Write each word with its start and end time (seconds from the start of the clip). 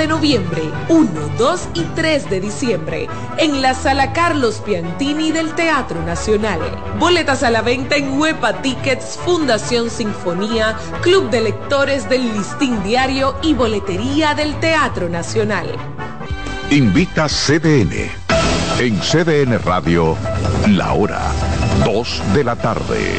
de 0.00 0.06
noviembre, 0.06 0.62
1, 0.88 1.10
2 1.36 1.68
y 1.74 1.82
3 1.94 2.30
de 2.30 2.40
diciembre, 2.40 3.06
en 3.36 3.60
la 3.60 3.74
sala 3.74 4.14
Carlos 4.14 4.62
Piantini 4.64 5.30
del 5.30 5.54
Teatro 5.54 6.02
Nacional. 6.02 6.58
Boletas 6.98 7.42
a 7.42 7.50
la 7.50 7.60
venta 7.60 7.96
en 7.96 8.18
Huepa 8.18 8.62
Tickets, 8.62 9.18
Fundación 9.22 9.90
Sinfonía, 9.90 10.74
Club 11.02 11.28
de 11.28 11.42
Lectores 11.42 12.08
del 12.08 12.32
Listín 12.32 12.82
Diario 12.82 13.36
y 13.42 13.52
Boletería 13.52 14.34
del 14.34 14.58
Teatro 14.58 15.10
Nacional. 15.10 15.66
Invita 16.70 17.26
CDN. 17.28 18.10
En 18.78 18.98
CDN 19.00 19.58
Radio, 19.62 20.16
la 20.68 20.94
hora 20.94 21.20
2 21.84 22.22
de 22.32 22.44
la 22.44 22.56
tarde. 22.56 23.18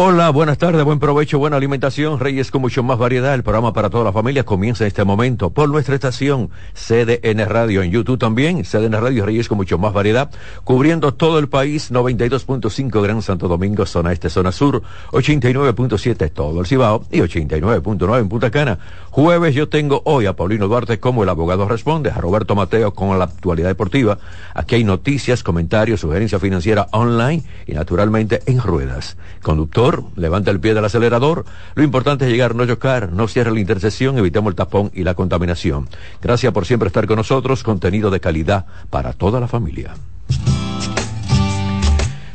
Hola, 0.00 0.30
buenas 0.30 0.58
tardes, 0.58 0.84
buen 0.84 1.00
provecho, 1.00 1.40
buena 1.40 1.56
alimentación. 1.56 2.20
Reyes 2.20 2.52
con 2.52 2.60
mucho 2.60 2.84
más 2.84 2.98
variedad. 2.98 3.34
El 3.34 3.42
programa 3.42 3.72
para 3.72 3.90
toda 3.90 4.04
la 4.04 4.12
familia 4.12 4.44
comienza 4.44 4.84
en 4.84 4.86
este 4.86 5.02
momento 5.02 5.50
por 5.50 5.68
nuestra 5.68 5.96
estación 5.96 6.50
CDN 6.72 7.44
Radio 7.48 7.82
en 7.82 7.90
YouTube 7.90 8.16
también. 8.16 8.62
CDN 8.62 8.92
Radio 8.92 9.26
Reyes 9.26 9.48
con 9.48 9.58
mucho 9.58 9.76
más 9.76 9.92
variedad. 9.92 10.30
Cubriendo 10.62 11.14
todo 11.14 11.40
el 11.40 11.48
país, 11.48 11.90
92.5 11.90 13.02
Gran 13.02 13.22
Santo 13.22 13.48
Domingo, 13.48 13.86
zona 13.86 14.12
este, 14.12 14.30
zona 14.30 14.52
sur, 14.52 14.84
89.7 15.10 16.30
todo 16.30 16.60
el 16.60 16.66
Cibao 16.68 17.04
y 17.10 17.18
89.9 17.18 18.20
en 18.20 18.28
Punta 18.28 18.52
Cana. 18.52 18.78
Jueves 19.10 19.52
yo 19.52 19.68
tengo 19.68 20.02
hoy 20.04 20.26
a 20.26 20.36
Paulino 20.36 20.68
Duarte 20.68 21.00
como 21.00 21.24
el 21.24 21.28
abogado 21.28 21.66
responde, 21.66 22.12
a 22.12 22.18
Roberto 22.18 22.54
Mateo 22.54 22.94
con 22.94 23.18
la 23.18 23.24
actualidad 23.24 23.66
deportiva. 23.66 24.18
Aquí 24.54 24.76
hay 24.76 24.84
noticias, 24.84 25.42
comentarios, 25.42 25.98
sugerencia 25.98 26.38
financiera 26.38 26.86
online 26.92 27.42
y 27.66 27.72
naturalmente 27.72 28.42
en 28.46 28.60
ruedas. 28.60 29.16
Conductor 29.42 29.87
levanta 30.16 30.50
el 30.50 30.60
pie 30.60 30.74
del 30.74 30.84
acelerador. 30.84 31.44
Lo 31.74 31.82
importante 31.82 32.26
es 32.26 32.30
llegar, 32.30 32.54
no 32.54 32.66
chocar, 32.66 33.12
no 33.12 33.28
cierre 33.28 33.52
la 33.52 33.60
intersección, 33.60 34.18
evitemos 34.18 34.50
el 34.50 34.56
tapón 34.56 34.90
y 34.94 35.04
la 35.04 35.14
contaminación. 35.14 35.88
Gracias 36.22 36.52
por 36.52 36.66
siempre 36.66 36.88
estar 36.88 37.06
con 37.06 37.16
nosotros. 37.16 37.62
Contenido 37.62 38.10
de 38.10 38.20
calidad 38.20 38.66
para 38.90 39.12
toda 39.12 39.40
la 39.40 39.48
familia. 39.48 39.94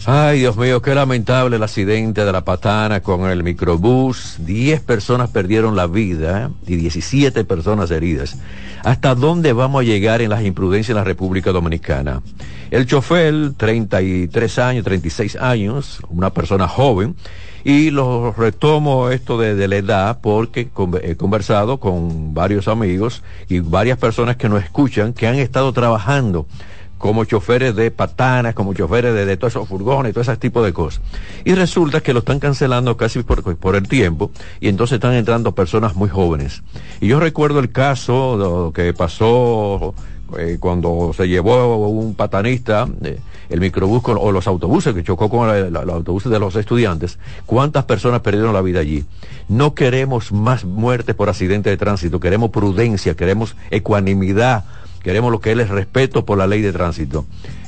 Ay, 0.05 0.39
Dios 0.39 0.57
mío, 0.57 0.81
qué 0.81 0.93
lamentable 0.93 1.55
el 1.55 1.63
accidente 1.63 2.25
de 2.25 2.31
la 2.33 2.43
patana 2.43 2.99
con 2.99 3.29
el 3.29 3.41
microbús. 3.41 4.35
Diez 4.39 4.81
personas 4.81 5.29
perdieron 5.29 5.77
la 5.77 5.87
vida 5.87 6.51
y 6.67 6.75
17 6.75 7.45
personas 7.45 7.89
heridas. 7.89 8.37
¿Hasta 8.83 9.15
dónde 9.15 9.53
vamos 9.53 9.79
a 9.79 9.85
llegar 9.85 10.21
en 10.21 10.31
las 10.31 10.43
imprudencias 10.43 10.89
en 10.89 10.97
la 10.97 11.05
República 11.05 11.53
Dominicana? 11.53 12.21
El 12.69 12.85
chofer, 12.85 13.53
33 13.55 14.59
años, 14.59 14.83
36 14.83 15.37
años, 15.37 16.01
una 16.09 16.31
persona 16.31 16.67
joven, 16.67 17.15
y 17.63 17.89
lo 17.89 18.33
retomo 18.33 19.09
esto 19.09 19.37
de, 19.37 19.67
la 19.69 19.77
edad 19.77 20.19
porque 20.21 20.69
he 21.01 21.15
conversado 21.15 21.79
con 21.79 22.33
varios 22.33 22.67
amigos 22.67 23.23
y 23.47 23.59
varias 23.59 23.97
personas 23.97 24.35
que 24.35 24.49
nos 24.49 24.61
escuchan 24.61 25.13
que 25.13 25.27
han 25.27 25.35
estado 25.35 25.71
trabajando 25.71 26.45
como 27.03 27.25
choferes 27.25 27.75
de 27.75 27.91
patanas, 27.91 28.55
como 28.55 28.73
choferes 28.73 29.13
de, 29.13 29.35
todos 29.35 29.51
esos 29.51 29.67
furgones, 29.67 30.13
todo 30.13 30.21
ese 30.21 30.37
tipo 30.37 30.63
de 30.63 30.71
cosas. 30.71 31.01
Y 31.43 31.53
resulta 31.53 31.99
que 31.99 32.13
lo 32.13 32.19
están 32.19 32.39
cancelando 32.39 32.95
casi 32.95 33.21
por, 33.23 33.75
el 33.75 33.89
tiempo 33.89 34.31
y 34.61 34.69
entonces 34.69 34.95
están 34.95 35.13
entrando 35.13 35.53
personas 35.53 35.97
muy 35.97 36.07
jóvenes. 36.07 36.63
Y 37.01 37.09
yo 37.09 37.19
recuerdo 37.19 37.59
el 37.59 37.73
caso 37.73 38.71
que 38.73 38.93
pasó 38.93 39.93
eh, 40.39 40.55
cuando 40.61 41.11
se 41.13 41.27
llevó 41.27 41.89
un 41.89 42.15
patanista, 42.15 42.87
eh, 43.03 43.19
el 43.49 43.59
microbús 43.59 44.01
o 44.05 44.31
los 44.31 44.47
autobuses 44.47 44.93
que 44.93 45.03
chocó 45.03 45.29
con 45.29 45.73
los 45.73 45.89
autobuses 45.89 46.31
de 46.31 46.39
los 46.39 46.55
estudiantes, 46.55 47.19
cuántas 47.45 47.83
personas 47.83 48.21
perdieron 48.21 48.53
la 48.53 48.61
vida 48.61 48.79
allí. 48.79 49.03
No 49.49 49.75
queremos 49.75 50.31
más 50.31 50.63
muertes 50.63 51.15
por 51.15 51.27
accidente 51.27 51.69
de 51.69 51.75
tránsito, 51.75 52.21
queremos 52.21 52.51
prudencia, 52.51 53.13
queremos 53.13 53.57
ecuanimidad 53.71 54.63
Queremos 55.03 55.31
lo 55.31 55.39
que 55.39 55.51
es 55.51 55.59
el 55.59 55.67
respeto 55.67 56.25
por 56.25 56.37
la 56.37 56.47
ley 56.47 56.61
de 56.61 56.71
tránsito. 56.71 57.25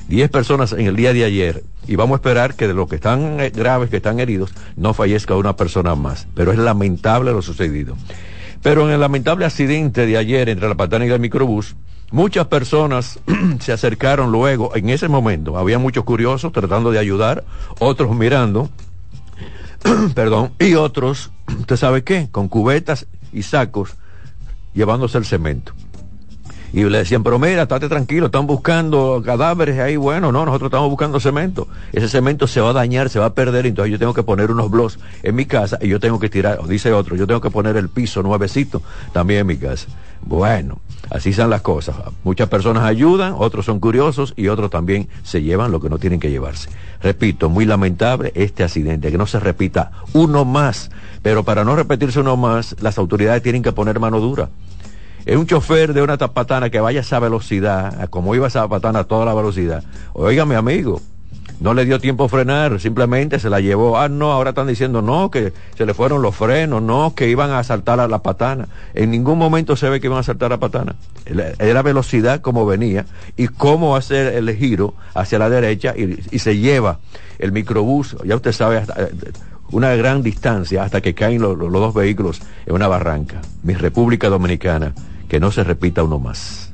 Diez 0.08 0.30
personas 0.30 0.72
en 0.72 0.88
el 0.88 0.96
día 0.96 1.14
de 1.14 1.26
ayer 1.26 1.64
y 1.88 1.96
vamos 1.96 2.16
a 2.16 2.18
esperar 2.18 2.56
que 2.56 2.68
de 2.68 2.74
los 2.74 2.88
que 2.88 2.96
están 2.96 3.40
eh, 3.40 3.50
graves, 3.50 3.90
que 3.90 3.98
están 3.98 4.20
heridos, 4.20 4.54
no 4.76 4.94
fallezca 4.94 5.36
una 5.36 5.56
persona 5.56 5.96
más. 5.96 6.28
Pero 6.34 6.52
es 6.52 6.58
lamentable 6.58 7.32
lo 7.32 7.42
sucedido. 7.42 7.98
Pero 8.62 8.88
en 8.88 8.94
el 8.94 9.00
lamentable 9.00 9.46
accidente 9.46 10.06
de 10.06 10.18
ayer 10.18 10.50
entre 10.50 10.70
la 10.70 10.76
patana 10.76 11.06
y 11.06 11.10
el 11.10 11.20
microbús, 11.20 11.76
muchas 12.12 12.48
personas 12.48 13.20
se 13.60 13.72
acercaron 13.74 14.32
luego, 14.32 14.76
en 14.76 14.90
ese 14.90 15.08
momento, 15.08 15.58
había 15.58 15.78
muchos 15.78 16.04
curiosos 16.04 16.54
tratando 16.54 16.92
de 16.92 17.00
ayudar, 17.00 17.44
otros 17.80 18.16
mirando, 18.16 18.70
perdón, 20.16 20.54
y 20.60 20.76
otros, 20.76 21.32
¿usted 21.60 21.76
sabe 21.76 22.04
qué? 22.04 22.30
Con 22.32 22.48
cubetas 22.48 23.08
y 23.34 23.44
sacos 23.44 23.96
llevándose 24.74 25.18
el 25.18 25.26
cemento. 25.26 25.74
Y 26.76 26.84
le 26.84 26.98
decían, 26.98 27.24
pero 27.24 27.40
mira, 27.40 27.62
estate 27.62 27.88
tranquilo, 27.88 28.26
están 28.26 28.48
buscando 28.48 29.22
cadáveres 29.24 29.80
ahí. 29.80 29.96
Bueno, 29.96 30.34
no, 30.34 30.46
nosotros 30.46 30.68
estamos 30.68 30.90
buscando 30.90 31.22
cemento. 31.22 31.70
Ese 31.94 32.10
cemento 32.10 32.48
se 32.48 32.60
va 32.60 32.72
a 32.72 32.74
dañar, 32.74 33.10
se 33.10 33.18
va 33.18 33.28
a 33.28 33.34
perder, 33.34 33.66
entonces 33.66 33.94
yo 33.94 33.98
tengo 33.98 34.14
que 34.14 34.24
poner 34.24 34.52
unos 34.52 34.70
blogs 34.70 35.00
en 35.24 35.36
mi 35.36 35.46
casa 35.46 35.80
y 35.82 35.88
yo 35.88 36.02
tengo 36.02 36.20
que 36.20 36.28
tirar, 36.28 36.62
dice 36.68 36.92
otro, 36.92 37.16
yo 37.16 37.26
tengo 37.28 37.40
que 37.40 37.50
poner 37.50 37.78
el 37.78 37.88
piso 37.88 38.22
nuevecito 38.24 38.82
también 39.14 39.40
en 39.40 39.48
mi 39.48 39.56
casa. 39.56 39.88
Bueno, 40.22 40.80
así 41.10 41.32
son 41.32 41.50
las 41.50 41.62
cosas. 41.62 41.96
Muchas 42.26 42.50
personas 42.50 42.84
ayudan, 42.84 43.36
otros 43.38 43.64
son 43.64 43.80
curiosos 43.80 44.34
y 44.36 44.50
otros 44.50 44.70
también 44.70 45.08
se 45.24 45.42
llevan 45.42 45.72
lo 45.72 45.80
que 45.80 45.90
no 45.90 45.98
tienen 45.98 46.20
que 46.20 46.30
llevarse. 46.30 46.70
Repito, 47.02 47.48
muy 47.48 47.64
lamentable 47.64 48.34
este 48.36 48.66
accidente, 48.66 49.12
que 49.12 49.18
no 49.18 49.28
se 49.28 49.40
repita 49.40 49.92
uno 50.12 50.44
más. 50.44 50.92
Pero 51.22 51.46
para 51.46 51.64
no 51.64 51.74
repetirse 51.74 52.20
uno 52.20 52.36
más, 52.36 52.76
las 52.82 52.98
autoridades 52.98 53.42
tienen 53.44 53.64
que 53.64 53.72
poner 53.72 53.98
mano 54.02 54.20
dura 54.20 54.50
es 55.26 55.36
un 55.36 55.48
chofer 55.48 55.94
de 55.94 56.02
una 56.02 56.18
tapatana 56.18 56.70
que 56.70 56.80
vaya 56.80 57.00
a 57.00 57.02
esa 57.02 57.20
velocidad, 57.20 58.10
como 58.10 58.36
iba 58.36 58.48
esa 58.48 58.68
patana 58.68 59.00
a 59.00 59.04
toda 59.06 59.26
la 59.26 59.34
velocidad. 59.34 59.84
Oiga, 60.14 60.46
mi 60.46 60.56
amigo, 60.56 61.02
no 61.60 61.74
le 61.74 61.86
dio 61.86 62.00
tiempo 62.00 62.26
a 62.26 62.30
frenar, 62.30 62.80
simplemente 62.80 63.40
se 63.40 63.50
la 63.50 63.60
llevó. 63.60 63.98
Ah, 63.98 64.10
no, 64.10 64.32
ahora 64.32 64.50
están 64.50 64.68
diciendo 64.68 65.02
no, 65.02 65.32
que 65.32 65.54
se 65.78 65.86
le 65.86 65.94
fueron 65.94 66.22
los 66.22 66.36
frenos, 66.36 66.82
no, 66.82 67.14
que 67.16 67.30
iban 67.30 67.52
a 67.52 67.64
saltar 67.64 68.00
a 68.00 68.08
la 68.08 68.20
patana. 68.20 68.68
En 68.94 69.10
ningún 69.10 69.38
momento 69.38 69.76
se 69.76 69.90
ve 69.90 70.00
que 70.00 70.08
iban 70.08 70.20
a 70.20 70.24
saltar 70.24 70.52
a 70.52 70.56
la 70.56 70.60
patana. 70.60 70.96
Era 71.60 71.82
velocidad 71.82 72.42
como 72.42 72.66
venía 72.66 73.06
y 73.38 73.48
cómo 73.48 73.96
hacer 73.96 74.36
el 74.36 74.56
giro 74.56 74.94
hacia 75.14 75.40
la 75.40 75.50
derecha 75.50 75.94
y, 75.98 76.38
se 76.40 76.58
lleva 76.58 77.00
el 77.40 77.52
microbús, 77.52 78.16
ya 78.24 78.36
usted 78.36 78.52
sabe, 78.52 78.78
eh, 78.78 79.12
una 79.72 79.96
gran 79.96 80.22
distancia 80.22 80.84
hasta 80.84 81.02
que 81.02 81.16
caen 81.16 81.42
los 81.42 81.58
dos 81.58 81.94
vehículos 81.94 82.42
en 82.66 82.76
una 82.76 82.88
barranca. 82.88 83.42
Mi 83.64 83.74
República 83.74 84.30
Dominicana 84.30 84.94
que 85.28 85.40
no 85.40 85.52
se 85.52 85.64
repita 85.64 86.04
uno 86.04 86.20
más. 86.20 86.72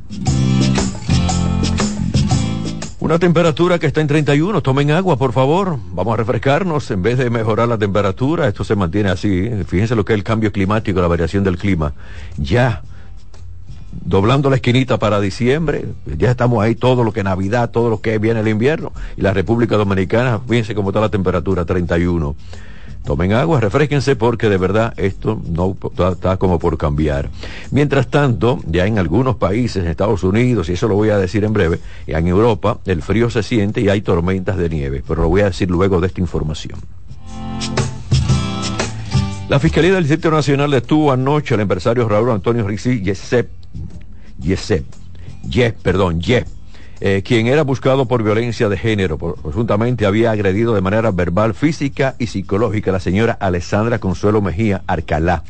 Una 3.01 3.17
temperatura 3.17 3.79
que 3.79 3.87
está 3.87 3.99
en 3.99 4.07
31, 4.07 4.61
tomen 4.61 4.91
agua 4.91 5.17
por 5.17 5.33
favor, 5.33 5.79
vamos 5.91 6.13
a 6.13 6.17
refrescarnos 6.17 6.91
en 6.91 7.01
vez 7.01 7.17
de 7.17 7.31
mejorar 7.31 7.67
la 7.67 7.77
temperatura, 7.77 8.47
esto 8.47 8.63
se 8.63 8.75
mantiene 8.75 9.09
así, 9.09 9.49
fíjense 9.67 9.95
lo 9.95 10.05
que 10.05 10.13
es 10.13 10.17
el 10.17 10.23
cambio 10.23 10.51
climático, 10.51 11.01
la 11.01 11.07
variación 11.07 11.43
del 11.43 11.57
clima. 11.57 11.93
Ya, 12.37 12.83
doblando 13.91 14.51
la 14.51 14.57
esquinita 14.57 14.99
para 14.99 15.19
diciembre, 15.19 15.85
ya 16.05 16.29
estamos 16.29 16.63
ahí 16.63 16.75
todo 16.75 17.03
lo 17.03 17.11
que 17.11 17.23
Navidad, 17.23 17.71
todo 17.71 17.89
lo 17.89 18.01
que 18.01 18.19
viene 18.19 18.39
el 18.41 18.47
invierno, 18.47 18.93
y 19.17 19.21
la 19.21 19.33
República 19.33 19.77
Dominicana, 19.77 20.39
fíjense 20.47 20.75
cómo 20.75 20.91
está 20.91 21.01
la 21.01 21.09
temperatura, 21.09 21.65
31. 21.65 22.35
Tomen 23.03 23.33
agua, 23.33 23.59
refresquense 23.59 24.15
porque 24.15 24.47
de 24.47 24.57
verdad 24.57 24.93
esto 24.97 25.41
no 25.49 25.75
está 26.11 26.37
como 26.37 26.59
por 26.59 26.77
cambiar. 26.77 27.29
Mientras 27.71 28.07
tanto, 28.07 28.59
ya 28.67 28.85
en 28.85 28.99
algunos 28.99 29.37
países, 29.37 29.83
en 29.83 29.89
Estados 29.89 30.23
Unidos, 30.23 30.69
y 30.69 30.73
eso 30.73 30.87
lo 30.87 30.95
voy 30.95 31.09
a 31.09 31.17
decir 31.17 31.43
en 31.43 31.51
breve, 31.51 31.79
en 32.05 32.27
Europa 32.27 32.77
el 32.85 33.01
frío 33.01 33.29
se 33.31 33.41
siente 33.41 33.81
y 33.81 33.89
hay 33.89 34.01
tormentas 34.01 34.57
de 34.57 34.69
nieve, 34.69 35.03
pero 35.07 35.23
lo 35.23 35.29
voy 35.29 35.41
a 35.41 35.45
decir 35.45 35.71
luego 35.71 35.99
de 35.99 36.07
esta 36.07 36.21
información. 36.21 36.79
La 39.49 39.59
Fiscalía 39.59 39.93
del 39.93 40.03
Distrito 40.03 40.31
Nacional 40.31 40.71
detuvo 40.71 41.11
anoche 41.11 41.55
al 41.55 41.59
empresario 41.59 42.07
Raúl 42.07 42.29
Antonio 42.29 42.65
Rixi 42.65 43.01
Yesep, 43.01 43.49
Yesep, 44.39 44.85
Yep, 45.49 45.75
perdón, 45.81 46.21
Yep, 46.21 46.47
eh, 47.03 47.23
quien 47.25 47.47
era 47.47 47.63
buscado 47.63 48.07
por 48.07 48.21
violencia 48.21 48.69
de 48.69 48.77
género, 48.77 49.17
presuntamente 49.17 50.05
había 50.05 50.29
agredido 50.29 50.75
de 50.75 50.81
manera 50.81 51.09
verbal, 51.09 51.55
física 51.55 52.13
y 52.19 52.27
psicológica 52.27 52.91
a 52.91 52.93
la 52.93 52.99
señora 52.99 53.33
Alessandra 53.39 53.97
Consuelo 53.97 54.39
Mejía 54.39 54.83
Arcalá. 54.85 55.43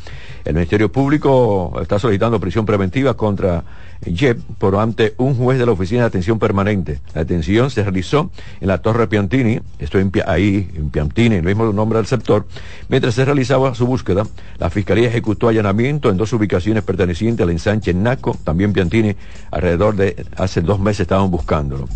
El 0.45 0.53
Ministerio 0.53 0.89
Público 0.94 1.77
está 1.81 2.00
solicitando 2.00 2.39
prisión 2.39 2.65
preventiva 2.65 3.15
contra 3.15 3.65
Jeb 4.06 4.42
por 4.57 4.75
ante 4.77 5.13
un 5.18 5.36
juez 5.36 5.59
de 5.59 5.65
la 5.65 5.74
Oficina 5.74 6.01
de 6.01 6.07
Atención 6.07 6.39
Permanente. 6.39 7.00
La 7.13 7.21
detención 7.21 7.69
se 7.69 7.83
realizó 7.83 8.31
en 8.59 8.68
la 8.68 8.80
Torre 8.80 9.07
Piantini, 9.07 9.59
estoy 9.80 10.09
ahí, 10.25 10.69
en 10.75 10.89
Piantini, 10.89 11.36
el 11.36 11.44
mismo 11.44 11.71
nombre 11.71 11.98
del 11.98 12.07
sector. 12.07 12.48
Mientras 12.89 13.13
se 13.13 13.25
realizaba 13.25 13.75
su 13.75 13.86
búsqueda, 13.86 14.24
la 14.57 14.69
Fiscalía 14.69 15.07
ejecutó 15.07 15.48
allanamiento 15.48 16.09
en 16.09 16.18
dos 16.18 16.33
ubicaciones 16.33 16.83
pertenecientes 16.83 17.44
al 17.44 17.51
ensanche 17.51 17.94
Naco, 17.94 18.38
también 18.44 18.74
Piantini, 18.74 19.15
alrededor 19.51 19.95
de 19.95 20.25
hace 20.36 20.62
dos 20.62 20.80
meses 20.80 21.01
estaban 21.01 21.30
buscándolo. 21.30 21.88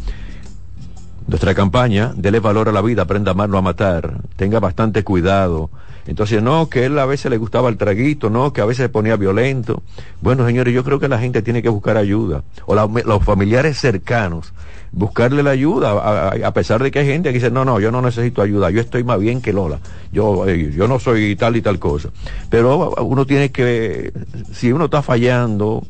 Nuestra 1.28 1.56
campaña, 1.56 2.14
dele 2.16 2.40
valor 2.40 2.70
a 2.70 2.72
la 2.72 2.84
vida, 2.84 3.02
aprenda 3.02 3.32
a 3.32 3.34
amarlo 3.34 3.58
a 3.58 3.62
matar, 3.64 4.22
tenga 4.36 4.60
bastante 4.60 5.04
cuidado, 5.04 5.72
entonces, 6.08 6.42
no, 6.42 6.70
que 6.70 6.86
él 6.86 7.00
a 7.00 7.06
veces 7.06 7.32
le 7.32 7.38
gustaba 7.38 7.70
el 7.70 7.78
traguito, 7.78 8.30
no, 8.30 8.54
que 8.54 8.62
a 8.62 8.66
veces 8.66 8.84
se 8.84 8.90
ponía 8.90 9.16
violento. 9.16 9.82
Bueno, 10.22 10.46
señores, 10.46 10.74
yo 10.74 10.84
creo 10.84 11.00
que 11.00 11.08
la 11.08 11.20
gente 11.20 11.42
tiene 11.42 11.64
que 11.64 11.70
buscar 11.70 11.98
ayuda. 11.98 12.44
O 12.68 12.76
los 12.76 13.24
familiares 13.24 13.80
cercanos, 13.80 14.54
buscarle 14.92 15.42
la 15.42 15.52
ayuda, 15.52 16.32
a, 16.46 16.54
pesar 16.54 16.84
de 16.84 16.92
que 16.92 17.00
hay 17.00 17.08
gente 17.08 17.30
que 17.30 17.40
dice, 17.40 17.50
no, 17.50 17.66
no, 17.66 17.80
yo 17.80 17.92
no 17.92 18.02
necesito 18.02 18.42
ayuda, 18.42 18.70
yo 18.70 18.82
estoy 18.82 19.04
más 19.04 19.20
bien 19.20 19.42
que 19.42 19.52
Lola. 19.52 19.80
Yo, 20.12 20.48
eh, 20.48 20.72
yo 20.76 20.88
no 20.88 21.00
soy 21.00 21.36
tal 21.36 21.56
y 21.56 21.62
tal 21.62 21.80
cosa. 21.80 22.10
Pero 22.50 22.92
uno 23.02 23.26
tiene 23.26 23.52
que, 23.52 24.14
si 24.54 24.72
uno 24.72 24.86
está 24.86 25.02
fallando, 25.02 25.84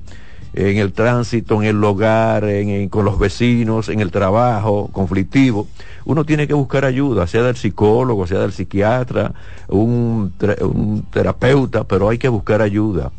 en 0.56 0.78
el 0.78 0.94
tránsito, 0.94 1.62
en 1.62 1.68
el 1.68 1.84
hogar, 1.84 2.46
con 2.90 3.04
los 3.04 3.20
vecinos, 3.20 3.90
en 3.90 4.00
el 4.00 4.10
trabajo 4.10 4.90
conflictivo, 4.94 5.68
uno 6.06 6.24
tiene 6.24 6.48
que 6.48 6.54
buscar 6.54 6.86
ayuda, 6.86 7.28
sea 7.28 7.44
del 7.44 7.58
psicólogo, 7.58 8.26
sea 8.26 8.40
del 8.40 8.54
psiquiatra, 8.54 9.34
un, 9.68 10.34
terapeuta, 11.12 11.84
pero 11.84 12.08
hay 12.08 12.18
que 12.18 12.30
buscar 12.30 12.62
ayuda. 12.62 13.12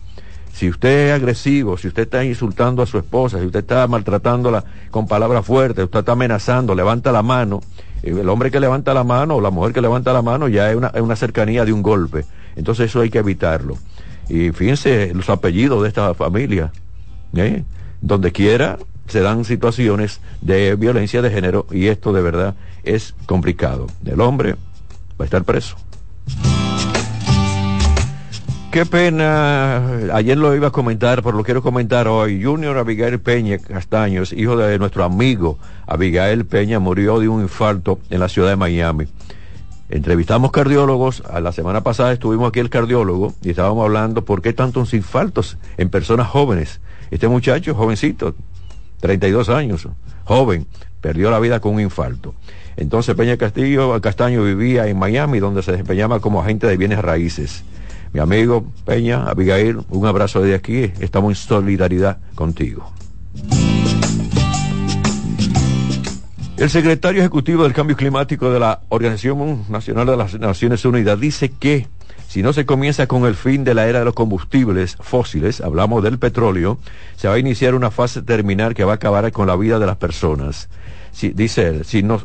Si 0.54 0.70
usted 0.70 1.08
es 1.08 1.12
agresivo, 1.12 1.76
si 1.76 1.88
usted 1.88 2.04
está 2.04 2.24
insultando 2.24 2.82
a 2.82 2.86
su 2.86 2.96
esposa, 2.96 3.38
si 3.38 3.44
usted 3.44 3.60
está 3.60 3.86
maltratándola 3.86 4.64
con 4.90 5.06
palabras 5.06 5.44
fuertes, 5.44 5.84
usted 5.84 5.98
está 5.98 6.12
amenazando, 6.12 6.74
levanta 6.74 7.12
la 7.12 7.22
mano, 7.22 7.60
eh, 8.02 8.16
el 8.18 8.28
hombre 8.30 8.50
que 8.50 8.60
levanta 8.60 8.94
la 8.94 9.04
mano 9.04 9.36
o 9.36 9.40
la 9.42 9.50
mujer 9.50 9.74
que 9.74 9.82
levanta 9.82 10.14
la 10.14 10.22
mano 10.22 10.48
ya 10.48 10.70
es 10.70 10.76
una, 10.76 10.88
es 10.88 11.02
una 11.02 11.16
cercanía 11.16 11.66
de 11.66 11.74
un 11.74 11.82
golpe. 11.82 12.24
Entonces 12.56 12.88
eso 12.88 13.02
hay 13.02 13.10
que 13.10 13.18
evitarlo. 13.18 13.76
Y 14.30 14.52
fíjense 14.52 15.12
los 15.12 15.28
apellidos 15.28 15.82
de 15.82 15.88
esta 15.88 16.14
familia. 16.14 16.72
¿Eh? 17.34 17.64
Donde 18.00 18.32
quiera 18.32 18.78
se 19.08 19.20
dan 19.20 19.44
situaciones 19.44 20.20
de 20.40 20.74
violencia 20.76 21.22
de 21.22 21.30
género 21.30 21.66
y 21.70 21.86
esto 21.86 22.12
de 22.12 22.22
verdad 22.22 22.54
es 22.82 23.14
complicado. 23.26 23.86
El 24.04 24.20
hombre 24.20 24.54
va 25.18 25.22
a 25.22 25.24
estar 25.24 25.44
preso. 25.44 25.76
Qué 28.76 28.84
pena, 28.84 30.12
ayer 30.12 30.36
lo 30.36 30.54
iba 30.54 30.68
a 30.68 30.70
comentar, 30.70 31.22
pero 31.22 31.34
lo 31.34 31.44
quiero 31.44 31.62
comentar 31.62 32.08
hoy. 32.08 32.44
Junior 32.44 32.76
Abigail 32.76 33.18
Peña 33.20 33.56
Castaños, 33.56 34.34
hijo 34.34 34.54
de 34.56 34.78
nuestro 34.78 35.02
amigo 35.02 35.58
Abigail 35.86 36.44
Peña, 36.44 36.78
murió 36.78 37.18
de 37.18 37.28
un 37.28 37.40
infarto 37.40 38.00
en 38.10 38.20
la 38.20 38.28
ciudad 38.28 38.50
de 38.50 38.56
Miami. 38.56 39.06
Entrevistamos 39.88 40.50
cardiólogos, 40.50 41.22
la 41.40 41.52
semana 41.52 41.82
pasada 41.82 42.12
estuvimos 42.12 42.48
aquí 42.48 42.60
el 42.60 42.68
cardiólogo 42.68 43.32
y 43.40 43.50
estábamos 43.50 43.84
hablando 43.84 44.26
por 44.26 44.42
qué 44.42 44.52
tantos 44.52 44.92
infartos 44.92 45.56
en 45.78 45.88
personas 45.88 46.26
jóvenes. 46.26 46.80
Este 47.10 47.28
muchacho, 47.28 47.74
jovencito, 47.74 48.34
32 49.00 49.48
años, 49.48 49.88
joven, 50.24 50.66
perdió 51.00 51.30
la 51.30 51.38
vida 51.38 51.60
con 51.60 51.74
un 51.74 51.80
infarto. 51.80 52.34
Entonces 52.76 53.14
Peña 53.14 53.36
Castillo 53.36 54.00
Castaño 54.00 54.42
vivía 54.42 54.86
en 54.86 54.98
Miami, 54.98 55.38
donde 55.38 55.62
se 55.62 55.72
desempeñaba 55.72 56.20
como 56.20 56.40
agente 56.40 56.66
de 56.66 56.76
bienes 56.76 56.98
raíces. 56.98 57.64
Mi 58.12 58.20
amigo 58.20 58.66
Peña, 58.84 59.24
Abigail, 59.24 59.78
un 59.90 60.06
abrazo 60.06 60.42
de 60.42 60.54
aquí, 60.54 60.92
estamos 61.00 61.30
en 61.30 61.36
solidaridad 61.36 62.18
contigo. 62.34 62.92
El 66.56 66.70
secretario 66.70 67.20
ejecutivo 67.20 67.64
del 67.64 67.74
Cambio 67.74 67.96
Climático 67.96 68.50
de 68.50 68.58
la 68.58 68.80
Organización 68.88 69.64
Nacional 69.68 70.06
de 70.06 70.16
las 70.16 70.38
Naciones 70.40 70.84
Unidas 70.86 71.20
dice 71.20 71.50
que 71.50 71.86
si 72.28 72.42
no 72.42 72.52
se 72.52 72.66
comienza 72.66 73.06
con 73.06 73.24
el 73.24 73.34
fin 73.34 73.64
de 73.64 73.74
la 73.74 73.86
era 73.86 74.00
de 74.00 74.04
los 74.04 74.14
combustibles 74.14 74.96
fósiles, 75.00 75.60
hablamos 75.60 76.02
del 76.02 76.18
petróleo, 76.18 76.78
se 77.16 77.28
va 77.28 77.34
a 77.34 77.38
iniciar 77.38 77.74
una 77.74 77.90
fase 77.90 78.22
terminal 78.22 78.74
que 78.74 78.84
va 78.84 78.92
a 78.92 78.96
acabar 78.96 79.30
con 79.32 79.46
la 79.46 79.56
vida 79.56 79.78
de 79.78 79.86
las 79.86 79.96
personas. 79.96 80.68
Si, 81.12 81.30
dice 81.30 81.68
él, 81.68 81.84
si 81.84 82.02
no, 82.02 82.20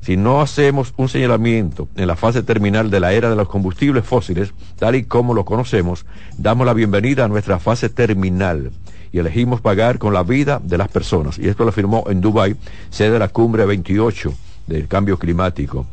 si 0.00 0.16
no 0.16 0.42
hacemos 0.42 0.92
un 0.96 1.08
señalamiento 1.08 1.88
en 1.96 2.08
la 2.08 2.16
fase 2.16 2.42
terminal 2.42 2.90
de 2.90 3.00
la 3.00 3.12
era 3.12 3.30
de 3.30 3.36
los 3.36 3.48
combustibles 3.48 4.04
fósiles, 4.04 4.52
tal 4.78 4.96
y 4.96 5.04
como 5.04 5.32
lo 5.34 5.44
conocemos, 5.44 6.04
damos 6.36 6.66
la 6.66 6.74
bienvenida 6.74 7.24
a 7.24 7.28
nuestra 7.28 7.58
fase 7.58 7.88
terminal 7.88 8.72
y 9.12 9.18
elegimos 9.20 9.60
pagar 9.60 9.98
con 9.98 10.12
la 10.12 10.24
vida 10.24 10.60
de 10.62 10.76
las 10.76 10.88
personas. 10.88 11.38
Y 11.38 11.48
esto 11.48 11.62
lo 11.62 11.70
afirmó 11.70 12.04
en 12.08 12.20
Dubái, 12.20 12.56
sede 12.90 13.12
de 13.12 13.18
la 13.20 13.28
cumbre 13.28 13.64
28 13.64 14.34
del 14.66 14.88
cambio 14.88 15.18
climático. 15.18 15.86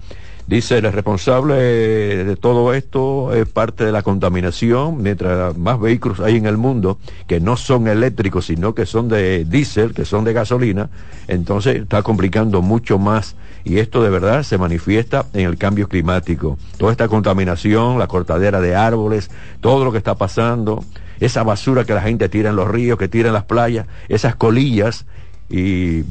Dice, 0.52 0.80
el 0.80 0.92
responsable 0.92 1.56
de 1.56 2.36
todo 2.36 2.74
esto 2.74 3.34
es 3.34 3.48
parte 3.48 3.86
de 3.86 3.94
la 3.94 4.02
contaminación, 4.02 5.02
mientras 5.02 5.58
más 5.58 5.80
vehículos 5.80 6.20
hay 6.20 6.36
en 6.36 6.46
el 6.46 6.58
mundo 6.58 6.98
que 7.26 7.40
no 7.40 7.56
son 7.56 7.88
eléctricos, 7.88 8.48
sino 8.48 8.76
que 8.76 8.86
son 8.86 9.08
de 9.08 9.46
diésel, 9.46 9.94
que 9.94 10.04
son 10.04 10.26
de 10.26 10.34
gasolina, 10.34 10.90
entonces 11.30 11.78
está 11.78 12.04
complicando 12.04 12.62
mucho 12.62 13.00
más 13.00 13.38
y 13.64 13.78
esto 13.78 14.04
de 14.04 14.10
verdad 14.10 14.44
se 14.44 14.58
manifiesta 14.58 15.26
en 15.32 15.48
el 15.48 15.58
cambio 15.58 15.88
climático. 15.88 16.58
Toda 16.78 16.92
esta 16.92 17.08
contaminación, 17.08 17.98
la 17.98 18.08
cortadera 18.08 18.60
de 18.60 18.76
árboles, 18.76 19.32
todo 19.62 19.86
lo 19.86 19.94
que 19.94 20.00
está 20.00 20.16
pasando, 20.16 20.84
esa 21.22 21.44
basura 21.44 21.86
que 21.86 21.94
la 21.94 22.02
gente 22.02 22.28
tira 22.28 22.50
en 22.50 22.58
los 22.58 22.68
ríos, 22.68 23.00
que 23.00 23.08
tira 23.08 23.30
en 23.30 23.36
las 23.36 23.46
playas, 23.46 23.88
esas 24.10 24.36
colillas 24.36 25.06
y 25.50 26.04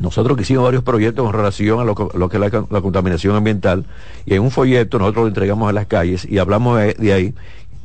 nosotros 0.00 0.40
hicimos 0.40 0.64
varios 0.64 0.82
proyectos 0.82 1.24
con 1.24 1.34
relación 1.34 1.78
a 1.78 1.84
lo, 1.84 1.94
que 1.94 2.36
es 2.36 2.40
la, 2.40 2.80
contaminación 2.80 3.36
ambiental 3.36 3.84
y 4.26 4.34
en 4.34 4.42
un 4.42 4.50
folleto 4.50 4.98
nosotros 4.98 5.24
lo 5.24 5.28
entregamos 5.28 5.68
a 5.68 5.72
las 5.72 5.86
calles 5.86 6.24
y 6.24 6.38
hablamos 6.38 6.80
de, 6.80 7.12
ahí. 7.12 7.34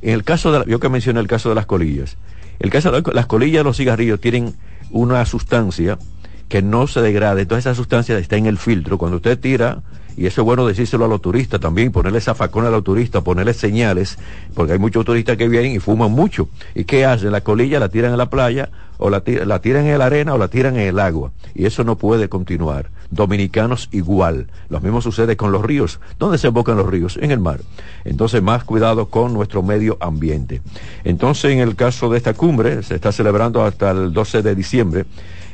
En 0.02 0.14
el 0.14 0.24
caso 0.24 0.52
de, 0.52 0.70
yo 0.70 0.80
que 0.80 0.90
mencioné 0.90 1.20
el 1.20 1.28
caso 1.28 1.50
de 1.50 1.56
las 1.56 1.66
colillas, 1.66 2.18
el 2.60 2.70
caso 2.70 2.92
de 2.92 3.14
las 3.14 3.26
colillas 3.26 3.60
de 3.60 3.64
los 3.66 3.78
cigarrillos 3.78 4.22
tienen 4.22 4.56
una 4.92 5.26
sustancia 5.26 6.00
que 6.48 6.62
no 6.62 6.88
se 6.88 7.02
degrade, 7.02 7.46
toda 7.46 7.60
esa 7.60 7.76
sustancia 7.76 8.18
está 8.18 8.38
en 8.38 8.46
el 8.46 8.58
filtro. 8.58 8.98
Cuando 8.98 9.18
usted 9.18 9.38
tira 9.38 9.82
y 10.18 10.26
eso 10.26 10.42
es 10.42 10.46
bueno 10.46 10.66
decírselo 10.66 11.06
a 11.06 11.08
los 11.08 11.22
turistas 11.22 11.60
también, 11.60 11.92
ponerle 11.92 12.20
esa 12.20 12.36
facona 12.36 12.68
a 12.68 12.72
los 12.72 12.84
turistas, 12.84 13.24
ponerle 13.24 13.54
señales, 13.54 14.18
porque 14.54 14.74
hay 14.74 14.80
muchos 14.80 15.06
turistas 15.06 15.38
que 15.38 15.48
vienen 15.48 15.74
y 15.74 15.80
fuman 15.80 16.12
mucho. 16.12 16.48
¿Y 16.74 16.86
qué 16.86 17.06
hacen? 17.06 17.32
La 17.32 17.42
colilla 17.42 17.80
la 17.80 17.90
tiran 17.90 18.12
en 18.12 18.18
la 18.18 18.30
playa, 18.30 18.70
o 18.98 19.10
la, 19.10 19.22
la 19.46 19.60
tiran 19.60 19.86
en 19.86 20.00
la 20.00 20.06
arena, 20.06 20.34
o 20.34 20.38
la 20.38 20.48
tiran 20.48 20.76
en 20.76 20.88
el 20.88 21.00
agua. 21.00 21.32
Y 21.54 21.66
eso 21.66 21.84
no 21.84 21.98
puede 21.98 22.30
continuar. 22.30 22.90
Dominicanos 23.12 23.90
igual. 23.92 24.48
Lo 24.70 24.80
mismo 24.80 25.02
sucede 25.02 25.36
con 25.36 25.52
los 25.52 25.64
ríos. 25.64 26.00
¿Dónde 26.18 26.38
se 26.38 26.48
embocan 26.48 26.78
los 26.78 26.88
ríos? 26.88 27.18
En 27.22 27.32
el 27.32 27.40
mar. 27.40 27.60
Entonces, 28.06 28.42
más 28.42 28.64
cuidado 28.64 29.08
con 29.08 29.34
nuestro 29.34 29.64
medio 29.64 29.98
ambiente. 30.00 30.62
Entonces, 31.04 31.52
en 31.52 31.60
el 31.60 31.76
caso 31.76 32.10
de 32.10 32.18
esta 32.18 32.34
cumbre, 32.34 32.84
se 32.84 32.96
está 32.96 33.12
celebrando 33.12 33.64
hasta 33.64 33.92
el 33.92 34.14
12 34.14 34.42
de 34.42 34.56
diciembre, 34.56 35.06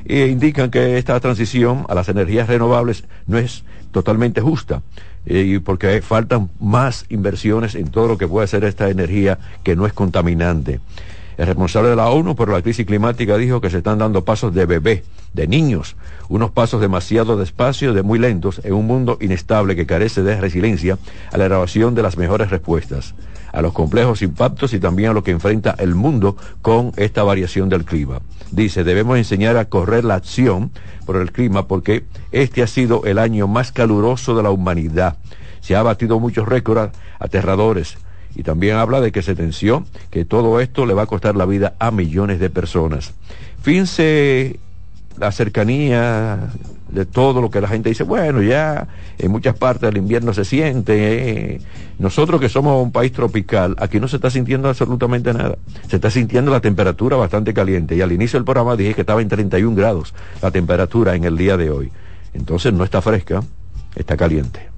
e 0.05 0.27
indican 0.27 0.71
que 0.71 0.97
esta 0.97 1.19
transición 1.19 1.85
a 1.89 1.95
las 1.95 2.09
energías 2.09 2.47
renovables 2.47 3.03
no 3.27 3.37
es 3.37 3.63
totalmente 3.91 4.41
justa, 4.41 4.81
eh, 5.25 5.59
porque 5.63 6.01
faltan 6.01 6.49
más 6.59 7.05
inversiones 7.09 7.75
en 7.75 7.89
todo 7.89 8.07
lo 8.07 8.17
que 8.17 8.27
puede 8.27 8.47
ser 8.47 8.63
esta 8.63 8.89
energía 8.89 9.37
que 9.63 9.75
no 9.75 9.85
es 9.85 9.93
contaminante. 9.93 10.79
El 11.37 11.47
responsable 11.47 11.89
de 11.89 11.95
la 11.95 12.09
ONU 12.09 12.35
por 12.35 12.49
la 12.49 12.61
crisis 12.61 12.85
climática 12.85 13.37
dijo 13.37 13.61
que 13.61 13.69
se 13.69 13.77
están 13.77 13.97
dando 13.97 14.23
pasos 14.23 14.53
de 14.53 14.65
bebé, 14.65 15.03
de 15.33 15.47
niños, 15.47 15.95
unos 16.29 16.51
pasos 16.51 16.81
demasiado 16.81 17.37
despacio, 17.37 17.93
de 17.93 18.03
muy 18.03 18.19
lentos, 18.19 18.61
en 18.63 18.73
un 18.73 18.85
mundo 18.85 19.17
inestable 19.21 19.75
que 19.75 19.85
carece 19.85 20.23
de 20.23 20.39
resiliencia 20.39 20.97
a 21.31 21.37
la 21.37 21.45
elaboración 21.45 21.95
de 21.95 22.03
las 22.03 22.17
mejores 22.17 22.49
respuestas 22.49 23.15
a 23.51 23.61
los 23.61 23.73
complejos 23.73 24.21
impactos 24.21 24.73
y 24.73 24.79
también 24.79 25.11
a 25.11 25.13
lo 25.13 25.23
que 25.23 25.31
enfrenta 25.31 25.75
el 25.77 25.95
mundo 25.95 26.37
con 26.61 26.91
esta 26.95 27.23
variación 27.23 27.69
del 27.69 27.85
clima. 27.85 28.19
Dice, 28.51 28.83
debemos 28.83 29.17
enseñar 29.17 29.57
a 29.57 29.65
correr 29.65 30.03
la 30.03 30.15
acción 30.15 30.71
por 31.05 31.15
el 31.17 31.31
clima 31.31 31.67
porque 31.67 32.05
este 32.31 32.63
ha 32.63 32.67
sido 32.67 33.05
el 33.05 33.17
año 33.17 33.47
más 33.47 33.71
caluroso 33.71 34.35
de 34.35 34.43
la 34.43 34.51
humanidad. 34.51 35.17
Se 35.61 35.75
ha 35.75 35.83
batido 35.83 36.19
muchos 36.19 36.47
récords 36.47 36.91
aterradores 37.19 37.97
y 38.35 38.43
también 38.43 38.77
habla 38.77 39.01
de 39.01 39.11
que 39.11 39.21
se 39.21 39.35
tensió 39.35 39.85
que 40.09 40.25
todo 40.25 40.59
esto 40.59 40.85
le 40.85 40.93
va 40.93 41.03
a 41.03 41.07
costar 41.07 41.35
la 41.35 41.45
vida 41.45 41.75
a 41.79 41.91
millones 41.91 42.39
de 42.39 42.49
personas. 42.49 43.13
Fíjense 43.61 44.59
la 45.17 45.31
cercanía 45.31 46.49
de 46.91 47.05
todo 47.05 47.41
lo 47.41 47.49
que 47.49 47.61
la 47.61 47.67
gente 47.67 47.89
dice, 47.89 48.03
bueno, 48.03 48.41
ya 48.41 48.87
en 49.17 49.31
muchas 49.31 49.55
partes 49.55 49.89
del 49.89 49.97
invierno 49.97 50.33
se 50.33 50.45
siente. 50.45 51.55
Eh, 51.55 51.61
nosotros 51.99 52.41
que 52.41 52.49
somos 52.49 52.81
un 52.83 52.91
país 52.91 53.11
tropical, 53.11 53.75
aquí 53.79 53.99
no 53.99 54.07
se 54.07 54.17
está 54.17 54.29
sintiendo 54.29 54.69
absolutamente 54.69 55.33
nada. 55.33 55.57
Se 55.87 55.95
está 55.95 56.09
sintiendo 56.09 56.51
la 56.51 56.59
temperatura 56.59 57.15
bastante 57.15 57.53
caliente. 57.53 57.95
Y 57.95 58.01
al 58.01 58.11
inicio 58.11 58.37
del 58.37 58.45
programa 58.45 58.75
dije 58.75 58.93
que 58.93 59.01
estaba 59.01 59.21
en 59.21 59.29
31 59.29 59.75
grados 59.75 60.13
la 60.41 60.51
temperatura 60.51 61.15
en 61.15 61.23
el 61.23 61.37
día 61.37 61.57
de 61.57 61.69
hoy. 61.69 61.91
Entonces 62.33 62.73
no 62.73 62.83
está 62.83 63.01
fresca, 63.01 63.43
está 63.95 64.17
caliente. 64.17 64.71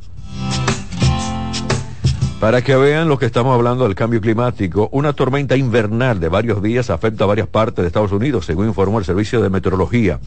Para 2.43 2.61
que 2.61 2.75
vean 2.75 3.07
lo 3.07 3.17
que 3.17 3.25
estamos 3.25 3.55
hablando 3.55 3.85
del 3.85 3.95
cambio 3.95 4.19
climático, 4.19 4.89
una 4.91 5.13
tormenta 5.13 5.55
invernal 5.55 6.19
de 6.19 6.27
varios 6.27 6.61
días 6.61 6.89
afecta 6.89 7.23
a 7.23 7.27
varias 7.27 7.47
partes 7.47 7.83
de 7.83 7.87
Estados 7.87 8.11
Unidos, 8.11 8.45
según 8.45 8.67
informó 8.67 8.99
el 8.99 9.05
Servicio 9.05 9.41
de 9.41 9.49
Meteorología. 9.49 10.19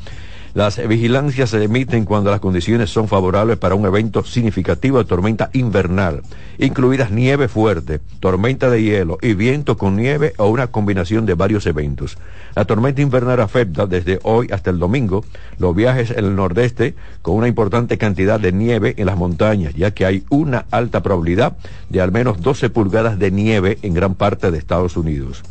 Las 0.57 0.79
vigilancias 0.89 1.51
se 1.51 1.63
emiten 1.63 2.07
cuando 2.07 2.31
las 2.31 2.41
condiciones 2.41 2.89
son 2.89 3.09
favorables 3.09 3.59
para 3.59 3.75
un 3.75 3.85
evento 3.85 4.25
significativo 4.25 4.97
de 4.97 5.05
tormenta 5.05 5.51
invernal, 5.53 6.23
incluidas 6.57 7.11
nieve 7.11 7.47
fuerte, 7.47 8.01
tormenta 8.21 8.71
de 8.71 8.83
hielo 8.83 9.19
y 9.21 9.35
viento 9.35 9.77
con 9.77 9.97
nieve 9.97 10.33
o 10.39 10.47
una 10.47 10.69
combinación 10.69 11.27
de 11.27 11.35
varios 11.35 11.67
eventos. 11.67 12.17
La 12.55 12.65
tormenta 12.65 13.03
invernal 13.03 13.43
afecta 13.43 13.85
desde 13.85 14.19
hoy 14.23 14.49
hasta 14.51 14.71
el 14.71 14.79
domingo 14.79 15.27
los 15.59 15.77
viajes 15.77 16.11
en 16.11 16.25
el 16.25 16.35
nordeste 16.35 16.95
con 17.21 17.35
una 17.35 17.49
importante 17.49 17.99
cantidad 17.99 18.41
de 18.41 18.53
nieve 18.53 18.95
en 18.97 19.05
las 19.05 19.19
montañas, 19.19 19.75
ya 19.75 19.91
que 19.91 20.07
hay 20.07 20.25
una 20.31 20.65
alta 20.71 21.03
probabilidad 21.03 21.59
de 21.91 22.01
al 22.01 22.13
menos 22.13 22.41
12 22.41 22.71
pulgadas 22.71 23.19
de 23.19 23.31
nieve 23.31 23.77
en 23.83 23.93
gran 23.93 24.15
parte 24.15 24.51
de 24.51 24.57
Estados 24.57 24.97
Unidos. 24.97 25.43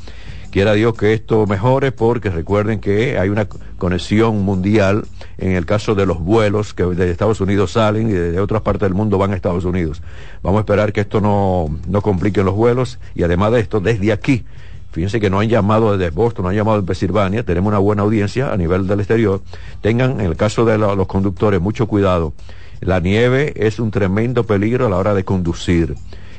Quiera 0.56 0.72
Dios 0.72 0.94
que 0.94 1.12
esto 1.12 1.46
mejore 1.48 1.92
porque 1.92 2.30
recuerden 2.30 2.80
que 2.80 3.20
hay 3.20 3.28
una 3.28 3.46
conexión 3.78 4.42
mundial 4.44 5.04
en 5.38 5.52
el 5.52 5.66
caso 5.66 5.96
de 5.96 6.06
los 6.06 6.22
vuelos 6.22 6.74
que 6.74 6.86
de 6.86 7.12
Estados 7.12 7.42
Unidos 7.42 7.74
salen 7.74 8.08
y 8.08 8.14
de 8.14 8.40
otras 8.40 8.62
partes 8.62 8.84
del 8.84 8.94
mundo 8.94 9.18
van 9.18 9.34
a 9.34 9.36
Estados 9.36 9.66
Unidos. 9.66 10.02
Vamos 10.44 10.60
a 10.60 10.62
esperar 10.62 10.94
que 10.94 11.02
esto 11.02 11.20
no, 11.20 11.78
no 11.90 12.02
complique 12.02 12.42
los 12.42 12.56
vuelos 12.56 13.00
y 13.16 13.24
además 13.24 13.52
de 13.52 13.60
esto, 13.60 13.82
desde 13.82 14.14
aquí, 14.14 14.46
fíjense 14.94 15.20
que 15.20 15.30
no 15.30 15.42
han 15.42 15.50
llamado 15.50 15.98
desde 15.98 16.16
Boston, 16.16 16.44
no 16.44 16.50
han 16.52 16.56
llamado 16.56 16.80
de 16.80 16.88
Pensilvania, 16.88 17.44
tenemos 17.44 17.68
una 17.68 17.80
buena 17.80 18.04
audiencia 18.04 18.54
a 18.54 18.56
nivel 18.56 18.88
del 18.88 19.02
exterior. 19.02 19.42
Tengan, 19.82 20.22
en 20.22 20.28
el 20.28 20.38
caso 20.38 20.64
de 20.64 20.78
los 20.78 21.08
conductores, 21.08 21.60
mucho 21.60 21.86
cuidado. 21.86 22.32
La 22.80 23.02
nieve 23.02 23.52
es 23.58 23.78
un 23.78 23.92
tremendo 23.92 24.46
peligro 24.46 24.86
a 24.86 24.90
la 24.90 24.96
hora 24.96 25.14
de 25.14 25.26
conducir. 25.26 25.96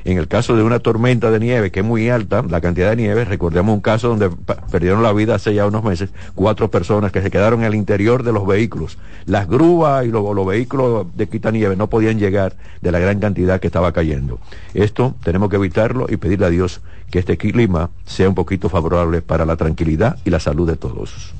En 0.07 0.19
el 0.19 0.29
caso 0.29 0.55
de 0.55 0.63
una 0.63 0.79
tormenta 0.79 1.33
de 1.33 1.41
nieve 1.41 1.73
que 1.73 1.81
es 1.81 1.85
muy 1.85 2.09
alta, 2.11 2.45
la 2.49 2.61
cantidad 2.61 2.91
de 2.91 2.97
nieve, 2.97 3.25
recordemos 3.25 3.75
un 3.75 3.81
caso 3.81 4.11
donde 4.11 4.31
perdieron 4.71 5.03
la 5.03 5.13
vida 5.13 5.35
hace 5.35 5.53
ya 5.53 5.67
unos 5.67 5.83
meses, 5.83 6.11
cuatro 6.37 6.71
personas 6.71 7.11
que 7.11 7.21
se 7.21 7.29
quedaron 7.29 7.63
en 7.63 7.67
el 7.67 7.75
interior 7.75 8.23
de 8.23 8.33
los 8.33 8.47
vehículos. 8.47 8.99
Las 9.25 9.49
grúas 9.49 10.07
y 10.07 10.11
los, 10.11 10.23
los 10.33 10.47
vehículos 10.47 11.09
de 11.17 11.29
quitanieve 11.29 11.75
no 11.75 11.89
podían 11.89 12.21
llegar 12.21 12.55
de 12.83 12.93
la 12.93 13.01
gran 13.01 13.19
cantidad 13.19 13.59
que 13.59 13.67
estaba 13.67 13.91
cayendo. 13.91 14.39
Esto 14.75 15.17
tenemos 15.25 15.51
que 15.51 15.57
evitarlo 15.57 16.07
y 16.09 16.19
pedirle 16.19 16.47
a 16.47 16.51
Dios 16.51 16.83
que 17.11 17.19
este 17.19 17.37
clima 17.37 17.91
sea 18.05 18.29
un 18.29 18.37
poquito 18.37 18.69
favorable 18.69 19.23
para 19.23 19.45
la 19.45 19.57
tranquilidad 19.57 20.19
y 20.25 20.31
la 20.31 20.39
salud 20.39 20.69
de 20.69 20.77
todos. 20.77 21.35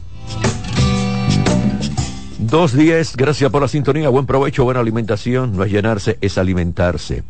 Dos 2.41 2.73
días, 2.73 3.17
gracias 3.17 3.51
por 3.51 3.63
la 3.63 3.69
sintonía, 3.69 4.09
buen 4.09 4.27
provecho, 4.27 4.65
buena 4.65 4.81
alimentación, 4.81 5.57
no 5.57 5.63
es 5.63 5.71
llenarse, 5.71 6.19
es 6.21 6.37
alimentarse. 6.37 7.23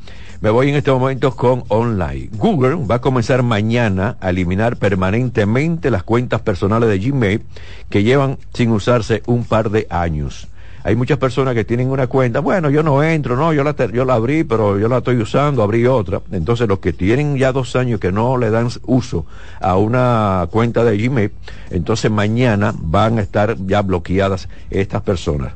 Me 0.47 0.53
voy 0.53 0.69
en 0.69 0.77
este 0.77 0.93
momento 0.93 1.35
con 1.35 1.65
online. 1.67 2.31
Google 2.37 2.77
va 2.77 2.95
a 2.95 3.01
comenzar 3.01 3.43
mañana 3.43 4.17
a 4.21 4.31
eliminar 4.31 4.77
permanentemente 4.77 5.91
las 5.91 6.05
cuentas 6.05 6.41
personales 6.41 6.89
de 6.89 7.01
Gmail 7.01 7.43
que 7.91 8.05
llevan 8.05 8.39
sin 8.55 8.71
usarse 8.71 9.25
un 9.27 9.45
par 9.45 9.71
de 9.71 9.89
años. 9.91 10.47
Hay 10.85 10.95
muchas 10.95 11.19
personas 11.19 11.57
que 11.57 11.65
tienen 11.65 11.91
una 11.91 12.07
cuenta, 12.07 12.39
bueno, 12.39 12.71
yo 12.71 12.85
no 12.85 13.03
entro, 13.03 13.37
no, 13.37 13.53
yo 13.53 13.65
la, 13.65 13.75
yo 13.93 14.05
la 14.05 14.15
abrí, 14.15 14.45
pero 14.45 14.79
yo 14.79 14.87
la 14.87 14.99
estoy 14.99 15.17
usando, 15.17 15.65
abrí 15.65 15.85
otra. 15.85 16.23
Entonces, 16.31 16.69
los 16.69 16.79
que 16.79 16.93
tienen 16.93 17.37
ya 17.37 17.51
dos 17.51 17.75
años 17.75 17.99
que 17.99 18.13
no 18.13 18.39
le 18.39 18.51
dan 18.51 18.69
uso 18.85 19.27
a 19.61 19.77
una 19.77 20.47
cuenta 20.53 20.85
de 20.85 20.97
Gmail, 20.97 21.33
entonces 21.71 22.09
mañana 22.09 22.73
van 22.73 23.19
a 23.19 23.23
estar 23.23 23.57
ya 23.67 23.83
bloqueadas 23.83 24.49
estas 24.71 25.03
personas. 25.03 25.55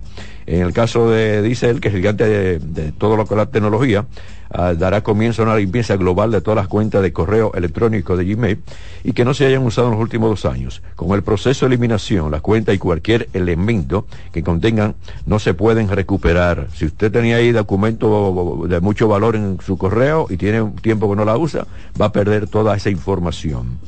En 0.50 0.62
el 0.62 0.73
caso 0.73 1.09
de, 1.09 1.42
dice 1.42 1.71
él, 1.71 1.80
que 1.80 1.88
es 1.88 1.95
gigante 1.95 2.25
de, 2.26 2.59
de 2.59 2.90
todo 2.90 3.16
lo 3.16 3.25
que 3.25 3.37
la 3.37 3.47
tecnología, 3.47 4.04
Ah, 4.52 4.75
dará 4.75 5.02
comienzo 5.02 5.42
a 5.42 5.45
una 5.45 5.57
limpieza 5.57 5.97
global 5.97 6.33
de 6.33 6.40
todas 6.40 6.57
las 6.57 6.66
cuentas 6.66 7.02
de 7.02 7.12
correo 7.12 7.52
electrónico 7.54 8.16
de 8.16 8.25
Gmail 8.25 8.59
y 9.04 9.12
que 9.12 9.25
no 9.25 9.33
se 9.33 9.47
hayan 9.47 9.64
usado 9.64 9.87
en 9.87 9.92
los 9.92 10.00
últimos 10.00 10.28
dos 10.28 10.45
años. 10.45 10.83
Con 10.97 11.12
el 11.12 11.23
proceso 11.23 11.66
de 11.66 11.75
eliminación, 11.75 12.33
las 12.33 12.40
cuentas 12.40 12.75
y 12.75 12.78
cualquier 12.78 13.28
elemento 13.33 14.07
que 14.33 14.42
contengan 14.42 14.97
no 15.25 15.38
se 15.38 15.54
pueden 15.54 15.88
recuperar. 15.88 16.66
Si 16.75 16.87
usted 16.87 17.12
tenía 17.12 17.37
ahí 17.37 17.52
documentos 17.52 18.69
de 18.69 18.80
mucho 18.80 19.07
valor 19.07 19.37
en 19.37 19.59
su 19.64 19.78
correo 19.78 20.26
y 20.28 20.37
tiene 20.37 20.69
tiempo 20.83 21.09
que 21.09 21.16
no 21.16 21.25
la 21.25 21.37
usa, 21.37 21.69
va 22.00 22.07
a 22.07 22.12
perder 22.12 22.49
toda 22.49 22.75
esa 22.75 22.90
información. 22.90 23.78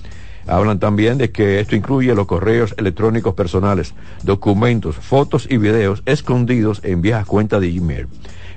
Hablan 0.47 0.79
también 0.79 1.19
de 1.19 1.31
que 1.31 1.61
esto 1.61 1.77
incluye 1.77 2.15
los 2.15 2.27
correos 2.27 2.75
electrónicos 2.77 3.35
personales, 3.35 3.95
documentos, 4.23 4.97
fotos 4.97 5.47
y 5.51 5.57
videos 5.57 6.03
escondidos 6.07 6.81
en 6.83 7.01
viejas 7.03 7.27
cuentas 7.27 7.61
de 7.61 7.73
Gmail. 7.73 8.09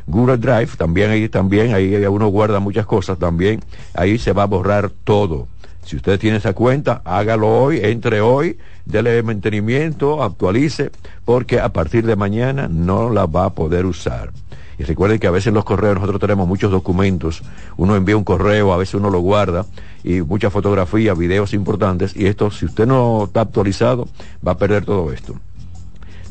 Google 0.08 0.38
Drive, 0.38 0.70
también 0.77 1.10
ahí, 1.10 1.30
también 1.30 1.74
ahí 1.74 1.96
uno 2.06 2.27
guarda 2.27 2.60
muchas 2.60 2.86
cosas, 2.86 3.18
también 3.18 3.62
ahí 3.94 4.18
se 4.18 4.34
va 4.34 4.44
a 4.44 4.48
borrar 4.48 4.92
todo. 5.04 5.48
Si 5.84 5.96
usted 5.96 6.20
tiene 6.20 6.38
esa 6.38 6.54
cuenta, 6.54 7.01
hágalo 7.06 7.48
hoy, 7.48 7.80
entre 7.84 8.20
hoy, 8.20 8.58
déle 8.86 9.22
mantenimiento, 9.22 10.24
actualice, 10.24 10.89
porque 11.25 11.60
a 11.60 11.70
partir 11.70 12.06
de 12.06 12.15
mañana 12.15 12.68
no 12.68 13.12
la 13.12 13.27
va 13.27 13.46
a 13.46 13.54
poder 13.54 13.86
usar. 13.86 14.32
Y 14.77 14.84
recuerden 14.84 15.20
que 15.20 15.27
a 15.27 15.32
veces 15.32 15.53
los 15.53 15.63
correos 15.63 15.96
nosotros 15.96 16.20
tenemos 16.20 16.48
muchos 16.48 16.72
documentos, 16.72 17.44
uno 17.77 17.96
envía 17.96 18.17
un 18.17 18.24
correo, 18.24 18.74
a 18.74 18.77
veces 18.77 18.96
uno 18.96 19.10
lo 19.10 19.20
guarda, 19.20 19.65
y 20.03 20.22
muchas 20.22 20.51
fotografías, 20.51 21.17
videos 21.17 21.53
importantes, 21.53 22.15
y 22.15 22.25
esto, 22.25 22.51
si 22.51 22.65
usted 22.65 22.86
no 22.86 23.25
está 23.25 23.41
actualizado, 23.41 24.08
va 24.46 24.53
a 24.53 24.58
perder 24.58 24.86
todo 24.86 25.12
esto. 25.12 25.36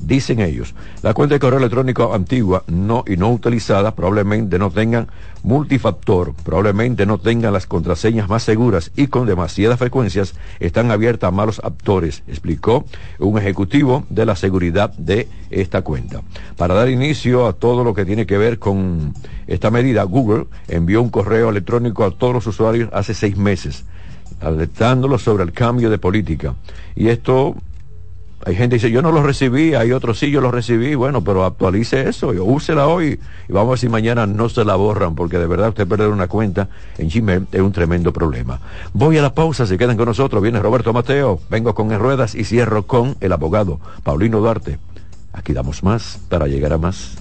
Dicen 0.06 0.40
ellos, 0.40 0.74
la 1.02 1.14
cuenta 1.14 1.34
de 1.34 1.38
correo 1.38 1.58
electrónico 1.58 2.12
antigua 2.12 2.62
no 2.66 3.04
y 3.06 3.16
no 3.16 3.32
utilizada 3.32 3.94
probablemente 3.94 4.58
no 4.58 4.70
tengan 4.70 5.08
multifactor, 5.42 6.34
probablemente 6.44 7.06
no 7.06 7.16
tengan 7.16 7.54
las 7.54 7.66
contraseñas 7.66 8.28
más 8.28 8.42
seguras 8.42 8.90
y 8.96 9.06
con 9.06 9.26
demasiadas 9.26 9.78
frecuencias 9.78 10.34
están 10.60 10.90
abiertas 10.90 11.28
a 11.28 11.30
malos 11.30 11.58
actores, 11.64 12.22
explicó 12.28 12.84
un 13.18 13.38
ejecutivo 13.38 14.04
de 14.10 14.26
la 14.26 14.36
seguridad 14.36 14.92
de 14.98 15.26
esta 15.48 15.80
cuenta. 15.80 16.20
Para 16.58 16.74
dar 16.74 16.90
inicio 16.90 17.46
a 17.46 17.54
todo 17.54 17.82
lo 17.82 17.94
que 17.94 18.04
tiene 18.04 18.26
que 18.26 18.36
ver 18.36 18.58
con 18.58 19.14
esta 19.46 19.70
medida, 19.70 20.02
Google 20.02 20.48
envió 20.68 21.00
un 21.00 21.08
correo 21.08 21.48
electrónico 21.48 22.04
a 22.04 22.10
todos 22.10 22.34
los 22.34 22.46
usuarios 22.46 22.90
hace 22.92 23.14
seis 23.14 23.38
meses 23.38 23.84
alertándolos 24.40 25.22
sobre 25.22 25.44
el 25.44 25.52
cambio 25.52 25.88
de 25.88 25.96
política. 25.96 26.54
Y 26.94 27.08
esto 27.08 27.56
hay 28.46 28.54
gente 28.54 28.76
que 28.76 28.86
dice, 28.86 28.90
yo 28.90 29.00
no 29.00 29.10
lo 29.10 29.22
recibí, 29.22 29.74
hay 29.74 29.92
otros 29.92 30.18
sí, 30.18 30.30
yo 30.30 30.40
lo 30.42 30.50
recibí, 30.50 30.94
bueno, 30.94 31.24
pero 31.24 31.44
actualice 31.44 32.08
eso, 32.08 32.28
úsela 32.28 32.86
hoy 32.86 33.18
y 33.48 33.52
vamos 33.52 33.68
a 33.68 33.70
ver 33.70 33.78
si 33.78 33.88
mañana 33.88 34.26
no 34.26 34.50
se 34.50 34.64
la 34.64 34.76
borran, 34.76 35.14
porque 35.14 35.38
de 35.38 35.46
verdad 35.46 35.70
usted 35.70 35.88
perder 35.88 36.08
una 36.08 36.28
cuenta 36.28 36.68
en 36.98 37.08
Gmail 37.08 37.46
es 37.52 37.60
un 37.60 37.72
tremendo 37.72 38.12
problema. 38.12 38.60
Voy 38.92 39.16
a 39.16 39.22
la 39.22 39.34
pausa, 39.34 39.66
se 39.66 39.78
quedan 39.78 39.96
con 39.96 40.06
nosotros, 40.06 40.42
viene 40.42 40.60
Roberto 40.60 40.92
Mateo, 40.92 41.40
vengo 41.48 41.74
con 41.74 41.90
en 41.90 41.98
ruedas 41.98 42.34
y 42.34 42.44
cierro 42.44 42.86
con 42.86 43.16
el 43.20 43.32
abogado 43.32 43.80
Paulino 44.02 44.40
Duarte. 44.40 44.78
Aquí 45.32 45.52
damos 45.52 45.82
más 45.82 46.18
para 46.28 46.46
llegar 46.46 46.74
a 46.74 46.78
más. 46.78 47.16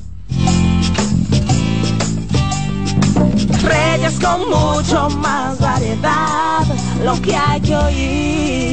Reyes 3.64 4.20
con 4.20 4.42
mucho 4.50 5.10
más 5.20 5.58
variedad, 5.60 6.66
lo 7.04 7.22
que 7.22 7.36
hay 7.36 7.62
que 7.62 7.76
oír. 7.76 8.73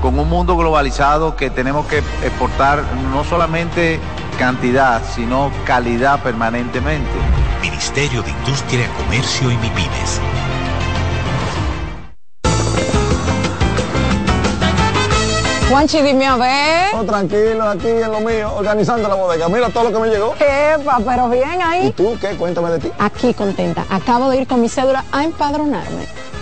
con 0.00 0.18
un 0.18 0.28
mundo 0.28 0.56
globalizado 0.56 1.36
que 1.36 1.50
tenemos 1.50 1.86
que 1.86 1.98
exportar 1.98 2.82
no 3.12 3.24
solamente 3.24 4.00
cantidad, 4.38 5.02
sino 5.14 5.50
calidad 5.64 6.22
permanentemente. 6.22 7.10
Ministerio 7.60 8.22
de 8.22 8.30
Industria, 8.30 8.88
Comercio 8.98 9.50
y 9.50 9.56
MIPIMES. 9.56 10.20
Juanchi, 15.68 16.00
dime 16.00 16.26
a 16.26 16.36
ver. 16.36 16.94
Oh, 16.94 17.02
tranquilo, 17.04 17.68
aquí 17.68 17.88
en 17.88 18.12
lo 18.12 18.20
mío, 18.20 18.54
organizando 18.54 19.08
la 19.08 19.16
bodega. 19.16 19.48
Mira 19.48 19.68
todo 19.68 19.84
lo 19.84 19.92
que 19.92 19.98
me 19.98 20.08
llegó. 20.08 20.34
Epa, 20.38 21.00
pero 21.04 21.28
bien 21.28 21.60
ahí. 21.60 21.88
¿Y 21.88 21.90
tú 21.90 22.16
qué? 22.20 22.36
Cuéntame 22.36 22.70
de 22.70 22.78
ti. 22.78 22.92
Aquí 22.98 23.34
contenta. 23.34 23.84
Acabo 23.90 24.30
de 24.30 24.42
ir 24.42 24.46
con 24.46 24.60
mi 24.60 24.68
cédula 24.68 25.04
a 25.10 25.24
empadronarme. 25.24 26.06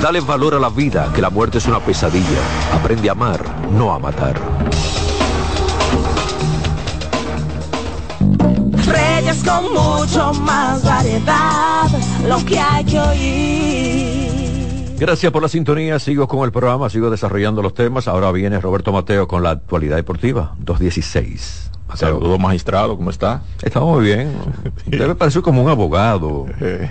Dale 0.00 0.20
valor 0.20 0.54
a 0.54 0.58
la 0.58 0.68
vida, 0.68 1.10
que 1.14 1.22
la 1.22 1.30
muerte 1.30 1.58
es 1.58 1.66
una 1.66 1.80
pesadilla. 1.80 2.40
Aprende 2.72 3.08
a 3.08 3.12
amar, 3.12 3.40
no 3.72 3.92
a 3.92 3.98
matar. 3.98 4.40
Reyes 8.86 9.42
con 9.42 9.72
mucho 9.72 10.32
más 10.34 10.84
variedad, 10.84 11.88
lo 12.28 12.44
que 12.44 12.58
hay 12.58 12.84
que 12.84 13.00
oír. 13.00 14.96
Gracias 14.98 15.30
por 15.30 15.42
la 15.42 15.48
sintonía. 15.48 15.98
Sigo 15.98 16.26
con 16.26 16.44
el 16.44 16.52
programa, 16.52 16.88
sigo 16.88 17.10
desarrollando 17.10 17.60
los 17.60 17.74
temas. 17.74 18.08
Ahora 18.08 18.32
viene 18.32 18.60
Roberto 18.60 18.92
Mateo 18.92 19.28
con 19.28 19.42
la 19.42 19.50
actualidad 19.50 19.96
deportiva, 19.96 20.54
216. 20.58 21.65
Saludos, 21.94 22.38
magistrado, 22.38 22.96
¿cómo 22.96 23.10
está? 23.10 23.42
Está 23.62 23.80
muy 23.80 24.04
bien. 24.04 24.32
Debe 24.86 25.14
parecer 25.14 25.40
como 25.40 25.62
un 25.62 25.70
abogado. 25.70 26.46
Eh, 26.60 26.90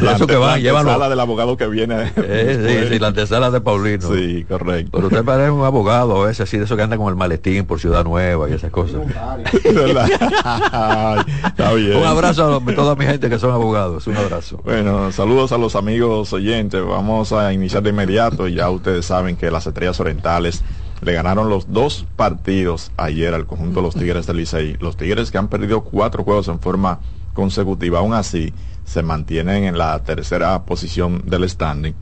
la 0.00 0.12
eso 0.16 0.26
que 0.26 0.36
va, 0.36 0.58
la 0.58 0.80
antesala 0.80 1.08
del 1.08 1.20
abogado 1.20 1.56
que 1.56 1.68
viene. 1.68 2.10
Eh, 2.16 2.82
sí, 2.82 2.88
sí, 2.88 2.98
la 2.98 3.08
antesala 3.08 3.50
de 3.50 3.60
Paulino. 3.60 4.08
Sí, 4.12 4.44
correcto. 4.48 4.90
Pero 4.92 5.06
usted 5.06 5.24
parece 5.24 5.50
un 5.50 5.64
abogado 5.64 6.22
a 6.22 6.26
veces, 6.26 6.40
así 6.40 6.58
de 6.58 6.64
eso 6.64 6.76
que 6.76 6.82
anda 6.82 6.96
con 6.96 7.08
el 7.08 7.14
maletín 7.14 7.66
por 7.66 7.78
Ciudad 7.78 8.02
Nueva 8.04 8.48
y 8.50 8.54
esas 8.54 8.70
cosas. 8.70 9.02
¿Verdad? 9.64 10.08
Ay, 10.44 11.24
está 11.46 11.72
bien. 11.74 11.96
Un 11.96 12.04
abrazo 12.04 12.56
a 12.66 12.74
toda 12.74 12.96
mi 12.96 13.04
gente 13.04 13.28
que 13.28 13.38
son 13.38 13.52
abogados. 13.52 14.06
Un 14.06 14.16
abrazo. 14.16 14.60
Bueno, 14.64 15.12
saludos 15.12 15.52
a 15.52 15.58
los 15.58 15.76
amigos 15.76 16.32
oyentes. 16.32 16.84
Vamos 16.84 17.32
a 17.32 17.52
iniciar 17.52 17.82
de 17.82 17.90
inmediato. 17.90 18.48
Ya 18.48 18.70
ustedes 18.70 19.06
saben 19.06 19.36
que 19.36 19.50
las 19.50 19.66
estrellas 19.66 20.00
orientales 20.00 20.64
le 21.02 21.12
ganaron 21.14 21.48
los 21.48 21.72
dos 21.72 22.06
partidos 22.16 22.92
ayer 22.96 23.32
al 23.32 23.46
conjunto 23.46 23.80
de 23.80 23.86
los 23.86 23.94
Tigres 23.94 24.26
del 24.26 24.36
Licey. 24.36 24.76
Los 24.80 24.96
Tigres 24.96 25.30
que 25.30 25.38
han 25.38 25.48
perdido 25.48 25.82
cuatro 25.82 26.24
juegos 26.24 26.48
en 26.48 26.60
forma 26.60 27.00
consecutiva, 27.32 28.00
aún 28.00 28.12
así 28.12 28.52
se 28.84 29.02
mantienen 29.02 29.64
en 29.64 29.78
la 29.78 29.98
tercera 30.00 30.64
posición 30.64 31.22
del 31.24 31.48
standing. 31.48 31.94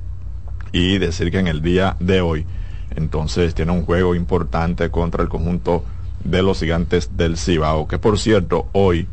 Y 0.72 0.98
decir 0.98 1.30
que 1.30 1.38
en 1.38 1.46
el 1.46 1.62
día 1.62 1.96
de 2.00 2.20
hoy, 2.20 2.44
entonces 2.94 3.54
tiene 3.54 3.72
un 3.72 3.84
juego 3.84 4.14
importante 4.14 4.90
contra 4.90 5.22
el 5.22 5.28
conjunto 5.28 5.84
de 6.24 6.42
los 6.42 6.58
gigantes 6.58 7.16
del 7.16 7.36
Cibao, 7.36 7.86
que 7.86 7.98
por 7.98 8.18
cierto, 8.18 8.68
hoy 8.72 9.06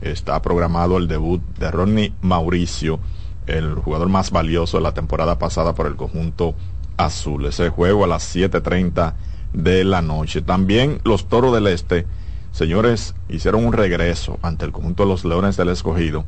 está 0.00 0.40
programado 0.40 0.98
el 0.98 1.08
debut 1.08 1.42
de 1.58 1.70
Ronnie 1.70 2.14
Mauricio, 2.22 3.00
el 3.46 3.74
jugador 3.74 4.08
más 4.08 4.30
valioso 4.30 4.76
de 4.76 4.84
la 4.84 4.94
temporada 4.94 5.38
pasada 5.38 5.74
por 5.74 5.86
el 5.86 5.96
conjunto 5.96 6.54
azul. 6.96 7.46
Ese 7.46 7.70
juego 7.70 8.04
a 8.04 8.06
las 8.06 8.34
7.30 8.34 9.14
de 9.52 9.84
la 9.84 10.02
noche. 10.02 10.42
También 10.42 11.00
los 11.04 11.28
Toros 11.28 11.52
del 11.52 11.66
Este, 11.66 12.06
señores, 12.52 13.14
hicieron 13.28 13.64
un 13.64 13.72
regreso 13.72 14.38
ante 14.42 14.64
el 14.64 14.72
conjunto 14.72 15.04
de 15.04 15.08
los 15.08 15.24
Leones 15.24 15.56
del 15.56 15.68
Escogido. 15.68 16.24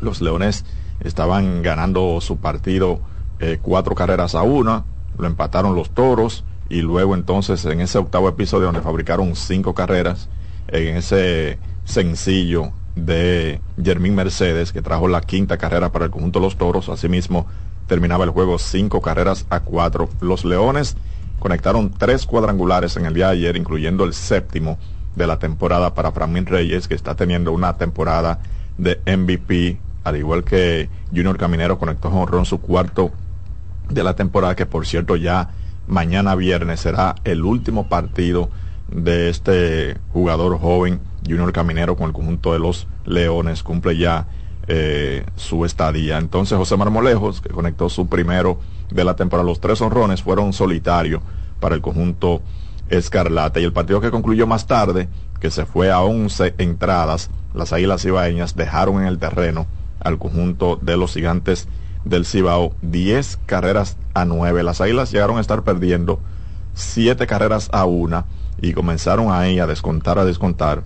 Los 0.00 0.20
Leones 0.20 0.64
estaban 1.00 1.62
ganando 1.62 2.20
su 2.20 2.38
partido 2.38 3.00
eh, 3.40 3.58
cuatro 3.60 3.94
carreras 3.94 4.34
a 4.34 4.42
una, 4.42 4.84
lo 5.16 5.26
empataron 5.26 5.74
los 5.74 5.90
Toros 5.90 6.44
y 6.68 6.82
luego 6.82 7.14
entonces 7.14 7.64
en 7.64 7.80
ese 7.80 7.98
octavo 7.98 8.28
episodio 8.28 8.66
donde 8.66 8.80
fabricaron 8.80 9.34
cinco 9.36 9.74
carreras, 9.74 10.28
en 10.68 10.96
ese 10.96 11.58
sencillo 11.84 12.72
de 12.94 13.60
Jermín 13.82 14.14
Mercedes 14.14 14.72
que 14.72 14.82
trajo 14.82 15.08
la 15.08 15.20
quinta 15.20 15.56
carrera 15.56 15.92
para 15.92 16.06
el 16.06 16.10
conjunto 16.10 16.40
de 16.40 16.46
los 16.46 16.58
Toros, 16.58 16.88
asimismo 16.88 17.46
terminaba 17.86 18.24
el 18.24 18.30
juego 18.30 18.58
cinco 18.58 19.00
carreras 19.00 19.46
a 19.50 19.60
cuatro. 19.60 20.08
Los 20.20 20.44
Leones 20.44 20.96
conectaron 21.38 21.90
tres 21.90 22.26
cuadrangulares 22.26 22.96
en 22.96 23.06
el 23.06 23.14
día 23.14 23.26
de 23.26 23.32
ayer, 23.32 23.56
incluyendo 23.56 24.04
el 24.04 24.14
séptimo 24.14 24.78
de 25.16 25.26
la 25.26 25.38
temporada 25.38 25.94
para 25.94 26.12
Framín 26.12 26.46
Reyes, 26.46 26.88
que 26.88 26.94
está 26.94 27.14
teniendo 27.14 27.52
una 27.52 27.76
temporada 27.76 28.40
de 28.76 29.00
MVP, 29.06 29.78
al 30.04 30.16
igual 30.16 30.44
que 30.44 30.88
Junior 31.10 31.36
Caminero 31.36 31.78
conectó 31.78 32.10
con 32.10 32.44
su 32.44 32.60
cuarto 32.60 33.10
de 33.88 34.02
la 34.02 34.14
temporada, 34.14 34.54
que 34.54 34.66
por 34.66 34.86
cierto 34.86 35.16
ya 35.16 35.50
mañana 35.86 36.34
viernes 36.34 36.80
será 36.80 37.14
el 37.24 37.44
último 37.44 37.88
partido 37.88 38.50
de 38.90 39.28
este 39.28 39.96
jugador 40.12 40.58
joven, 40.58 41.00
Junior 41.26 41.52
Caminero, 41.52 41.96
con 41.96 42.08
el 42.08 42.12
conjunto 42.12 42.52
de 42.52 42.58
los 42.58 42.86
Leones, 43.04 43.62
cumple 43.62 43.96
ya 43.96 44.26
eh, 44.68 45.24
su 45.36 45.64
estadía. 45.64 46.18
Entonces 46.18 46.56
José 46.58 46.76
Marmolejos, 46.76 47.40
que 47.40 47.48
conectó 47.48 47.88
su 47.88 48.06
primero 48.08 48.58
de 48.90 49.04
la 49.04 49.16
temporada, 49.16 49.46
los 49.46 49.60
tres 49.60 49.80
honrones 49.80 50.22
fueron 50.22 50.52
solitarios 50.52 51.22
para 51.58 51.74
el 51.74 51.80
conjunto 51.80 52.42
Escarlata. 52.88 53.60
Y 53.60 53.64
el 53.64 53.72
partido 53.72 54.00
que 54.00 54.10
concluyó 54.10 54.46
más 54.46 54.66
tarde, 54.66 55.08
que 55.40 55.50
se 55.50 55.66
fue 55.66 55.90
a 55.90 56.02
11 56.02 56.54
entradas, 56.58 57.30
las 57.54 57.72
Águilas 57.72 58.02
Cibaeñas 58.02 58.56
dejaron 58.56 59.00
en 59.00 59.06
el 59.08 59.18
terreno 59.18 59.66
al 60.00 60.18
conjunto 60.18 60.78
de 60.80 60.96
los 60.96 61.14
gigantes 61.14 61.66
del 62.04 62.24
Cibao 62.24 62.74
10 62.82 63.38
carreras 63.46 63.96
a 64.14 64.24
9. 64.24 64.62
Las 64.62 64.80
Águilas 64.80 65.10
llegaron 65.10 65.38
a 65.38 65.40
estar 65.40 65.62
perdiendo 65.62 66.20
siete 66.74 67.26
carreras 67.26 67.68
a 67.72 67.84
una 67.84 68.26
y 68.60 68.72
comenzaron 68.72 69.32
ahí 69.32 69.58
a 69.58 69.66
descontar, 69.66 70.18
a 70.18 70.24
descontar, 70.24 70.82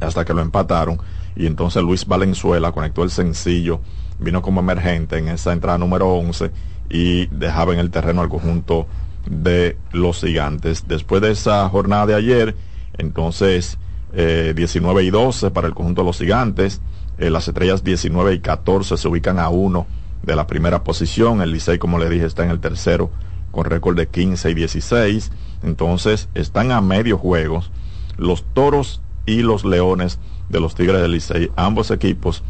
hasta 0.00 0.24
que 0.24 0.34
lo 0.34 0.42
empataron. 0.42 0.98
Y 1.36 1.46
entonces 1.46 1.82
Luis 1.82 2.06
Valenzuela 2.06 2.72
conectó 2.72 3.04
el 3.04 3.10
sencillo, 3.10 3.80
vino 4.18 4.42
como 4.42 4.60
emergente 4.60 5.18
en 5.18 5.28
esa 5.28 5.52
entrada 5.52 5.78
número 5.78 6.08
11 6.14 6.50
y 6.88 7.26
dejaba 7.26 7.74
en 7.74 7.78
el 7.78 7.90
terreno 7.90 8.22
al 8.22 8.28
conjunto 8.28 8.86
de 9.28 9.76
los 9.92 10.20
gigantes. 10.20 10.84
Después 10.88 11.20
de 11.20 11.32
esa 11.32 11.68
jornada 11.68 12.06
de 12.06 12.14
ayer, 12.14 12.56
entonces 12.96 13.78
19 14.12 15.02
eh, 15.02 15.04
y 15.04 15.10
12 15.10 15.50
para 15.50 15.68
el 15.68 15.74
conjunto 15.74 16.02
de 16.02 16.06
los 16.06 16.18
gigantes, 16.18 16.80
eh, 17.18 17.30
las 17.30 17.48
estrellas 17.48 17.84
19 17.84 18.34
y 18.34 18.40
14 18.40 18.96
se 18.96 19.08
ubican 19.08 19.38
a 19.38 19.48
uno 19.48 19.86
de 20.22 20.36
la 20.36 20.46
primera 20.46 20.84
posición, 20.84 21.42
el 21.42 21.52
Licey 21.52 21.78
como 21.78 21.98
le 21.98 22.08
dije 22.08 22.24
está 22.24 22.44
en 22.44 22.50
el 22.50 22.60
tercero 22.60 23.10
con 23.50 23.64
récord 23.64 23.96
de 23.96 24.06
15 24.06 24.50
y 24.50 24.54
16, 24.54 25.32
entonces 25.62 26.28
están 26.34 26.72
a 26.72 26.80
medio 26.80 27.18
juegos 27.18 27.70
los 28.16 28.44
toros 28.54 29.02
y 29.26 29.42
los 29.42 29.64
leones 29.64 30.18
de 30.48 30.60
los 30.60 30.74
Tigres 30.74 31.02
del 31.02 31.12
Licey, 31.12 31.50
ambos 31.56 31.90
equipos 31.90 32.42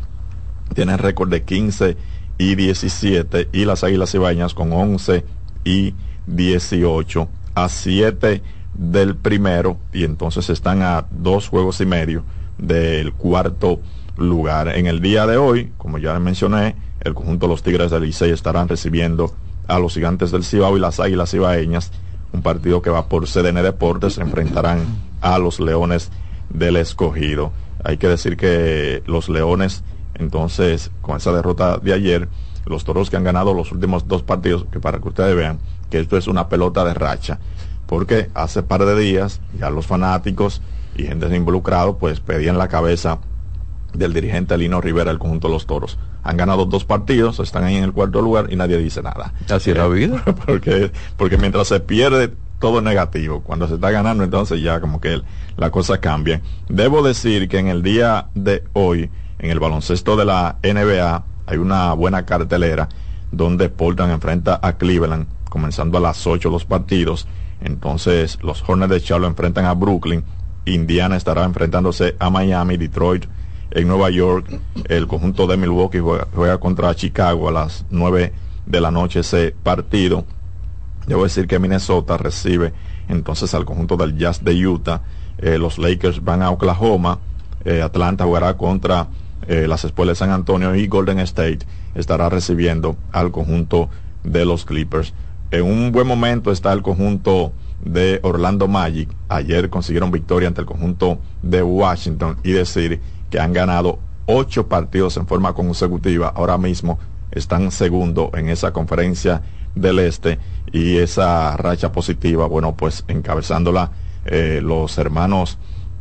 tienen 0.74 0.98
récord 0.98 1.30
de 1.30 1.42
15 1.42 1.96
y 2.38 2.54
17 2.54 3.48
y 3.52 3.64
las 3.64 3.84
Águilas 3.84 4.14
Ibañas 4.14 4.54
con 4.54 4.72
11 4.72 5.24
y 5.64 5.94
18 6.26 7.28
a 7.54 7.68
7 7.68 8.42
del 8.74 9.16
primero 9.16 9.78
y 9.92 10.04
entonces 10.04 10.50
están 10.50 10.82
a 10.82 11.06
dos 11.10 11.48
juegos 11.48 11.80
y 11.80 11.86
medio 11.86 12.24
del 12.58 13.12
cuarto 13.12 13.80
lugar. 14.16 14.68
En 14.76 14.86
el 14.86 15.00
día 15.00 15.26
de 15.26 15.36
hoy, 15.36 15.72
como 15.78 15.98
ya 15.98 16.18
mencioné, 16.18 16.76
el 17.00 17.14
conjunto 17.14 17.46
de 17.46 17.52
los 17.52 17.62
Tigres 17.62 17.90
del 17.90 18.02
Licey 18.02 18.30
estarán 18.30 18.68
recibiendo 18.68 19.34
a 19.68 19.78
los 19.78 19.94
gigantes 19.94 20.30
del 20.30 20.44
Cibao 20.44 20.76
y 20.76 20.80
las 20.80 21.00
Águilas 21.00 21.34
Ibaeñas, 21.34 21.90
un 22.32 22.42
partido 22.42 22.82
que 22.82 22.90
va 22.90 23.08
por 23.08 23.26
CDN 23.26 23.62
Deportes, 23.62 24.14
se 24.14 24.20
enfrentarán 24.20 24.80
a 25.20 25.38
los 25.38 25.60
Leones 25.60 26.10
del 26.50 26.76
Escogido. 26.76 27.52
Hay 27.86 27.98
que 27.98 28.08
decir 28.08 28.36
que 28.36 29.04
los 29.06 29.28
Leones, 29.28 29.84
entonces, 30.14 30.90
con 31.02 31.18
esa 31.18 31.30
derrota 31.30 31.78
de 31.78 31.92
ayer, 31.92 32.28
los 32.64 32.82
toros 32.82 33.10
que 33.10 33.16
han 33.16 33.22
ganado 33.22 33.54
los 33.54 33.70
últimos 33.70 34.08
dos 34.08 34.24
partidos, 34.24 34.66
que 34.72 34.80
para 34.80 34.98
que 34.98 35.06
ustedes 35.06 35.36
vean 35.36 35.60
que 35.88 36.00
esto 36.00 36.16
es 36.16 36.26
una 36.26 36.48
pelota 36.48 36.84
de 36.84 36.94
racha, 36.94 37.38
porque 37.86 38.28
hace 38.34 38.64
par 38.64 38.84
de 38.84 38.98
días 38.98 39.40
ya 39.56 39.70
los 39.70 39.86
fanáticos 39.86 40.62
y 40.96 41.04
gente 41.04 41.34
involucrada 41.36 41.92
pues 41.92 42.18
pedían 42.18 42.58
la 42.58 42.66
cabeza 42.66 43.20
del 43.94 44.12
dirigente 44.12 44.58
Lino 44.58 44.80
Rivera 44.80 45.12
del 45.12 45.20
conjunto 45.20 45.46
de 45.46 45.54
los 45.54 45.66
toros. 45.66 45.96
Han 46.24 46.36
ganado 46.36 46.64
dos 46.64 46.84
partidos, 46.84 47.38
están 47.38 47.62
ahí 47.62 47.76
en 47.76 47.84
el 47.84 47.92
cuarto 47.92 48.20
lugar 48.20 48.52
y 48.52 48.56
nadie 48.56 48.78
dice 48.78 49.00
nada. 49.00 49.32
Así 49.48 49.70
es 49.70 49.76
la 49.76 49.86
vida. 49.86 50.24
Porque, 50.44 50.90
porque 51.16 51.38
mientras 51.38 51.68
se 51.68 51.78
pierde 51.78 52.34
todo 52.58 52.80
negativo. 52.80 53.42
Cuando 53.42 53.68
se 53.68 53.74
está 53.74 53.90
ganando, 53.90 54.24
entonces 54.24 54.62
ya 54.62 54.80
como 54.80 55.00
que 55.00 55.22
la 55.56 55.70
cosa 55.70 55.98
cambia. 55.98 56.40
Debo 56.68 57.02
decir 57.02 57.48
que 57.48 57.58
en 57.58 57.68
el 57.68 57.82
día 57.82 58.28
de 58.34 58.64
hoy, 58.72 59.10
en 59.38 59.50
el 59.50 59.60
baloncesto 59.60 60.16
de 60.16 60.24
la 60.24 60.56
NBA, 60.62 61.24
hay 61.46 61.58
una 61.58 61.92
buena 61.92 62.24
cartelera 62.24 62.88
donde 63.30 63.68
Portland 63.68 64.12
enfrenta 64.12 64.58
a 64.62 64.74
Cleveland, 64.74 65.26
comenzando 65.48 65.98
a 65.98 66.00
las 66.00 66.26
8 66.26 66.50
los 66.50 66.64
partidos. 66.64 67.26
Entonces 67.60 68.38
los 68.42 68.62
Hornets 68.66 68.90
de 68.90 69.00
Charlotte 69.00 69.30
enfrentan 69.30 69.64
a 69.64 69.74
Brooklyn, 69.74 70.24
Indiana 70.66 71.16
estará 71.16 71.44
enfrentándose 71.44 72.16
a 72.18 72.28
Miami, 72.30 72.76
Detroit 72.76 73.26
en 73.70 73.88
Nueva 73.88 74.10
York, 74.10 74.60
el 74.88 75.06
conjunto 75.06 75.46
de 75.46 75.56
Milwaukee 75.56 76.00
juega, 76.00 76.58
contra 76.58 76.94
Chicago 76.94 77.48
a 77.48 77.52
las 77.52 77.84
9 77.90 78.32
de 78.66 78.80
la 78.80 78.90
noche 78.90 79.20
ese 79.20 79.54
partido. 79.62 80.24
Debo 81.06 81.24
decir 81.24 81.46
que 81.46 81.58
Minnesota 81.58 82.16
recibe 82.16 82.72
entonces 83.08 83.54
al 83.54 83.64
conjunto 83.64 83.96
del 83.96 84.16
Jazz 84.16 84.44
de 84.44 84.66
Utah. 84.66 85.02
Eh, 85.38 85.58
los 85.58 85.78
Lakers 85.78 86.24
van 86.24 86.42
a 86.42 86.50
Oklahoma. 86.50 87.18
Eh, 87.64 87.82
Atlanta 87.82 88.24
jugará 88.24 88.56
contra 88.56 89.08
eh, 89.46 89.66
las 89.68 89.84
Espuelas 89.84 90.18
de 90.18 90.24
San 90.24 90.30
Antonio 90.30 90.74
y 90.74 90.86
Golden 90.88 91.18
State 91.20 91.60
estará 91.94 92.28
recibiendo 92.28 92.96
al 93.12 93.30
conjunto 93.30 93.88
de 94.24 94.44
los 94.44 94.64
Clippers. 94.64 95.14
En 95.50 95.62
un 95.62 95.92
buen 95.92 96.06
momento 96.06 96.50
está 96.50 96.72
el 96.72 96.82
conjunto 96.82 97.52
de 97.84 98.18
Orlando 98.22 98.66
Magic. 98.66 99.08
Ayer 99.28 99.70
consiguieron 99.70 100.10
victoria 100.10 100.48
ante 100.48 100.62
el 100.62 100.66
conjunto 100.66 101.20
de 101.42 101.62
Washington 101.62 102.38
y 102.42 102.52
decir 102.52 103.00
que 103.30 103.38
han 103.38 103.52
ganado 103.52 104.00
ocho 104.26 104.66
partidos 104.66 105.16
en 105.16 105.26
forma 105.26 105.52
consecutiva. 105.52 106.32
Ahora 106.34 106.58
mismo 106.58 106.98
están 107.36 107.70
segundo 107.70 108.30
en 108.34 108.48
esa 108.48 108.72
conferencia 108.72 109.42
del 109.74 109.98
Este 109.98 110.38
y 110.72 110.96
esa 110.96 111.56
racha 111.56 111.92
positiva, 111.92 112.46
bueno, 112.46 112.74
pues 112.76 113.04
encabezándola 113.08 113.90
eh, 114.24 114.60
los 114.62 114.98
hermanos 114.98 115.58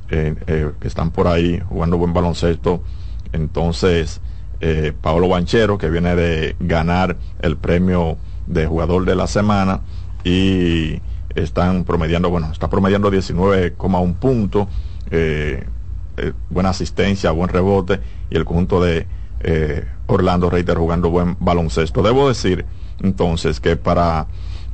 eh, 0.09 0.35
eh, 0.47 0.71
que 0.79 0.87
están 0.87 1.11
por 1.11 1.27
ahí 1.27 1.61
jugando 1.69 1.97
buen 1.97 2.13
baloncesto. 2.13 2.81
Entonces, 3.33 4.21
Paolo 5.01 5.27
Banchero, 5.27 5.77
que 5.77 5.91
viene 5.91 6.15
de 6.15 6.55
ganar 6.59 7.17
el 7.41 7.55
premio 7.55 8.17
de 8.47 8.65
jugador 8.65 9.05
de 9.05 9.15
la 9.15 9.27
semana 9.27 9.81
y 10.23 11.01
están 11.35 11.83
promediando, 11.83 12.31
bueno, 12.31 12.49
está 12.51 12.67
promediando 12.67 13.11
19,1 13.11 14.15
puntos, 14.15 14.67
buena 16.49 16.69
asistencia, 16.69 17.29
buen 17.29 17.49
rebote 17.49 17.99
y 18.31 18.37
el 18.37 18.45
conjunto 18.45 18.81
de 18.81 19.05
Orlando 20.07 20.49
Reiter 20.49 20.77
jugando 20.77 21.09
buen 21.09 21.37
baloncesto. 21.39 22.03
Debo 22.03 22.27
decir 22.27 22.65
entonces 23.01 23.59
que 23.59 23.75
para 23.75 24.27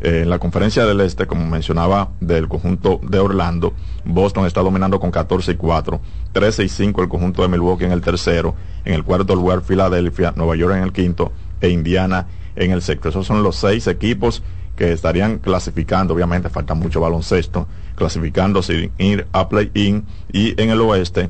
en 0.03 0.29
la 0.29 0.39
conferencia 0.39 0.85
del 0.85 1.01
Este, 1.01 1.27
como 1.27 1.45
mencionaba, 1.45 2.09
del 2.19 2.47
conjunto 2.47 2.99
de 3.03 3.19
Orlando, 3.19 3.73
Boston 4.03 4.47
está 4.47 4.61
dominando 4.61 4.99
con 4.99 5.11
14 5.11 5.51
y 5.51 5.55
4, 5.55 6.01
13 6.31 6.63
y 6.63 6.69
5 6.69 7.03
el 7.03 7.09
conjunto 7.09 7.43
de 7.43 7.49
Milwaukee 7.49 7.85
en 7.85 7.91
el 7.91 8.01
tercero, 8.01 8.55
en 8.83 8.93
el 8.93 9.03
cuarto 9.03 9.35
lugar 9.35 9.61
Filadelfia, 9.61 10.33
Nueva 10.35 10.55
York 10.55 10.75
en 10.75 10.83
el 10.83 10.93
quinto 10.93 11.31
e 11.59 11.69
Indiana 11.69 12.27
en 12.55 12.71
el 12.71 12.81
sexto. 12.81 13.09
Esos 13.09 13.27
son 13.27 13.43
los 13.43 13.55
seis 13.55 13.87
equipos 13.87 14.41
que 14.75 14.91
estarían 14.91 15.37
clasificando, 15.37 16.13
obviamente 16.13 16.49
falta 16.49 16.73
mucho 16.73 16.99
baloncesto, 16.99 17.67
clasificando 17.95 18.63
sin 18.63 18.91
ir 18.97 19.27
a 19.31 19.47
play-in 19.49 20.05
y 20.31 20.59
en 20.59 20.71
el 20.71 20.81
oeste 20.81 21.29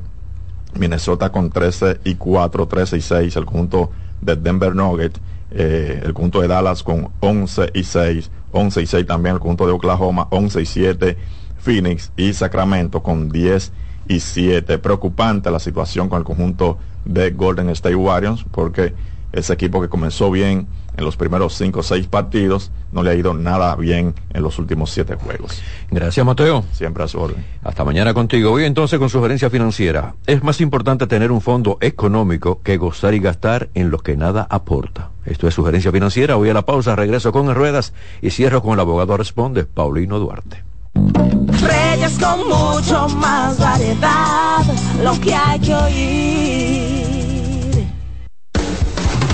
Minnesota 0.77 1.31
con 1.31 1.49
13 1.49 1.99
y 2.03 2.15
4, 2.15 2.67
13 2.67 2.97
y 2.97 3.01
6, 3.01 3.35
el 3.35 3.45
conjunto 3.45 3.91
de 4.21 4.35
Denver 4.35 4.75
Nuggets, 4.75 5.19
eh, 5.51 6.01
el 6.03 6.13
conjunto 6.13 6.41
de 6.41 6.47
Dallas 6.47 6.83
con 6.83 7.09
11 7.19 7.71
y 7.73 7.83
6, 7.83 8.31
11 8.51 8.81
y 8.81 8.85
6 8.85 9.05
también 9.05 9.35
el 9.35 9.39
conjunto 9.39 9.65
de 9.65 9.73
Oklahoma, 9.73 10.27
11 10.29 10.61
y 10.61 10.65
7 10.65 11.17
Phoenix 11.61 12.11
y 12.17 12.33
Sacramento 12.33 13.01
con 13.03 13.29
10 13.29 13.71
y 14.07 14.19
7. 14.19 14.79
Preocupante 14.79 15.51
la 15.51 15.59
situación 15.59 16.09
con 16.09 16.19
el 16.19 16.25
conjunto 16.25 16.77
de 17.05 17.31
Golden 17.31 17.69
State 17.69 17.95
Warriors 17.95 18.43
porque 18.51 18.93
ese 19.33 19.53
equipo 19.53 19.81
que 19.81 19.89
comenzó 19.89 20.31
bien 20.31 20.67
en 20.97 21.05
los 21.05 21.15
primeros 21.15 21.55
cinco 21.55 21.79
o 21.79 21.83
seis 21.83 22.07
partidos, 22.07 22.71
no 22.91 23.01
le 23.03 23.11
ha 23.11 23.15
ido 23.15 23.33
nada 23.33 23.75
bien 23.75 24.13
en 24.33 24.43
los 24.43 24.59
últimos 24.59 24.91
siete 24.91 25.15
juegos. 25.15 25.61
Gracias, 25.89 26.25
Mateo. 26.25 26.65
Siempre 26.73 27.03
a 27.03 27.07
su 27.07 27.19
orden. 27.19 27.45
Hasta 27.63 27.83
mañana 27.83 28.13
contigo. 28.13 28.51
Hoy 28.51 28.65
entonces 28.65 28.99
con 28.99 29.09
sugerencia 29.09 29.49
financiera. 29.49 30.15
Es 30.27 30.43
más 30.43 30.59
importante 30.61 31.07
tener 31.07 31.31
un 31.31 31.41
fondo 31.41 31.77
económico 31.81 32.61
que 32.61 32.77
gozar 32.77 33.13
y 33.13 33.19
gastar 33.19 33.69
en 33.73 33.89
lo 33.89 33.99
que 33.99 34.17
nada 34.17 34.47
aporta. 34.49 35.09
Esto 35.25 35.47
es 35.47 35.53
sugerencia 35.53 35.91
financiera. 35.91 36.35
Voy 36.35 36.49
a 36.49 36.53
la 36.53 36.65
pausa, 36.65 36.95
regreso 36.95 37.31
con 37.31 37.53
ruedas 37.53 37.93
y 38.21 38.31
cierro 38.31 38.61
con 38.61 38.73
el 38.73 38.79
abogado 38.81 39.15
responde, 39.17 39.63
Paulino 39.65 40.19
Duarte. 40.19 40.63
Reyes 40.93 42.17
con 42.19 42.47
mucho 42.47 43.07
más 43.15 43.57
variedad, 43.57 44.63
lo 45.01 45.19
que 45.21 45.33
hay 45.33 45.59
que 45.59 45.73
oír. 45.73 46.90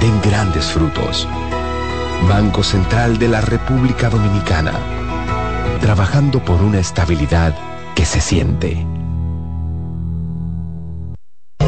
den 0.00 0.20
grandes 0.22 0.66
frutos. 0.66 1.28
Banco 2.28 2.62
Central 2.62 3.18
de 3.18 3.28
la 3.28 3.40
República 3.40 4.08
Dominicana, 4.10 4.72
trabajando 5.80 6.44
por 6.44 6.60
una 6.62 6.80
estabilidad 6.80 7.54
que 7.94 8.04
se 8.04 8.20
siente. 8.20 8.84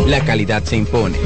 La 0.07 0.21
calidad 0.25 0.65
se 0.65 0.77
impone. 0.77 1.19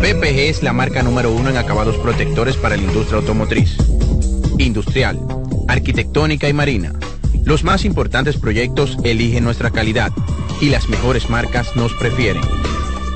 PPG 0.00 0.38
es 0.48 0.62
la 0.62 0.72
marca 0.72 1.02
número 1.02 1.32
uno 1.32 1.50
en 1.50 1.56
acabados 1.56 1.96
protectores 1.96 2.56
para 2.56 2.76
la 2.76 2.82
industria 2.82 3.18
automotriz, 3.18 3.76
industrial, 4.58 5.18
arquitectónica 5.66 6.48
y 6.48 6.52
marina. 6.52 6.92
Los 7.44 7.64
más 7.64 7.84
importantes 7.84 8.36
proyectos 8.36 8.96
eligen 9.04 9.44
nuestra 9.44 9.70
calidad 9.70 10.12
y 10.60 10.70
las 10.70 10.88
mejores 10.88 11.28
marcas 11.28 11.76
nos 11.76 11.92
prefieren. 11.94 12.42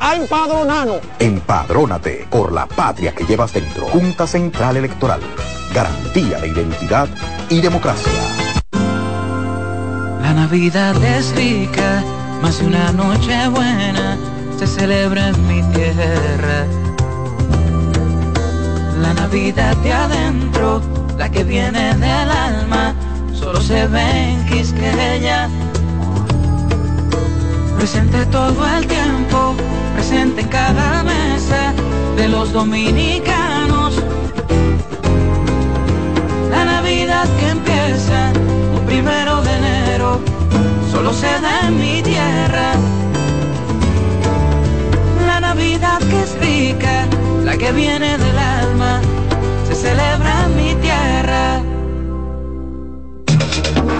a 0.00 0.16
empadronarnos. 0.16 1.00
Empadrónate 1.18 2.26
por 2.30 2.52
la 2.52 2.66
patria 2.66 3.12
que 3.14 3.24
llevas 3.24 3.52
dentro. 3.52 3.86
Junta 3.86 4.26
Central 4.26 4.76
Electoral. 4.76 5.20
Garantía 5.74 6.38
de 6.40 6.48
identidad 6.48 7.08
y 7.48 7.60
democracia. 7.60 8.12
La 10.22 10.32
Navidad 10.34 10.96
es 11.02 11.34
rica, 11.34 12.02
más 12.42 12.58
de 12.58 12.66
una 12.66 12.92
noche 12.92 13.48
buena 13.48 14.16
se 14.58 14.66
celebra 14.66 15.28
en 15.28 15.46
mi 15.46 15.62
tierra. 15.72 16.66
La 19.00 19.14
Navidad 19.14 19.76
de 19.76 19.92
adentro, 19.92 20.82
la 21.16 21.30
que 21.30 21.44
viene 21.44 21.94
del 21.94 22.30
alma, 22.30 22.92
solo 23.32 23.60
se 23.60 23.86
ve 23.86 24.32
en 24.32 24.46
Quisqueya. 24.46 25.48
Presente 27.76 28.26
todo 28.26 28.66
el 28.66 28.86
tiempo, 28.88 29.47
dominicanos. 32.52 33.94
La 36.50 36.64
Navidad 36.64 37.26
que 37.38 37.48
empieza 37.48 38.32
un 38.76 38.86
primero 38.86 39.42
de 39.42 39.56
enero, 39.56 40.20
solo 40.90 41.12
se 41.12 41.26
da 41.40 41.68
en 41.68 41.78
mi 41.78 42.02
tierra. 42.02 42.72
La 45.26 45.40
Navidad 45.40 45.98
que 45.98 46.22
es 46.22 46.38
rica, 46.40 47.06
la 47.44 47.56
que 47.56 47.72
viene 47.72 48.18
del 48.18 48.38
alma, 48.38 49.00
se 49.66 49.74
celebra 49.74 50.46
en 50.46 50.56
mi 50.56 50.74
tierra. 50.76 51.60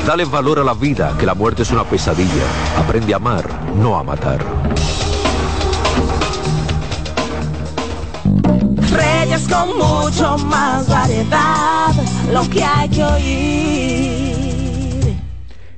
Dale 0.07 0.25
valor 0.25 0.59
a 0.59 0.65
la 0.65 0.73
vida, 0.73 1.15
que 1.19 1.27
la 1.27 1.35
muerte 1.35 1.63
es 1.63 1.71
una 1.71 1.85
pesadilla. 1.85 2.47
Aprende 2.79 3.13
a 3.13 3.17
amar, 3.17 3.45
no 3.77 3.99
a 3.99 4.03
matar. 4.03 4.39
Con 9.47 9.79
mucho 9.79 10.39
más 10.39 10.89
variedad, 10.89 11.93
lo 12.33 12.49
que 12.51 12.65
hay 12.65 12.89
que 12.89 13.05
oír. 13.05 14.49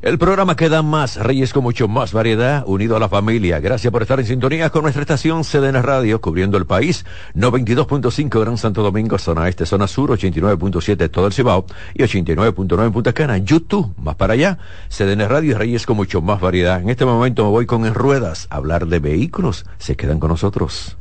El 0.02 0.16
programa 0.16 0.56
que 0.56 0.70
da 0.70 0.80
más, 0.80 1.16
Reyes 1.16 1.52
con 1.52 1.62
mucho 1.62 1.86
más 1.86 2.14
variedad, 2.14 2.64
unido 2.66 2.96
a 2.96 2.98
la 2.98 3.10
familia. 3.10 3.60
Gracias 3.60 3.92
por 3.92 4.00
estar 4.00 4.18
en 4.18 4.24
sintonía 4.24 4.70
con 4.70 4.82
nuestra 4.82 5.02
estación 5.02 5.44
CDN 5.44 5.82
Radio, 5.82 6.22
cubriendo 6.22 6.56
el 6.56 6.64
país. 6.64 7.04
92.5 7.34 8.40
Gran 8.40 8.56
Santo 8.56 8.82
Domingo, 8.82 9.18
zona 9.18 9.46
este, 9.46 9.66
zona 9.66 9.86
sur, 9.86 10.10
89.7 10.10 11.10
todo 11.10 11.26
el 11.26 11.34
Cibao 11.34 11.66
y 11.92 12.02
89.9 12.02 12.92
Punta 12.92 13.12
Cana. 13.12 13.36
YouTube, 13.36 13.92
más 13.98 14.16
para 14.16 14.32
allá. 14.32 14.56
CDN 14.88 15.28
Radio 15.28 15.50
y 15.50 15.54
Reyes 15.54 15.84
con 15.84 15.98
mucho 15.98 16.22
más 16.22 16.40
variedad. 16.40 16.80
En 16.80 16.88
este 16.88 17.04
momento 17.04 17.44
me 17.44 17.50
voy 17.50 17.66
con 17.66 17.84
En 17.84 17.92
Ruedas 17.92 18.46
a 18.48 18.56
hablar 18.56 18.86
de 18.86 19.00
vehículos. 19.00 19.66
Se 19.76 19.96
quedan 19.96 20.18
con 20.18 20.30
nosotros. 20.30 20.96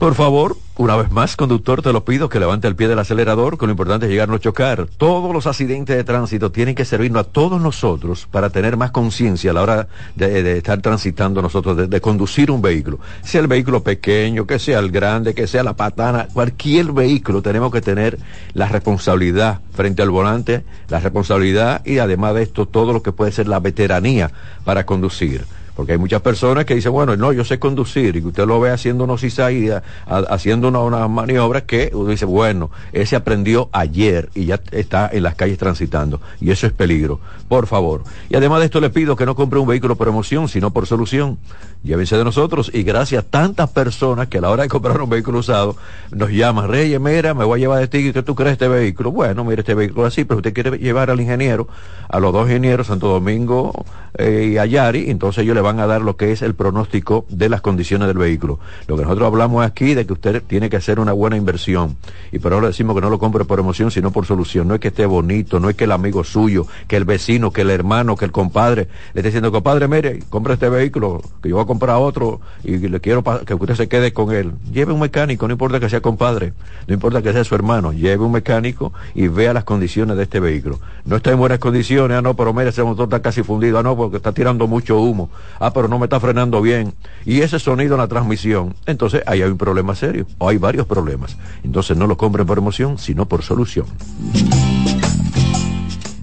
Por 0.00 0.14
favor, 0.14 0.56
una 0.78 0.96
vez 0.96 1.10
más, 1.10 1.36
conductor, 1.36 1.82
te 1.82 1.92
lo 1.92 2.06
pido 2.06 2.30
que 2.30 2.40
levante 2.40 2.66
el 2.66 2.74
pie 2.74 2.88
del 2.88 2.98
acelerador, 2.98 3.58
que 3.58 3.66
lo 3.66 3.72
importante 3.72 4.06
es 4.06 4.10
llegar 4.10 4.30
a 4.30 4.32
no 4.32 4.38
chocar. 4.38 4.86
Todos 4.96 5.30
los 5.30 5.46
accidentes 5.46 5.94
de 5.94 6.04
tránsito 6.04 6.50
tienen 6.50 6.74
que 6.74 6.86
servirnos 6.86 7.20
a 7.20 7.28
todos 7.28 7.60
nosotros 7.60 8.26
para 8.30 8.48
tener 8.48 8.78
más 8.78 8.92
conciencia 8.92 9.50
a 9.50 9.54
la 9.54 9.62
hora 9.62 9.88
de, 10.16 10.56
estar 10.56 10.80
transitando 10.80 11.42
nosotros, 11.42 11.76
de, 11.76 11.86
de, 11.86 12.00
conducir 12.00 12.50
un 12.50 12.62
vehículo. 12.62 12.98
Sea 13.22 13.42
el 13.42 13.46
vehículo 13.46 13.82
pequeño, 13.82 14.46
que 14.46 14.58
sea 14.58 14.78
el 14.78 14.90
grande, 14.90 15.34
que 15.34 15.46
sea 15.46 15.62
la 15.62 15.76
patana, 15.76 16.28
cualquier 16.32 16.92
vehículo 16.92 17.42
tenemos 17.42 17.70
que 17.70 17.82
tener 17.82 18.18
la 18.54 18.68
responsabilidad 18.68 19.60
frente 19.74 20.00
al 20.00 20.08
volante, 20.08 20.64
la 20.88 21.00
responsabilidad 21.00 21.84
y 21.84 21.98
además 21.98 22.34
de 22.36 22.44
esto 22.44 22.64
todo 22.64 22.94
lo 22.94 23.02
que 23.02 23.12
puede 23.12 23.32
ser 23.32 23.48
la 23.48 23.60
veteranía 23.60 24.30
para 24.64 24.86
conducir. 24.86 25.44
Porque 25.80 25.92
hay 25.92 25.98
muchas 25.98 26.20
personas 26.20 26.66
que 26.66 26.74
dicen, 26.74 26.92
bueno, 26.92 27.16
no, 27.16 27.32
yo 27.32 27.42
sé 27.42 27.58
conducir, 27.58 28.14
y 28.14 28.20
usted 28.22 28.44
lo 28.44 28.60
ve 28.60 28.68
haciendo 28.68 29.04
unos 29.04 29.22
cizaídas, 29.22 29.82
haciendo 30.06 30.68
unas 30.68 30.82
una 30.82 31.08
maniobras 31.08 31.62
que 31.62 31.90
uno 31.94 32.10
dice, 32.10 32.26
bueno, 32.26 32.70
ese 32.92 33.16
aprendió 33.16 33.70
ayer 33.72 34.28
y 34.34 34.44
ya 34.44 34.60
está 34.72 35.08
en 35.10 35.22
las 35.22 35.36
calles 35.36 35.56
transitando. 35.56 36.20
Y 36.38 36.50
eso 36.50 36.66
es 36.66 36.74
peligro. 36.74 37.18
Por 37.48 37.66
favor. 37.66 38.02
Y 38.28 38.36
además 38.36 38.58
de 38.58 38.66
esto 38.66 38.78
le 38.78 38.90
pido 38.90 39.16
que 39.16 39.24
no 39.24 39.34
compre 39.34 39.58
un 39.58 39.66
vehículo 39.66 39.96
por 39.96 40.06
emoción, 40.06 40.50
sino 40.50 40.70
por 40.70 40.86
solución. 40.86 41.38
Llévense 41.82 42.14
de 42.14 42.24
nosotros 42.24 42.70
y 42.74 42.82
gracias 42.82 43.24
a 43.24 43.26
tantas 43.26 43.70
personas 43.70 44.28
que 44.28 44.36
a 44.36 44.42
la 44.42 44.50
hora 44.50 44.64
de 44.64 44.68
comprar 44.68 45.00
un 45.00 45.08
vehículo 45.08 45.38
usado 45.38 45.76
nos 46.10 46.30
llaman, 46.30 46.68
Reyes, 46.68 47.00
mira, 47.00 47.32
me 47.32 47.46
voy 47.46 47.58
a 47.58 47.60
llevar 47.60 47.80
de 47.80 47.88
ti, 47.88 48.12
¿qué 48.12 48.22
tú 48.22 48.34
crees 48.34 48.52
este 48.52 48.68
vehículo? 48.68 49.12
Bueno, 49.12 49.44
mire 49.44 49.60
este 49.60 49.72
vehículo 49.72 50.04
así, 50.04 50.24
pero 50.24 50.40
usted 50.40 50.52
quiere 50.52 50.76
llevar 50.76 51.08
al 51.08 51.22
ingeniero, 51.22 51.68
a 52.06 52.20
los 52.20 52.34
dos 52.34 52.48
ingenieros, 52.48 52.88
Santo 52.88 53.08
Domingo 53.08 53.86
eh, 54.18 54.50
y 54.52 54.58
Ayari, 54.58 55.10
entonces 55.10 55.44
ellos 55.44 55.54
le 55.54 55.60
van 55.60 55.80
a 55.80 55.86
dar 55.86 56.02
lo 56.02 56.16
que 56.16 56.32
es 56.32 56.42
el 56.42 56.54
pronóstico 56.54 57.24
de 57.28 57.48
las 57.48 57.60
condiciones 57.60 58.08
del 58.08 58.18
vehículo. 58.18 58.58
Lo 58.86 58.96
que 58.96 59.02
nosotros 59.02 59.26
hablamos 59.26 59.64
aquí 59.64 59.94
de 59.94 60.06
que 60.06 60.12
usted 60.12 60.42
tiene 60.46 60.70
que 60.70 60.76
hacer 60.76 61.00
una 61.00 61.12
buena 61.12 61.36
inversión. 61.36 61.96
Y 62.32 62.38
por 62.38 62.52
ahora 62.52 62.68
decimos 62.68 62.94
que 62.94 63.00
no 63.00 63.10
lo 63.10 63.18
compre 63.18 63.44
por 63.44 63.58
emoción, 63.58 63.90
sino 63.90 64.10
por 64.10 64.26
solución. 64.26 64.68
No 64.68 64.74
es 64.74 64.80
que 64.80 64.88
esté 64.88 65.06
bonito, 65.06 65.60
no 65.60 65.70
es 65.70 65.76
que 65.76 65.84
el 65.84 65.92
amigo 65.92 66.24
suyo, 66.24 66.66
que 66.88 66.96
el 66.96 67.04
vecino, 67.04 67.50
que 67.52 67.62
el 67.62 67.70
hermano, 67.70 68.16
que 68.16 68.24
el 68.24 68.32
compadre 68.32 68.88
le 69.14 69.20
esté 69.20 69.28
diciendo, 69.28 69.52
compadre, 69.52 69.88
mire, 69.88 70.20
compra 70.28 70.54
este 70.54 70.68
vehículo, 70.68 71.22
que 71.42 71.48
yo 71.48 71.56
voy 71.56 71.64
a 71.64 71.66
comprar 71.66 71.96
otro 71.96 72.40
y 72.64 72.76
le 72.76 73.00
quiero 73.00 73.22
que 73.22 73.54
usted 73.54 73.74
se 73.74 73.88
quede 73.88 74.12
con 74.12 74.34
él. 74.34 74.52
Lleve 74.72 74.92
un 74.92 75.00
mecánico, 75.00 75.46
no 75.46 75.52
importa 75.52 75.80
que 75.80 75.88
sea 75.88 76.00
compadre, 76.00 76.52
no 76.86 76.94
importa 76.94 77.22
que 77.22 77.32
sea 77.32 77.44
su 77.44 77.54
hermano, 77.54 77.92
lleve 77.92 78.24
un 78.24 78.32
mecánico 78.32 78.92
y 79.14 79.28
vea 79.28 79.52
las 79.52 79.64
condiciones 79.64 80.16
de 80.16 80.24
este 80.24 80.40
vehículo. 80.40 80.80
No 81.04 81.16
está 81.16 81.30
en 81.32 81.38
buenas 81.38 81.58
condiciones, 81.58 82.18
ah, 82.18 82.22
no, 82.22 82.34
pero 82.34 82.52
mire, 82.52 82.70
ese 82.70 82.82
motor 82.82 83.04
está 83.04 83.20
casi 83.20 83.42
fundido, 83.42 83.78
ah, 83.78 83.82
no, 83.82 83.96
porque 84.04 84.16
está 84.16 84.32
tirando 84.32 84.66
mucho 84.66 84.98
humo, 84.98 85.30
ah, 85.58 85.72
pero 85.72 85.88
no 85.88 85.98
me 85.98 86.06
está 86.06 86.18
frenando 86.18 86.62
bien. 86.62 86.94
Y 87.24 87.40
ese 87.40 87.58
sonido 87.58 87.94
en 87.94 88.00
la 88.00 88.08
transmisión, 88.08 88.74
entonces 88.86 89.22
ahí 89.26 89.42
hay 89.42 89.50
un 89.50 89.58
problema 89.58 89.94
serio, 89.94 90.26
o 90.38 90.48
hay 90.48 90.56
varios 90.56 90.86
problemas. 90.86 91.36
Entonces 91.62 91.96
no 91.96 92.06
lo 92.06 92.16
compren 92.16 92.46
por 92.46 92.58
emoción, 92.58 92.98
sino 92.98 93.26
por 93.26 93.42
solución. 93.42 93.86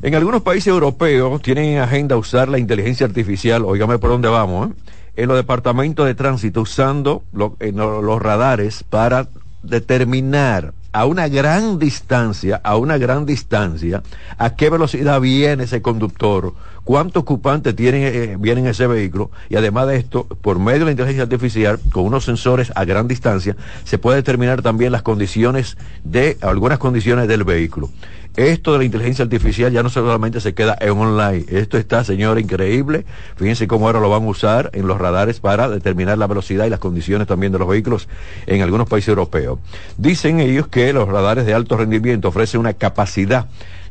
En 0.02 0.16
algunos 0.16 0.42
países 0.42 0.68
europeos 0.68 1.42
tienen 1.42 1.66
en 1.66 1.80
agenda 1.80 2.18
usar 2.18 2.50
la 2.50 2.60
inteligencia 2.60 3.06
artificial, 3.06 3.64
oígame 3.66 4.00
por 4.00 4.10
dónde 4.10 4.30
vamos, 4.30 4.70
¿eh? 4.70 4.74
en 5.18 5.28
los 5.28 5.38
departamentos 5.38 6.06
de 6.06 6.16
tránsito 6.16 6.62
usando 6.62 7.24
lo, 7.34 7.58
los 7.60 8.22
radares 8.22 8.84
para 8.84 9.28
determinar 9.64 10.74
a 10.98 11.06
una 11.06 11.28
gran 11.28 11.78
distancia, 11.78 12.60
a 12.64 12.76
una 12.76 12.98
gran 12.98 13.28
distancia, 13.28 14.02
a 14.40 14.56
qué 14.56 14.72
velocidad 14.72 15.22
viene 15.22 15.66
ese 15.66 15.80
conductor, 15.80 16.56
cuántos 16.86 17.22
ocupantes 17.22 17.76
tienen, 17.76 18.02
eh, 18.04 18.38
en 18.42 18.66
ese 18.66 18.88
vehículo 18.88 19.30
y 19.48 19.58
además 19.58 19.86
de 19.90 19.98
esto, 19.98 20.24
por 20.26 20.58
medio 20.58 20.80
de 20.80 20.86
la 20.86 20.92
inteligencia 20.92 21.22
artificial, 21.22 21.80
con 21.92 22.04
unos 22.06 22.26
sensores 22.26 22.72
a 22.74 22.84
gran 22.84 23.08
distancia, 23.08 23.56
se 23.84 24.00
puede 24.00 24.18
determinar 24.18 24.64
también 24.64 24.92
las 24.92 25.04
condiciones 25.04 25.78
de, 26.04 26.40
algunas 26.42 26.80
condiciones 26.80 27.28
del 27.28 27.44
vehículo. 27.44 27.92
Esto 28.38 28.74
de 28.74 28.78
la 28.78 28.84
inteligencia 28.84 29.24
artificial 29.24 29.72
ya 29.72 29.82
no 29.82 29.90
solamente 29.90 30.40
se 30.42 30.54
queda 30.54 30.78
en 30.80 30.92
online, 30.92 31.44
esto 31.50 31.76
está, 31.76 32.04
señor, 32.04 32.38
increíble. 32.38 33.04
Fíjense 33.36 33.68
cómo 33.68 33.88
ahora 33.88 34.00
lo 34.00 34.12
van 34.12 34.26
a 34.26 34.28
usar 34.28 34.70
en 34.74 34.86
los 34.86 35.00
radares 35.00 35.40
para 35.40 35.68
determinar 35.68 36.20
la 36.20 36.28
velocidad 36.28 36.68
y 36.68 36.70
las 36.70 36.80
condiciones 36.80 37.28
también 37.28 37.52
de 37.52 37.58
los 37.58 37.68
vehículos 37.68 38.08
en 38.46 38.62
algunos 38.62 38.88
países 38.88 39.10
europeos. 39.10 39.58
Dicen 39.98 40.40
ellos 40.40 40.68
que 40.68 40.94
los 40.94 41.10
radares 41.10 41.48
de 41.48 41.56
alto 41.56 41.78
rendimiento 41.78 42.28
ofrecen 42.28 42.60
una 42.60 42.74
capacidad 42.74 43.48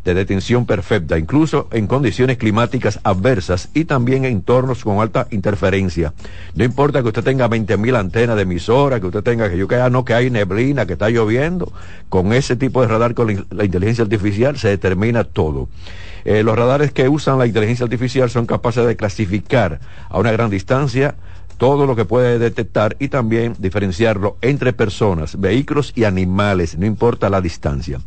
de 0.06 0.14
detención 0.14 0.66
perfecta, 0.66 1.18
incluso 1.18 1.66
en 1.72 1.88
condiciones 1.88 2.38
climáticas 2.38 3.00
adversas 3.02 3.70
y 3.74 3.86
también 3.86 4.24
en 4.24 4.34
entornos 4.34 4.84
con 4.84 5.00
alta 5.00 5.26
interferencia. 5.32 6.14
No 6.54 6.62
importa 6.62 7.02
que 7.02 7.08
usted 7.08 7.24
tenga 7.24 7.50
20.000 7.50 7.98
antenas 7.98 8.36
de 8.36 8.42
emisora, 8.42 9.00
que 9.00 9.06
usted 9.06 9.24
tenga 9.24 9.50
que 9.50 9.58
yo 9.58 9.66
que 9.66 9.76
no 9.90 10.04
que 10.04 10.14
hay 10.14 10.30
neblina, 10.30 10.86
que 10.86 10.92
está 10.92 11.10
lloviendo, 11.10 11.72
con 12.08 12.32
ese 12.32 12.54
tipo 12.54 12.82
de 12.82 12.88
radar 12.88 13.14
con 13.14 13.46
la, 13.50 13.64
inteligencia 13.64 14.04
artificial 14.04 14.56
se 14.56 14.68
determina 14.68 15.24
todo. 15.24 15.68
Eh, 16.24 16.44
los 16.44 16.56
radares 16.56 16.92
que 16.92 17.08
usan 17.08 17.38
la 17.38 17.46
inteligencia 17.46 17.82
artificial 17.82 18.30
son 18.30 18.46
capaces 18.46 18.86
de 18.86 18.94
clasificar 18.94 19.80
a 20.08 20.20
una 20.20 20.30
gran 20.30 20.50
distancia 20.50 21.16
todo 21.58 21.84
lo 21.84 21.96
que 21.96 22.04
puede 22.04 22.38
detectar 22.38 22.96
y 23.00 23.08
también 23.08 23.56
diferenciarlo 23.58 24.36
entre 24.40 24.72
personas, 24.72 25.40
vehículos 25.40 25.92
y 25.96 26.04
animales, 26.04 26.78
no 26.78 26.86
importa 26.86 27.28
la 27.28 27.40
distancia. 27.40 27.98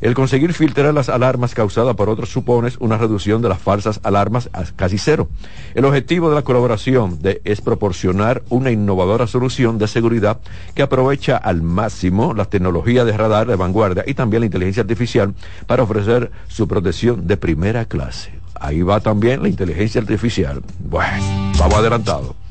El 0.00 0.14
conseguir 0.14 0.52
filtrar 0.52 0.92
las 0.92 1.08
alarmas 1.08 1.54
causadas 1.54 1.96
por 1.96 2.08
otros 2.08 2.30
supone 2.30 2.70
una 2.80 2.98
reducción 2.98 3.42
de 3.42 3.48
las 3.48 3.58
falsas 3.58 4.00
alarmas 4.02 4.50
a 4.52 4.64
casi 4.64 4.98
cero. 4.98 5.28
El 5.74 5.84
objetivo 5.84 6.28
de 6.28 6.34
la 6.34 6.42
colaboración 6.42 7.18
es 7.44 7.60
proporcionar 7.60 8.42
una 8.48 8.70
innovadora 8.70 9.26
solución 9.26 9.78
de 9.78 9.88
seguridad 9.88 10.38
que 10.74 10.82
aprovecha 10.82 11.36
al 11.36 11.62
máximo 11.62 12.34
las 12.34 12.50
tecnologías 12.50 13.06
de 13.06 13.16
radar 13.16 13.46
de 13.46 13.56
vanguardia 13.56 14.04
y 14.06 14.14
también 14.14 14.40
la 14.40 14.46
inteligencia 14.46 14.82
artificial 14.82 15.34
para 15.66 15.82
ofrecer 15.82 16.30
su 16.48 16.68
protección 16.68 17.26
de 17.26 17.36
primera 17.36 17.84
clase. 17.84 18.32
Ahí 18.58 18.82
va 18.82 19.00
también 19.00 19.42
la 19.42 19.48
inteligencia 19.48 20.00
artificial. 20.00 20.62
Bueno, 20.78 21.52
vamos 21.58 21.74
adelantado. 21.74 22.45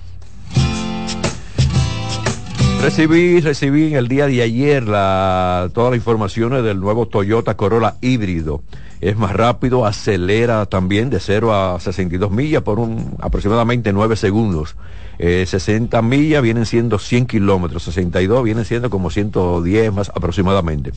Recibí, 2.85 3.41
recibí 3.41 3.87
en 3.87 3.95
el 3.95 4.07
día 4.07 4.27
de 4.27 4.43
ayer 4.43 4.87
la, 4.87 5.71
todas 5.73 5.89
las 5.89 5.97
informaciones 5.97 6.63
del 6.63 6.79
nuevo 6.79 7.07
Toyota 7.07 7.57
Corolla 7.57 7.95
híbrido. 7.99 8.61
Es 9.01 9.17
más 9.17 9.33
rápido, 9.33 9.87
acelera 9.87 10.67
también 10.67 11.09
de 11.09 11.19
0 11.19 11.51
a 11.51 11.79
62 11.79 12.29
millas 12.29 12.61
por 12.61 12.77
un, 12.77 13.15
aproximadamente 13.19 13.91
9 13.91 14.15
segundos. 14.15 14.75
60 15.17 15.97
eh, 15.97 16.01
millas 16.03 16.43
vienen 16.43 16.67
siendo 16.67 16.99
100 16.99 17.25
kilómetros, 17.25 17.81
62 17.81 18.43
vienen 18.43 18.65
siendo 18.65 18.91
como 18.91 19.09
110 19.09 19.91
más 19.91 20.09
aproximadamente. 20.09 20.91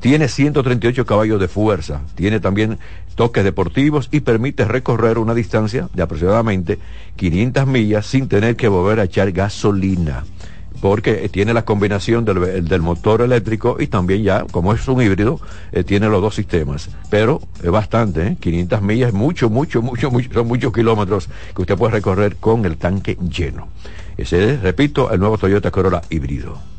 Tiene 0.00 0.28
138 0.28 1.04
caballos 1.04 1.38
de 1.38 1.48
fuerza, 1.48 2.00
tiene 2.14 2.40
también 2.40 2.78
toques 3.16 3.44
deportivos 3.44 4.08
y 4.10 4.20
permite 4.20 4.64
recorrer 4.64 5.18
una 5.18 5.34
distancia 5.34 5.90
de 5.92 6.02
aproximadamente 6.02 6.78
500 7.16 7.66
millas 7.66 8.06
sin 8.06 8.28
tener 8.28 8.56
que 8.56 8.68
volver 8.68 8.98
a 8.98 9.04
echar 9.04 9.30
gasolina 9.30 10.24
porque 10.84 11.30
tiene 11.30 11.54
la 11.54 11.64
combinación 11.64 12.26
del, 12.26 12.82
motor 12.82 13.22
eléctrico 13.22 13.78
y 13.80 13.86
también 13.86 14.22
ya, 14.22 14.44
como 14.52 14.74
es 14.74 14.86
un 14.86 15.00
híbrido, 15.00 15.40
eh, 15.72 15.82
tiene 15.82 16.10
los 16.10 16.20
dos 16.20 16.34
sistemas. 16.34 16.90
Pero 17.08 17.40
es 17.62 17.70
bastante, 17.70 18.26
¿eh? 18.26 18.36
500 18.38 18.82
millas 18.82 19.14
mucho, 19.14 19.48
mucho, 19.48 19.80
mucho, 19.80 20.10
mucho, 20.10 20.30
son 20.34 20.46
muchos 20.46 20.74
kilómetros 20.74 21.30
que 21.56 21.62
usted 21.62 21.78
puede 21.78 21.94
recorrer 21.94 22.36
con 22.36 22.66
el 22.66 22.76
tanque 22.76 23.16
lleno. 23.30 23.68
Ese 24.18 24.52
es, 24.52 24.60
repito, 24.60 25.10
el 25.10 25.20
nuevo 25.20 25.38
Toyota 25.38 25.70
Corolla 25.70 26.02
híbrido. 26.10 26.73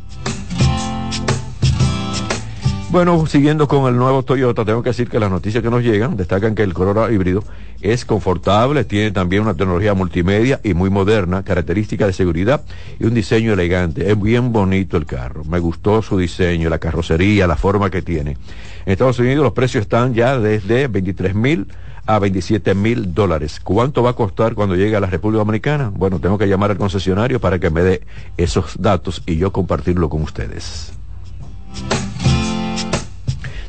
Bueno, 2.95 3.25
siguiendo 3.25 3.67
con 3.67 3.93
el 3.93 3.99
nuevo 3.99 4.23
Toyota, 4.23 4.63
tengo 4.63 4.81
que 4.81 4.91
decir 4.91 5.10
que 5.10 5.19
las 5.19 5.29
noticias 5.29 5.62
que 5.62 5.69
nos 5.69 5.84
llegan 5.84 6.15
destacan 6.15 6.55
que 6.55 6.63
el 6.63 6.73
Corolla 6.73 7.13
híbrido 7.13 7.43
es 7.81 8.05
confortable, 8.05 8.86
tiene 8.86 9.12
también 9.12 9.41
una 9.41 9.53
tecnología 9.53 9.93
multimedia 9.93 10.62
y 10.63 10.73
muy 10.73 10.89
moderna, 10.89 11.43
características 11.43 12.08
de 12.08 12.13
seguridad 12.13 12.62
y 12.97 13.03
un 13.03 13.13
diseño 13.13 13.51
elegante. 13.51 14.10
Es 14.10 14.17
bien 14.17 14.53
bonito 14.53 14.95
el 14.95 15.05
carro, 15.05 15.43
me 15.43 15.60
gustó 15.60 16.01
su 16.01 16.17
diseño, 16.17 16.69
la 16.69 16.79
carrocería, 16.79 17.47
la 17.47 17.58
forma 17.58 17.89
que 17.89 18.01
tiene. 18.01 18.38
En 18.86 18.93
Estados 18.93 19.19
Unidos 19.19 19.43
los 19.43 19.51
precios 19.51 19.81
están 19.81 20.13
ya 20.13 20.39
desde 20.39 20.88
23 20.88 21.36
mil 21.36 21.67
a 22.05 22.17
27 22.17 22.75
mil 22.75 23.13
dólares. 23.13 23.60
¿Cuánto 23.62 24.03
va 24.03 24.12
a 24.12 24.13
costar 24.13 24.55
cuando 24.55 24.77
llegue 24.77 24.95
a 24.95 25.01
la 25.01 25.08
República 25.08 25.39
Dominicana? 25.39 25.91
Bueno, 25.93 26.21
tengo 26.21 26.38
que 26.38 26.47
llamar 26.47 26.71
al 26.71 26.77
concesionario 26.77 27.41
para 27.41 27.60
que 27.60 27.69
me 27.69 27.81
dé 27.81 28.08
esos 28.38 28.81
datos 28.81 29.21
y 29.25 29.36
yo 29.36 29.51
compartirlo 29.51 30.08
con 30.08 30.21
ustedes. 30.21 30.93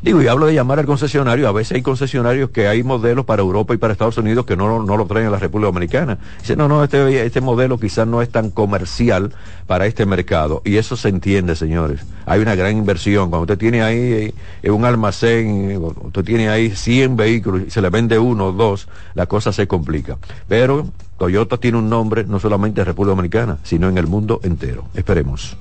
Digo, 0.07 0.23
y 0.23 0.29
hablo 0.29 0.47
de 0.47 0.55
llamar 0.55 0.79
al 0.79 0.87
concesionario, 0.87 1.49
a 1.49 1.53
veces 1.53 1.73
hay 1.75 1.83
concesionarios 1.83 2.51
que 2.51 2.69
hay 2.69 2.85
modelos 2.85 3.25
para 3.25 3.43
Europa 3.43 3.75
y 3.75 3.77
para 3.77 3.93
Estados 3.93 4.17
Unidos 4.17 4.47
que 4.47 4.57
no, 4.57 4.81
no 4.81 4.97
lo 4.97 5.05
traen 5.07 5.27
a 5.27 5.31
la 5.31 5.41
República 5.41 5.67
Dominicana. 5.67 6.19
Dice, 6.39 6.55
no, 6.55 6.69
no, 6.69 6.85
este, 6.85 7.27
este 7.27 7.41
modelo 7.41 7.77
quizás 7.77 8.07
no 8.07 8.23
es 8.23 8.29
tan 8.29 8.51
comercial 8.51 9.33
para 9.67 9.87
este 9.87 10.07
mercado. 10.07 10.63
Y 10.65 10.77
eso 10.77 10.97
se 10.97 11.09
entiende, 11.09 11.57
señores. 11.57 12.03
Hay 12.25 12.39
una 12.39 12.55
gran 12.55 12.77
inversión. 12.77 13.31
Cuando 13.31 13.53
usted 13.53 13.59
tiene 13.59 13.83
ahí 13.83 14.33
eh, 14.63 14.71
un 14.71 14.85
almacén, 14.85 15.77
usted 15.83 16.23
tiene 16.23 16.51
ahí 16.51 16.71
100 16.71 17.17
vehículos 17.17 17.63
y 17.67 17.71
se 17.73 17.83
le 17.83 17.91
vende 17.91 18.17
uno 18.17 18.47
o 18.47 18.53
dos, 18.53 18.87
la 19.15 19.27
cosa 19.27 19.51
se 19.51 19.67
complica. 19.67 20.19
Pero 20.47 20.87
Toyota 21.19 21.57
tiene 21.57 21.79
un 21.79 21.91
nombre 21.91 22.23
no 22.23 22.39
solamente 22.39 22.81
en 22.81 22.87
República 22.87 23.11
Dominicana, 23.11 23.59
sino 23.65 23.89
en 23.89 23.99
el 23.99 24.07
mundo 24.07 24.39
entero. 24.45 24.85
Esperemos. 24.95 25.57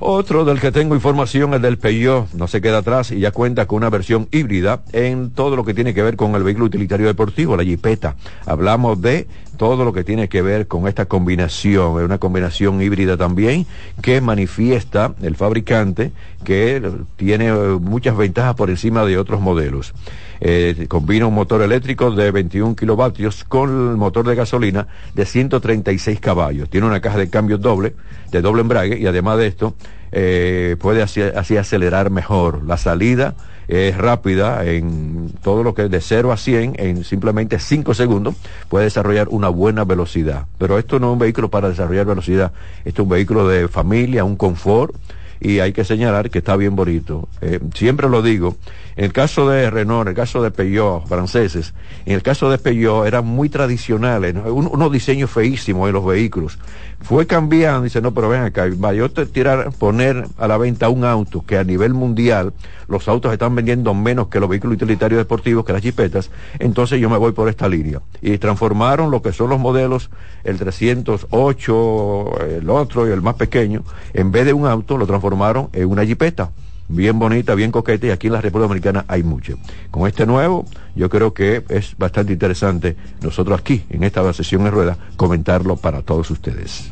Otro 0.00 0.44
del 0.44 0.60
que 0.60 0.70
tengo 0.70 0.94
información 0.94 1.54
es 1.54 1.62
del 1.62 1.76
Peugeot, 1.76 2.32
no 2.32 2.46
se 2.46 2.60
queda 2.60 2.78
atrás 2.78 3.10
y 3.10 3.18
ya 3.18 3.32
cuenta 3.32 3.66
con 3.66 3.78
una 3.78 3.90
versión 3.90 4.28
híbrida 4.30 4.82
en 4.92 5.30
todo 5.30 5.56
lo 5.56 5.64
que 5.64 5.74
tiene 5.74 5.92
que 5.92 6.04
ver 6.04 6.14
con 6.14 6.36
el 6.36 6.44
vehículo 6.44 6.66
utilitario 6.66 7.08
deportivo, 7.08 7.56
la 7.56 7.64
Jeepeta. 7.64 8.14
Hablamos 8.46 9.02
de 9.02 9.26
todo 9.56 9.84
lo 9.84 9.92
que 9.92 10.04
tiene 10.04 10.28
que 10.28 10.40
ver 10.40 10.68
con 10.68 10.86
esta 10.86 11.06
combinación, 11.06 11.98
es 11.98 12.04
una 12.04 12.18
combinación 12.18 12.80
híbrida 12.80 13.16
también 13.16 13.66
que 14.00 14.20
manifiesta 14.20 15.14
el 15.20 15.34
fabricante 15.34 16.12
que 16.44 16.80
tiene 17.16 17.52
muchas 17.52 18.16
ventajas 18.16 18.54
por 18.54 18.70
encima 18.70 19.04
de 19.04 19.18
otros 19.18 19.40
modelos. 19.40 19.94
Eh, 20.40 20.86
combina 20.88 21.26
un 21.26 21.34
motor 21.34 21.62
eléctrico 21.62 22.10
de 22.10 22.30
21 22.30 22.76
kilovatios 22.76 23.44
con 23.44 23.90
el 23.90 23.96
motor 23.96 24.26
de 24.26 24.34
gasolina 24.34 24.86
de 25.14 25.26
136 25.26 26.20
caballos. 26.20 26.70
Tiene 26.70 26.86
una 26.86 27.00
caja 27.00 27.18
de 27.18 27.28
cambio 27.28 27.58
doble, 27.58 27.94
de 28.30 28.40
doble 28.40 28.62
embrague 28.62 28.98
y 28.98 29.06
además 29.06 29.38
de 29.38 29.46
esto 29.46 29.74
eh, 30.12 30.76
puede 30.80 31.02
así, 31.02 31.56
acelerar 31.56 32.10
mejor. 32.10 32.64
La 32.64 32.76
salida 32.76 33.34
es 33.66 33.96
rápida 33.98 34.64
en 34.64 35.30
todo 35.42 35.62
lo 35.62 35.74
que 35.74 35.84
es 35.84 35.90
de 35.90 36.00
0 36.00 36.32
a 36.32 36.36
100 36.36 36.76
en 36.78 37.04
simplemente 37.04 37.58
5 37.58 37.94
segundos. 37.94 38.34
Puede 38.68 38.84
desarrollar 38.84 39.28
una 39.28 39.48
buena 39.48 39.84
velocidad. 39.84 40.46
Pero 40.58 40.78
esto 40.78 40.98
no 40.98 41.08
es 41.08 41.12
un 41.14 41.18
vehículo 41.18 41.50
para 41.50 41.68
desarrollar 41.68 42.06
velocidad. 42.06 42.52
Esto 42.84 43.02
es 43.02 43.04
un 43.04 43.10
vehículo 43.10 43.48
de 43.48 43.68
familia, 43.68 44.24
un 44.24 44.36
confort 44.36 44.94
y 45.40 45.60
hay 45.60 45.72
que 45.72 45.84
señalar 45.84 46.30
que 46.30 46.38
está 46.38 46.56
bien 46.56 46.74
bonito. 46.76 47.28
Eh, 47.40 47.60
siempre 47.74 48.08
lo 48.08 48.22
digo, 48.22 48.56
en 48.98 49.04
el 49.04 49.12
caso 49.12 49.48
de 49.48 49.70
Renault, 49.70 50.02
en 50.02 50.08
el 50.08 50.14
caso 50.16 50.42
de 50.42 50.50
Peugeot, 50.50 51.06
franceses, 51.06 51.72
en 52.04 52.14
el 52.14 52.22
caso 52.24 52.50
de 52.50 52.58
Peugeot 52.58 53.06
eran 53.06 53.24
muy 53.24 53.48
tradicionales, 53.48 54.34
unos 54.44 54.90
diseños 54.90 55.30
feísimos 55.30 55.86
en 55.86 55.94
los 55.94 56.04
vehículos. 56.04 56.58
Fue 57.00 57.24
cambiando, 57.24 57.82
dice, 57.82 58.00
no, 58.00 58.12
pero 58.12 58.28
ven 58.28 58.42
acá, 58.42 58.66
yo 58.66 59.08
te 59.08 59.24
tirar, 59.26 59.70
poner 59.78 60.26
a 60.36 60.48
la 60.48 60.58
venta 60.58 60.88
un 60.88 61.04
auto 61.04 61.44
que 61.46 61.58
a 61.58 61.62
nivel 61.62 61.94
mundial 61.94 62.52
los 62.88 63.06
autos 63.06 63.32
están 63.32 63.54
vendiendo 63.54 63.94
menos 63.94 64.26
que 64.26 64.40
los 64.40 64.48
vehículos 64.48 64.74
utilitarios 64.74 65.18
deportivos, 65.18 65.64
que 65.64 65.72
las 65.72 65.82
jipetas, 65.82 66.32
entonces 66.58 67.00
yo 67.00 67.08
me 67.08 67.18
voy 67.18 67.30
por 67.30 67.48
esta 67.48 67.68
línea. 67.68 68.00
Y 68.20 68.38
transformaron 68.38 69.12
lo 69.12 69.22
que 69.22 69.32
son 69.32 69.50
los 69.50 69.60
modelos, 69.60 70.10
el 70.42 70.58
308, 70.58 72.40
el 72.58 72.68
otro 72.68 73.08
y 73.08 73.12
el 73.12 73.22
más 73.22 73.36
pequeño, 73.36 73.84
en 74.12 74.32
vez 74.32 74.44
de 74.44 74.54
un 74.54 74.66
auto, 74.66 74.98
lo 74.98 75.06
transformaron 75.06 75.68
en 75.72 75.88
una 75.88 76.04
jipeta 76.04 76.50
bien 76.88 77.18
bonita, 77.18 77.54
bien 77.54 77.70
coqueta 77.70 78.06
y 78.06 78.10
aquí 78.10 78.26
en 78.26 78.32
la 78.32 78.40
República 78.40 78.68
Dominicana 78.68 79.04
hay 79.08 79.22
mucho. 79.22 79.58
Con 79.90 80.06
este 80.06 80.26
nuevo, 80.26 80.64
yo 80.94 81.08
creo 81.08 81.34
que 81.34 81.64
es 81.68 81.96
bastante 81.96 82.32
interesante 82.32 82.96
nosotros 83.22 83.60
aquí, 83.60 83.84
en 83.90 84.04
esta 84.04 84.32
sesión 84.32 84.66
en 84.66 84.72
rueda, 84.72 84.98
comentarlo 85.16 85.76
para 85.76 86.02
todos 86.02 86.30
ustedes. 86.30 86.90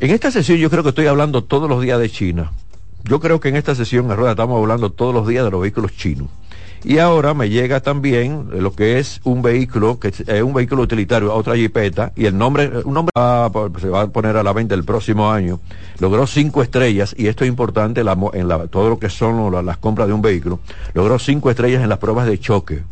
En 0.00 0.10
esta 0.10 0.30
sesión 0.30 0.58
yo 0.58 0.70
creo 0.70 0.82
que 0.82 0.88
estoy 0.90 1.06
hablando 1.06 1.44
todos 1.44 1.68
los 1.68 1.82
días 1.82 2.00
de 2.00 2.10
China. 2.10 2.52
Yo 3.04 3.20
creo 3.20 3.40
que 3.40 3.48
en 3.48 3.56
esta 3.56 3.74
sesión 3.74 4.10
en 4.10 4.16
rueda 4.16 4.32
estamos 4.32 4.58
hablando 4.58 4.90
todos 4.90 5.14
los 5.14 5.26
días 5.26 5.44
de 5.44 5.50
los 5.50 5.60
vehículos 5.60 5.96
chinos. 5.96 6.28
Y 6.82 6.98
ahora 6.98 7.34
me 7.34 7.50
llega 7.50 7.80
también 7.80 8.48
lo 8.50 8.72
que 8.72 8.98
es 8.98 9.20
un 9.24 9.42
vehículo, 9.42 9.98
que 10.00 10.08
es 10.08 10.42
un 10.42 10.54
vehículo 10.54 10.82
utilitario, 10.82 11.34
otra 11.34 11.54
jipeta, 11.54 12.12
y 12.16 12.24
el 12.24 12.38
nombre, 12.38 12.70
un 12.84 12.94
nombre 12.94 13.12
se 13.80 13.88
va 13.88 14.02
a 14.02 14.06
poner 14.06 14.36
a 14.38 14.42
la 14.42 14.52
venta 14.52 14.74
el 14.74 14.84
próximo 14.84 15.30
año. 15.30 15.60
Logró 15.98 16.26
cinco 16.26 16.62
estrellas, 16.62 17.14
y 17.18 17.26
esto 17.26 17.44
es 17.44 17.48
importante 17.48 18.00
en 18.00 18.48
la, 18.48 18.66
todo 18.68 18.88
lo 18.88 18.98
que 18.98 19.10
son 19.10 19.64
las 19.64 19.76
compras 19.76 20.08
de 20.08 20.14
un 20.14 20.22
vehículo. 20.22 20.60
Logró 20.94 21.18
cinco 21.18 21.50
estrellas 21.50 21.82
en 21.82 21.90
las 21.90 21.98
pruebas 21.98 22.26
de 22.26 22.38
choque 22.38 22.82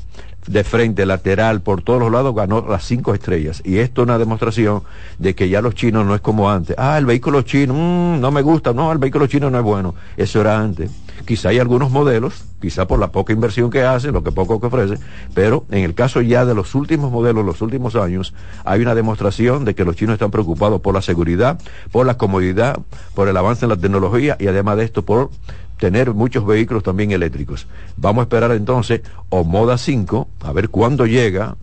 de 0.47 0.65
frente, 0.65 1.05
lateral, 1.05 1.61
por 1.61 1.83
todos 1.83 2.01
los 2.01 2.11
lados, 2.11 2.35
ganó 2.35 2.65
las 2.67 2.85
cinco 2.85 3.15
estrellas. 3.15 3.61
Y 3.65 3.79
esto 3.79 4.03
es 4.03 4.07
una 4.07 4.19
demostración 4.19 4.83
de 5.19 5.35
que 5.35 5.49
ya 5.49 5.61
los 5.61 5.75
chinos 5.75 6.07
no 6.07 6.15
es 6.15 6.21
como 6.21 6.51
antes. 6.51 6.75
Ah, 6.79 6.97
el 6.99 7.07
vehículo 7.07 7.43
chino, 7.43 7.75
mm, 7.75 8.21
no 8.21 8.31
me 8.31 8.43
gusta. 8.43 8.73
No, 8.73 8.91
el 8.93 8.99
vehículo 8.99 9.27
chino 9.27 9.51
no 9.51 9.59
es 9.59 9.65
bueno. 9.65 9.95
Eso 10.17 10.41
era 10.41 10.59
antes. 10.59 10.91
Quizá 11.27 11.51
hay 11.51 11.59
algunos 11.59 11.91
modelos, 11.91 12.45
quizá 12.61 12.87
por 12.87 12.99
la 12.99 13.13
poca 13.13 13.33
inversión 13.33 13.71
que 13.71 13.83
hacen, 13.83 14.13
lo 14.13 14.23
que 14.23 14.33
poco 14.33 14.61
que 14.61 14.69
ofrece, 14.69 14.95
pero 15.35 15.67
en 15.71 15.85
el 15.85 15.95
caso 15.95 16.23
ya 16.23 16.47
de 16.47 16.55
los 16.55 16.75
últimos 16.75 17.13
modelos, 17.13 17.45
los 17.45 17.61
últimos 17.61 17.97
años, 17.97 18.33
hay 18.65 18.81
una 18.81 18.95
demostración 18.95 19.65
de 19.65 19.75
que 19.75 19.85
los 19.85 19.97
chinos 19.97 20.15
están 20.15 20.31
preocupados 20.31 20.81
por 20.81 20.95
la 20.95 21.03
seguridad, 21.03 21.61
por 21.91 22.07
la 22.07 22.17
comodidad, 22.17 22.79
por 23.15 23.29
el 23.29 23.37
avance 23.37 23.67
en 23.67 23.71
la 23.71 23.77
tecnología 23.77 24.37
y 24.39 24.47
además 24.47 24.79
de 24.79 24.85
esto 24.85 25.05
por 25.05 25.31
tener 25.79 26.13
muchos 26.13 26.45
vehículos 26.45 26.83
también 26.83 27.13
eléctricos. 27.13 27.67
Vamos 27.97 28.23
a 28.23 28.25
esperar 28.25 28.53
entonces 28.53 29.03
o 29.31 29.45
Moda 29.45 29.79
5, 29.79 30.29
a 30.41 30.53
ver 30.53 30.69
cuándo 30.69 31.07
llega. 31.07 31.57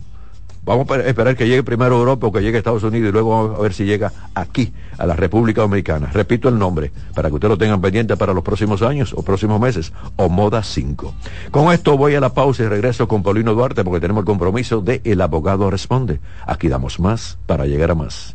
Vamos 0.64 0.90
a 0.90 0.96
esperar 0.96 1.36
que 1.36 1.46
llegue 1.46 1.62
primero 1.62 1.94
a 1.94 1.98
Europa 2.00 2.26
o 2.26 2.32
que 2.32 2.40
llegue 2.40 2.56
a 2.56 2.58
Estados 2.58 2.82
Unidos 2.82 3.10
y 3.10 3.12
luego 3.12 3.30
vamos 3.30 3.56
a 3.56 3.62
ver 3.62 3.72
si 3.72 3.84
llega 3.84 4.12
aquí, 4.34 4.72
a 4.98 5.06
la 5.06 5.14
República 5.14 5.60
Dominicana. 5.60 6.08
Repito 6.12 6.48
el 6.48 6.58
nombre, 6.58 6.90
para 7.14 7.28
que 7.28 7.36
ustedes 7.36 7.50
lo 7.50 7.58
tengan 7.58 7.80
pendiente 7.80 8.16
para 8.16 8.34
los 8.34 8.42
próximos 8.42 8.82
años 8.82 9.14
o 9.16 9.22
próximos 9.22 9.60
meses, 9.60 9.92
o 10.16 10.28
Moda 10.28 10.64
5. 10.64 11.14
Con 11.52 11.72
esto 11.72 11.96
voy 11.96 12.16
a 12.16 12.20
la 12.20 12.34
pausa 12.34 12.64
y 12.64 12.66
regreso 12.66 13.06
con 13.06 13.22
Paulino 13.22 13.54
Duarte 13.54 13.84
porque 13.84 14.00
tenemos 14.00 14.22
el 14.22 14.26
compromiso 14.26 14.80
de 14.80 15.00
El 15.04 15.20
Abogado 15.20 15.70
Responde. 15.70 16.18
Aquí 16.44 16.66
damos 16.68 16.98
más 16.98 17.38
para 17.46 17.66
llegar 17.66 17.92
a 17.92 17.94
más. 17.94 18.34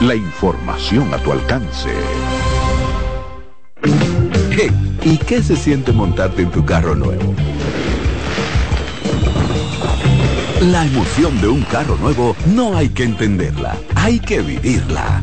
la 0.00 0.14
información 0.14 1.12
a 1.14 1.18
tu 1.18 1.32
alcance. 1.32 1.90
¿Y 5.02 5.18
qué 5.18 5.42
se 5.42 5.56
siente 5.56 5.92
montarte 5.92 6.42
en 6.42 6.50
tu 6.50 6.64
carro 6.64 6.94
nuevo? 6.94 7.34
La 10.60 10.84
emoción 10.84 11.40
de 11.40 11.48
un 11.48 11.62
carro 11.62 11.96
nuevo 11.96 12.34
no 12.54 12.76
hay 12.76 12.88
que 12.88 13.04
entenderla, 13.04 13.76
hay 13.94 14.18
que 14.18 14.42
vivirla. 14.42 15.22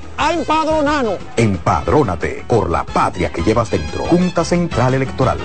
a 0.21 0.33
empadronarnos. 0.33 1.17
Empadrónate 1.35 2.45
por 2.47 2.69
la 2.69 2.85
patria 2.85 3.31
que 3.31 3.41
llevas 3.41 3.71
dentro. 3.71 4.03
Junta 4.03 4.45
Central 4.45 4.93
Electoral. 4.93 5.39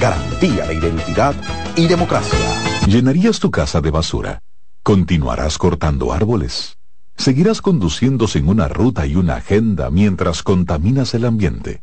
Garantía 0.00 0.66
de 0.66 0.74
identidad 0.74 1.34
y 1.74 1.88
democracia. 1.88 2.38
¿Llenarías 2.86 3.40
tu 3.40 3.50
casa 3.50 3.80
de 3.80 3.90
basura? 3.90 4.40
¿Continuarás 4.84 5.58
cortando 5.58 6.12
árboles? 6.12 6.78
¿Seguirás 7.16 7.60
conduciendo 7.60 8.26
en 8.32 8.48
una 8.48 8.68
ruta 8.68 9.04
y 9.04 9.16
una 9.16 9.34
agenda 9.34 9.90
mientras 9.90 10.44
contaminas 10.44 11.12
el 11.14 11.24
ambiente? 11.24 11.82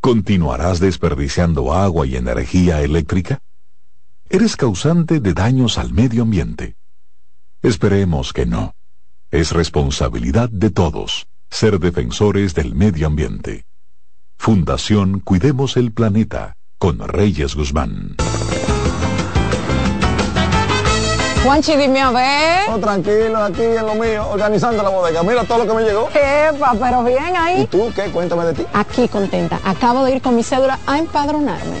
¿Continuarás 0.00 0.80
desperdiciando 0.80 1.74
agua 1.74 2.06
y 2.06 2.16
energía 2.16 2.80
eléctrica? 2.80 3.40
Eres 4.30 4.56
causante 4.56 5.20
de 5.20 5.34
daños 5.34 5.76
al 5.76 5.92
medio 5.92 6.22
ambiente. 6.22 6.76
Esperemos 7.62 8.32
que 8.32 8.46
no. 8.46 8.74
Es 9.30 9.52
responsabilidad 9.52 10.48
de 10.48 10.70
todos 10.70 11.28
ser 11.50 11.78
defensores 11.78 12.54
del 12.54 12.74
medio 12.74 13.06
ambiente. 13.06 13.64
Fundación 14.38 15.20
Cuidemos 15.20 15.76
el 15.76 15.92
Planeta 15.92 16.54
con 16.78 17.00
Reyes 17.00 17.54
Guzmán. 17.54 18.16
Juanchi, 21.44 21.76
dime 21.76 22.00
a 22.00 22.10
ver. 22.10 22.70
Oh, 22.70 22.78
tranquilo, 22.78 23.38
aquí 23.38 23.62
en 23.62 23.86
lo 23.86 23.94
mío, 23.94 24.28
organizando 24.28 24.82
la 24.82 24.90
bodega. 24.90 25.22
Mira 25.22 25.44
todo 25.44 25.58
lo 25.58 25.66
que 25.66 25.74
me 25.74 25.82
llegó. 25.82 26.08
Epa, 26.10 26.74
pero 26.78 27.04
bien 27.04 27.36
ahí. 27.36 27.62
¿Y 27.62 27.66
tú 27.66 27.90
qué? 27.94 28.10
Cuéntame 28.10 28.44
de 28.46 28.54
ti. 28.54 28.66
Aquí 28.72 29.08
contenta. 29.08 29.60
Acabo 29.64 30.04
de 30.04 30.16
ir 30.16 30.22
con 30.22 30.36
mi 30.36 30.42
cédula 30.42 30.78
a 30.86 30.98
empadronarme. 30.98 31.80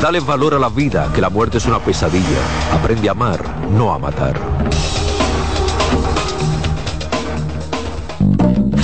Dale 0.00 0.20
valor 0.20 0.54
a 0.54 0.60
la 0.60 0.68
vida, 0.68 1.10
que 1.12 1.20
la 1.20 1.28
muerte 1.28 1.58
es 1.58 1.66
una 1.66 1.80
pesadilla. 1.80 2.38
Aprende 2.72 3.08
a 3.08 3.12
amar, 3.12 3.42
no 3.72 3.92
a 3.92 3.98
matar. 3.98 4.38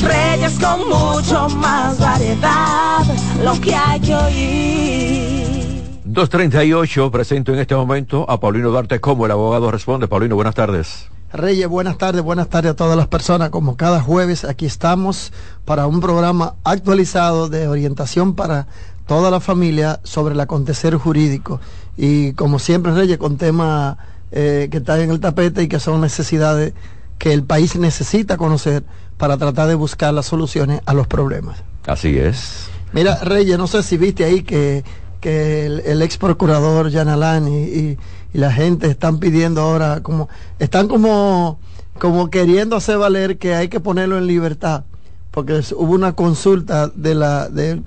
Reyes 0.02 0.58
con 0.58 0.88
mucho 0.88 1.48
más 1.50 2.00
variedad, 2.00 3.04
lo 3.44 3.60
que 3.60 3.76
hay 3.76 4.00
que 4.00 4.14
oír. 4.16 5.82
238, 6.04 7.10
presento 7.12 7.52
en 7.52 7.60
este 7.60 7.76
momento 7.76 8.28
a 8.28 8.40
Paulino 8.40 8.70
Duarte 8.70 9.00
como 9.00 9.26
el 9.26 9.32
abogado 9.32 9.70
responde. 9.70 10.08
Paulino, 10.08 10.34
buenas 10.34 10.56
tardes. 10.56 11.08
Reyes, 11.32 11.68
buenas 11.68 11.98
tardes, 11.98 12.22
buenas 12.22 12.48
tardes 12.48 12.72
a 12.72 12.76
todas 12.76 12.96
las 12.96 13.08
personas. 13.08 13.50
Como 13.50 13.76
cada 13.76 14.00
jueves, 14.00 14.44
aquí 14.44 14.66
estamos 14.66 15.32
para 15.64 15.86
un 15.86 16.00
programa 16.00 16.54
actualizado 16.62 17.48
de 17.48 17.66
orientación 17.66 18.34
para 18.34 18.68
toda 19.06 19.30
la 19.30 19.40
familia 19.40 20.00
sobre 20.02 20.34
el 20.34 20.40
acontecer 20.40 20.94
jurídico. 20.96 21.60
Y 21.96 22.32
como 22.32 22.58
siempre, 22.58 22.92
Reyes, 22.92 23.18
con 23.18 23.36
temas 23.36 23.96
eh, 24.32 24.68
que 24.70 24.78
están 24.78 25.00
en 25.00 25.10
el 25.10 25.20
tapete 25.20 25.62
y 25.62 25.68
que 25.68 25.80
son 25.80 26.00
necesidades 26.00 26.74
que 27.18 27.32
el 27.32 27.44
país 27.44 27.76
necesita 27.76 28.36
conocer 28.36 28.84
para 29.16 29.36
tratar 29.36 29.68
de 29.68 29.74
buscar 29.74 30.12
las 30.12 30.26
soluciones 30.26 30.80
a 30.86 30.94
los 30.94 31.06
problemas. 31.06 31.62
Así 31.86 32.18
es. 32.18 32.68
Mira, 32.92 33.16
Reyes, 33.22 33.58
no 33.58 33.66
sé 33.66 33.82
si 33.82 33.96
viste 33.96 34.24
ahí 34.24 34.42
que, 34.42 34.84
que 35.20 35.66
el, 35.66 36.02
ex 36.02 36.16
procurador 36.16 36.90
Jan 36.92 37.48
y 37.48 37.98
y 38.34 38.38
la 38.38 38.52
gente 38.52 38.88
están 38.88 39.20
pidiendo 39.20 39.62
ahora 39.62 40.02
como 40.02 40.28
están 40.58 40.88
como 40.88 41.58
como 41.98 42.30
queriendo 42.30 42.74
hacer 42.74 42.98
valer 42.98 43.38
que 43.38 43.54
hay 43.54 43.68
que 43.68 43.78
ponerlo 43.78 44.18
en 44.18 44.26
libertad 44.26 44.82
porque 45.30 45.60
hubo 45.76 45.94
una 45.94 46.14
consulta 46.14 46.88
de 46.88 47.14
la 47.14 47.48
de, 47.48 47.80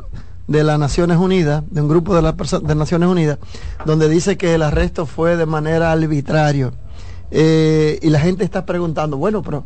de 0.48 0.64
las 0.64 0.80
Naciones 0.80 1.18
Unidas, 1.18 1.64
de 1.70 1.82
un 1.82 1.88
grupo 1.88 2.16
de 2.16 2.22
las 2.22 2.36
de 2.64 2.76
Naciones 2.76 3.10
Unidas, 3.10 3.38
donde 3.86 4.08
dice 4.10 4.38
que 4.38 4.56
el 4.56 4.64
arresto 4.64 5.06
fue 5.06 5.36
de 5.36 5.46
manera 5.46 5.92
arbitraria. 5.92 6.72
Eh, 7.32 8.00
y 8.02 8.10
la 8.10 8.20
gente 8.20 8.46
está 8.46 8.66
preguntando, 8.66 9.18
bueno, 9.18 9.42
pero 9.42 9.64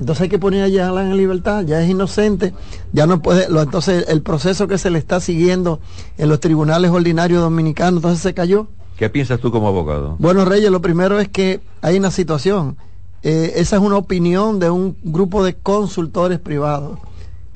entonces 0.00 0.22
hay 0.22 0.28
que 0.28 0.40
poner 0.40 0.64
allá 0.64 0.88
en 0.88 1.16
libertad, 1.16 1.64
ya 1.64 1.80
es 1.80 1.88
inocente, 1.88 2.52
ya 2.92 3.06
no 3.06 3.22
puede, 3.22 3.48
lo, 3.48 3.62
entonces 3.62 4.06
el 4.08 4.22
proceso 4.22 4.66
que 4.66 4.78
se 4.78 4.90
le 4.90 4.98
está 4.98 5.20
siguiendo 5.20 5.80
en 6.18 6.28
los 6.28 6.40
tribunales 6.40 6.90
ordinarios 6.90 7.40
dominicanos, 7.40 7.98
entonces 7.98 8.20
se 8.20 8.34
cayó. 8.34 8.66
¿Qué 8.96 9.08
piensas 9.08 9.38
tú 9.40 9.52
como 9.52 9.68
abogado? 9.68 10.16
Bueno, 10.18 10.44
Reyes, 10.44 10.70
lo 10.70 10.80
primero 10.80 11.20
es 11.20 11.28
que 11.28 11.60
hay 11.82 11.98
una 11.98 12.10
situación, 12.10 12.76
eh, 13.22 13.52
esa 13.56 13.76
es 13.76 13.82
una 13.82 13.96
opinión 13.96 14.58
de 14.58 14.70
un 14.70 14.96
grupo 15.02 15.44
de 15.44 15.54
consultores 15.54 16.40
privados 16.40 16.98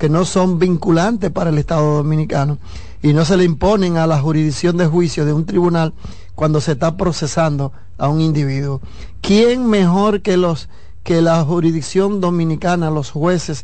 que 0.01 0.09
no 0.09 0.25
son 0.25 0.57
vinculantes 0.57 1.29
para 1.29 1.51
el 1.51 1.59
Estado 1.59 1.97
dominicano 1.97 2.57
y 3.03 3.13
no 3.13 3.23
se 3.23 3.37
le 3.37 3.43
imponen 3.43 3.97
a 3.97 4.07
la 4.07 4.19
jurisdicción 4.19 4.75
de 4.75 4.87
juicio 4.87 5.25
de 5.25 5.33
un 5.33 5.45
tribunal 5.45 5.93
cuando 6.33 6.59
se 6.59 6.71
está 6.71 6.97
procesando 6.97 7.71
a 7.99 8.07
un 8.09 8.19
individuo. 8.19 8.81
¿Quién 9.21 9.67
mejor 9.67 10.23
que 10.23 10.37
los 10.37 10.69
que 11.03 11.21
la 11.21 11.43
jurisdicción 11.43 12.19
dominicana, 12.19 12.89
los 12.89 13.11
jueces 13.11 13.63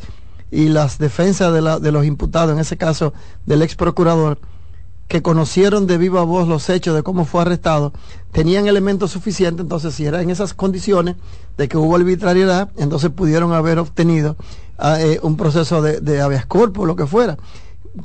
y 0.52 0.70
las 0.70 1.00
defensas 1.00 1.52
de, 1.52 1.80
de 1.80 1.92
los 1.92 2.06
imputados, 2.06 2.54
en 2.54 2.60
ese 2.60 2.78
caso 2.78 3.14
del 3.48 3.64
ex 3.64 3.74
procurador, 3.74 4.38
que 5.08 5.22
conocieron 5.22 5.88
de 5.88 5.98
viva 5.98 6.24
voz 6.24 6.48
los 6.48 6.70
hechos 6.70 6.96
de 6.96 7.04
cómo 7.04 7.26
fue 7.26 7.42
arrestado, 7.42 7.94
tenían 8.32 8.68
elementos 8.68 9.12
suficientes, 9.12 9.64
entonces 9.64 9.96
si 9.96 10.06
era 10.06 10.22
en 10.22 10.30
esas 10.30 10.54
condiciones 10.54 11.16
de 11.58 11.68
que 11.68 11.78
hubo 11.78 11.96
arbitrariedad, 11.96 12.70
entonces 12.78 13.10
pudieron 13.10 13.54
haber 13.54 13.80
obtenido 13.80 14.36
ah, 14.78 15.00
eh, 15.00 15.20
un 15.24 15.38
proceso 15.38 15.82
de, 15.82 16.02
de 16.02 16.22
habeas 16.22 16.46
corpus, 16.46 16.86
lo 16.86 16.96
que 16.96 17.08
fuera. 17.08 17.38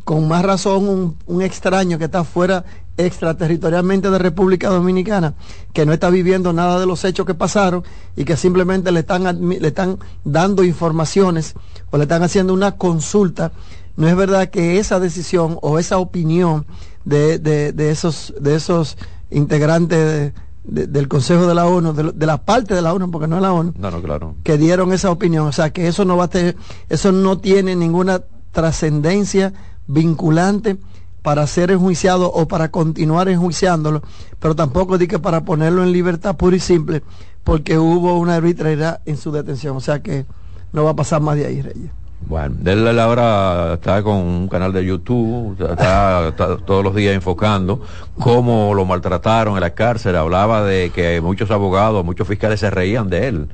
Con 0.05 0.27
más 0.27 0.43
razón 0.43 0.89
un, 0.89 1.17
un 1.27 1.43
extraño 1.43 1.99
que 1.99 2.05
está 2.05 2.25
fuera 2.25 2.65
extraterritorialmente 2.97 4.11
de 4.11 4.19
República 4.19 4.69
Dominicana, 4.69 5.35
que 5.73 5.87
no 5.87 5.93
está 5.93 6.11
viviendo 6.11 6.53
nada 6.53 6.79
de 6.79 6.87
los 6.87 7.05
hechos 7.05 7.27
que 7.27 7.35
pasaron 7.35 7.83
y 8.17 8.25
que 8.25 8.37
simplemente 8.37 8.93
le 8.93 9.01
están, 9.01 9.49
le 9.49 9.69
están 9.69 9.99
dando 10.25 10.63
informaciones 10.63 11.55
o 11.91 11.97
le 11.97 12.05
están 12.05 12.23
haciendo 12.23 12.53
una 12.53 12.73
consulta, 12.73 13.53
no 13.97 14.09
es 14.09 14.17
verdad 14.17 14.51
que 14.51 14.79
esa 14.79 15.01
decisión 15.01 15.59
o 15.63 15.79
esa 15.79 15.99
opinión 15.99 16.67
de, 17.05 17.39
de, 17.39 17.91
esos, 17.91 18.35
de 18.41 18.55
esos 18.55 18.97
integrantes 19.31 20.33
del 20.65 21.09
Consejo 21.09 21.47
de 21.47 21.55
la 21.55 21.67
ONU, 21.67 21.93
de, 21.93 22.27
la 22.27 22.45
parte 22.45 22.75
de 22.75 22.83
la 22.83 22.95
ONU, 22.95 23.11
porque 23.11 23.27
no 23.27 23.37
es 23.37 23.43
la 23.43 23.53
ONU, 23.53 23.73
claro. 23.73 24.35
que 24.45 24.59
dieron 24.59 24.93
esa 24.93 25.11
opinión. 25.11 25.47
O 25.47 25.53
sea, 25.53 25.71
que 25.71 25.89
eso 25.89 26.05
no 26.05 26.17
va 26.17 26.25
a 26.25 26.29
tener, 26.29 26.57
eso 26.89 27.13
no 27.13 27.39
tiene 27.39 27.75
ninguna 27.75 28.23
trascendencia 28.53 29.53
vinculante 29.87 30.79
para 31.23 31.47
ser 31.47 31.71
enjuiciado 31.71 32.33
o 32.33 32.49
para 32.49 32.71
continuar 32.71 33.29
enjuiciándolo, 33.29 34.03
pero 34.39 34.55
tampoco 34.57 34.99
di 34.99 35.07
que 35.07 35.19
para 35.19 35.45
ponerlo 35.45 35.83
en 35.83 35.93
libertad 35.93 36.37
pura 36.37 36.57
y 36.57 36.61
simple, 36.61 37.03
porque 37.45 37.79
hubo 37.79 38.19
una 38.19 38.37
arbitrariedad 38.37 39.01
en 39.07 39.17
su 39.17 39.31
detención. 39.33 39.77
O 39.77 39.81
sea 39.81 40.03
que 40.03 40.27
no 40.73 40.85
va 40.85 40.91
a 40.91 40.97
pasar 40.97 41.21
más 41.21 41.37
de 41.37 41.47
ahí, 41.47 41.63
Reyes. 41.63 41.91
Bueno, 42.27 42.57
él 42.65 42.99
ahora 42.99 43.75
está 43.75 44.03
con 44.03 44.17
un 44.17 44.49
canal 44.49 44.73
de 44.73 44.85
YouTube, 44.85 45.57
está, 45.71 46.33
todos 46.65 46.83
los 46.83 46.95
días 46.95 47.15
enfocando 47.15 47.83
cómo 48.19 48.75
lo 48.75 48.85
maltrataron 48.85 49.55
en 49.55 49.61
la 49.61 49.71
cárcel, 49.71 50.17
hablaba 50.17 50.63
de 50.65 50.91
que 50.91 51.21
muchos 51.21 51.51
abogados, 51.51 52.05
muchos 52.05 52.27
fiscales 52.27 52.61
se 52.61 52.71
reían 52.71 53.11
de 53.11 53.29
él 53.29 53.49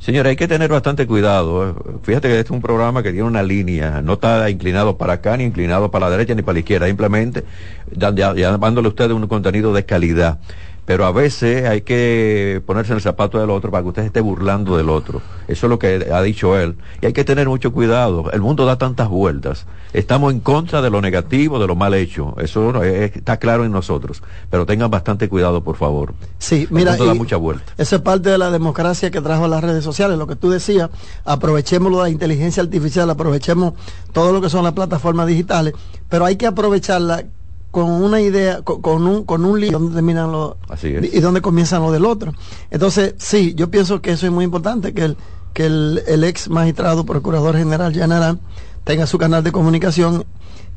Señora, 0.00 0.30
hay 0.30 0.36
que 0.36 0.48
tener 0.48 0.70
bastante 0.70 1.06
cuidado. 1.06 1.68
¿eh? 1.68 1.74
Fíjate 2.02 2.28
que 2.28 2.38
este 2.38 2.46
es 2.46 2.50
un 2.50 2.62
programa 2.62 3.02
que 3.02 3.12
tiene 3.12 3.26
una 3.26 3.42
línea, 3.42 4.00
no 4.00 4.14
está 4.14 4.48
inclinado 4.48 4.96
para 4.96 5.12
acá, 5.14 5.36
ni 5.36 5.44
inclinado 5.44 5.90
para 5.90 6.06
la 6.06 6.12
derecha, 6.12 6.34
ni 6.34 6.40
para 6.40 6.54
la 6.54 6.60
izquierda, 6.60 6.86
simplemente 6.86 7.44
dándole 7.94 8.86
a 8.86 8.88
usted 8.88 9.10
un 9.10 9.26
contenido 9.26 9.74
de 9.74 9.84
calidad 9.84 10.38
pero 10.90 11.06
a 11.06 11.12
veces 11.12 11.68
hay 11.68 11.82
que 11.82 12.60
ponerse 12.66 12.90
en 12.90 12.96
el 12.96 13.00
zapato 13.00 13.38
del 13.38 13.50
otro 13.50 13.70
para 13.70 13.84
que 13.84 13.90
usted 13.90 14.02
esté 14.02 14.20
burlando 14.20 14.76
del 14.76 14.90
otro. 14.90 15.22
Eso 15.46 15.66
es 15.66 15.70
lo 15.70 15.78
que 15.78 16.08
ha 16.12 16.20
dicho 16.20 16.58
él. 16.58 16.74
Y 17.00 17.06
hay 17.06 17.12
que 17.12 17.22
tener 17.22 17.48
mucho 17.48 17.72
cuidado. 17.72 18.28
El 18.32 18.40
mundo 18.40 18.66
da 18.66 18.76
tantas 18.76 19.08
vueltas. 19.08 19.66
Estamos 19.92 20.32
en 20.32 20.40
contra 20.40 20.82
de 20.82 20.90
lo 20.90 21.00
negativo, 21.00 21.60
de 21.60 21.68
lo 21.68 21.76
mal 21.76 21.94
hecho. 21.94 22.34
Eso 22.40 22.82
está 22.82 23.36
claro 23.36 23.64
en 23.64 23.70
nosotros. 23.70 24.20
Pero 24.50 24.66
tengan 24.66 24.90
bastante 24.90 25.28
cuidado, 25.28 25.62
por 25.62 25.76
favor. 25.76 26.12
Sí, 26.38 26.66
mira. 26.72 26.90
Mundo 26.90 27.06
da 27.06 27.14
mucha 27.14 27.36
vuelta. 27.36 27.72
Eso 27.78 27.94
es 27.94 28.02
parte 28.02 28.30
de 28.30 28.38
la 28.38 28.50
democracia 28.50 29.12
que 29.12 29.20
trajo 29.20 29.46
las 29.46 29.62
redes 29.62 29.84
sociales. 29.84 30.18
Lo 30.18 30.26
que 30.26 30.34
tú 30.34 30.50
decías, 30.50 30.90
aprovechemos 31.24 31.92
la 31.92 32.10
inteligencia 32.10 32.64
artificial, 32.64 33.08
aprovechemos 33.10 33.74
todo 34.12 34.32
lo 34.32 34.40
que 34.40 34.50
son 34.50 34.64
las 34.64 34.72
plataformas 34.72 35.28
digitales, 35.28 35.72
pero 36.08 36.24
hay 36.24 36.34
que 36.34 36.48
aprovecharla 36.48 37.26
con 37.70 37.90
una 37.90 38.20
idea, 38.20 38.62
con, 38.62 39.06
un, 39.06 39.24
con 39.24 39.44
un 39.44 39.60
libro 39.60 39.78
donde 39.78 39.94
terminan 39.94 40.32
los 40.32 40.56
y 40.84 41.20
donde 41.20 41.40
comienzan 41.40 41.82
lo 41.82 41.92
del 41.92 42.04
otro. 42.04 42.32
Entonces, 42.70 43.14
sí, 43.18 43.54
yo 43.54 43.70
pienso 43.70 44.02
que 44.02 44.12
eso 44.12 44.26
es 44.26 44.32
muy 44.32 44.44
importante, 44.44 44.92
que 44.92 45.04
el, 45.04 45.16
que 45.52 45.66
el, 45.66 46.24
ex 46.24 46.48
magistrado, 46.48 47.04
procurador 47.06 47.56
general 47.56 47.92
general, 47.92 48.40
tenga 48.84 49.06
su 49.06 49.18
canal 49.18 49.44
de 49.44 49.52
comunicación 49.52 50.24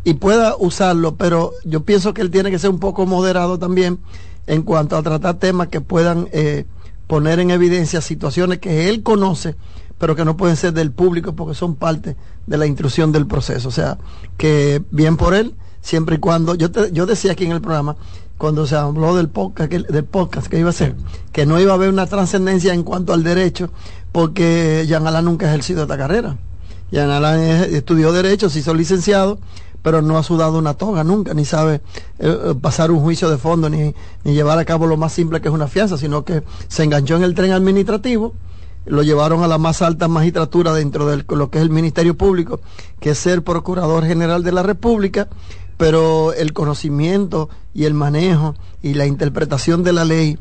y 0.03 0.15
pueda 0.15 0.55
usarlo, 0.57 1.15
pero 1.15 1.53
yo 1.63 1.83
pienso 1.83 2.13
que 2.13 2.21
él 2.21 2.29
tiene 2.29 2.51
que 2.51 2.59
ser 2.59 2.69
un 2.69 2.79
poco 2.79 3.05
moderado 3.05 3.57
también 3.57 3.99
en 4.45 4.61
cuanto 4.61 4.97
a 4.97 5.03
tratar 5.03 5.39
temas 5.39 5.69
que 5.69 5.81
puedan 5.81 6.27
eh, 6.31 6.65
poner 7.07 7.39
en 7.39 7.51
evidencia 7.51 8.01
situaciones 8.01 8.59
que 8.59 8.89
él 8.89 9.01
conoce, 9.01 9.55
pero 9.97 10.15
que 10.15 10.25
no 10.25 10.37
pueden 10.37 10.57
ser 10.57 10.73
del 10.73 10.91
público 10.91 11.33
porque 11.33 11.55
son 11.55 11.75
parte 11.75 12.17
de 12.45 12.57
la 12.57 12.65
intrusión 12.65 13.11
del 13.11 13.25
proceso. 13.25 13.69
O 13.69 13.71
sea, 13.71 13.97
que 14.37 14.83
bien 14.91 15.15
por 15.15 15.33
él, 15.33 15.55
siempre 15.83 16.15
y 16.15 16.19
cuando, 16.19 16.55
yo, 16.55 16.69
yo 16.91 17.05
decía 17.05 17.33
aquí 17.33 17.45
en 17.45 17.51
el 17.51 17.61
programa, 17.61 17.95
cuando 18.37 18.65
se 18.65 18.75
habló 18.75 19.15
del 19.15 19.29
podcast, 19.29 19.69
que, 19.69 19.79
del 19.79 20.05
podcast 20.05 20.47
que 20.47 20.57
iba 20.57 20.69
a 20.69 20.73
ser, 20.73 20.95
que 21.31 21.45
no 21.45 21.59
iba 21.59 21.71
a 21.73 21.75
haber 21.75 21.89
una 21.89 22.07
trascendencia 22.07 22.73
en 22.73 22.83
cuanto 22.83 23.13
al 23.13 23.23
derecho, 23.23 23.69
porque 24.11 24.85
Jean 24.87 25.05
Alain 25.05 25.25
nunca 25.25 25.45
ha 25.45 25.49
ejercido 25.49 25.83
esta 25.83 25.97
carrera. 25.97 26.37
Jean 26.91 27.09
Alain 27.09 27.73
estudió 27.75 28.11
derecho, 28.11 28.49
se 28.49 28.59
hizo 28.59 28.73
licenciado, 28.73 29.39
pero 29.81 30.01
no 30.01 30.17
ha 30.17 30.23
sudado 30.23 30.57
una 30.57 30.73
toga 30.75 31.03
nunca, 31.03 31.33
ni 31.33 31.45
sabe 31.45 31.75
eh, 31.75 31.81
eh, 32.19 32.55
pasar 32.59 32.91
un 32.91 33.01
juicio 33.01 33.29
de 33.29 33.37
fondo, 33.37 33.69
ni, 33.69 33.93
ni 34.23 34.33
llevar 34.33 34.57
a 34.57 34.65
cabo 34.65 34.87
lo 34.87 34.95
más 34.95 35.11
simple 35.11 35.41
que 35.41 35.49
es 35.49 35.53
una 35.53 35.67
fianza, 35.67 35.97
sino 35.97 36.23
que 36.23 36.43
se 36.69 36.83
enganchó 36.83 37.17
en 37.17 37.23
el 37.23 37.35
tren 37.35 37.51
administrativo, 37.51 38.33
lo 38.85 39.03
llevaron 39.03 39.43
a 39.43 39.47
la 39.47 39.57
más 39.57 39.81
alta 39.81 40.07
magistratura 40.07 40.73
dentro 40.73 41.07
de 41.07 41.23
lo 41.27 41.49
que 41.49 41.57
es 41.57 41.63
el 41.63 41.69
Ministerio 41.69 42.17
Público, 42.17 42.59
que 42.99 43.11
es 43.11 43.17
ser 43.17 43.43
Procurador 43.43 44.05
General 44.05 44.43
de 44.43 44.51
la 44.51 44.63
República, 44.63 45.27
pero 45.83 46.31
el 46.31 46.53
conocimiento 46.53 47.49
y 47.73 47.83
el 47.83 47.93
manejo 47.93 48.55
y 48.81 48.93
la 48.93 49.05
interpretación 49.05 49.83
de 49.83 49.91
la 49.91 50.05
ley 50.05 50.39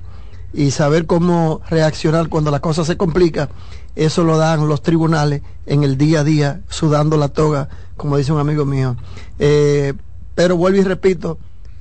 y 0.55 0.70
saber 0.70 1.05
cómo 1.07 1.62
reaccionar 1.68 2.28
cuando 2.28 2.53
la 2.53 2.61
cosa 2.61 2.84
se 2.84 2.97
complica, 2.97 3.49
eso 3.97 4.22
lo 4.22 4.38
dan 4.38 4.68
los 4.68 4.82
tribunales 4.82 5.43
en 5.66 5.82
el 5.82 5.99
día 5.99 6.20
a 6.20 6.24
día, 6.24 6.61
sudando 6.68 7.16
la 7.16 7.26
toga, 7.26 7.68
como 7.97 8.18
dice 8.18 8.32
un 8.32 8.38
amigo 8.38 8.64
mío. 8.64 8.95
Eh, 9.40 9.95
pero 10.36 10.57
vuelvo 10.57 10.78
y 10.78 10.84
repito, 10.84 11.38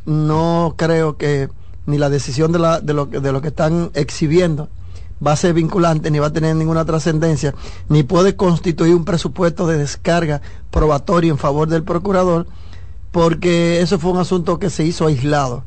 no 0.07 0.73
creo 0.75 1.17
que 1.17 1.47
ni 1.85 1.99
la 1.99 2.09
decisión 2.09 2.51
de, 2.51 2.57
la, 2.57 2.79
de, 2.81 2.95
lo, 2.95 3.05
de 3.05 3.31
lo 3.31 3.43
que 3.43 3.49
están 3.49 3.91
exhibiendo 3.93 4.69
va 5.23 5.33
a 5.33 5.35
ser 5.35 5.53
vinculante, 5.53 6.09
ni 6.09 6.17
va 6.17 6.27
a 6.27 6.33
tener 6.33 6.55
ninguna 6.55 6.83
trascendencia, 6.83 7.53
ni 7.89 8.01
puede 8.01 8.35
constituir 8.35 8.95
un 8.95 9.05
presupuesto 9.05 9.67
de 9.67 9.77
descarga 9.77 10.41
probatorio 10.71 11.31
en 11.31 11.37
favor 11.37 11.67
del 11.67 11.83
procurador, 11.83 12.47
porque 13.11 13.81
eso 13.81 13.99
fue 13.99 14.11
un 14.11 14.17
asunto 14.17 14.59
que 14.59 14.69
se 14.69 14.83
hizo 14.83 15.07
aislado. 15.07 15.63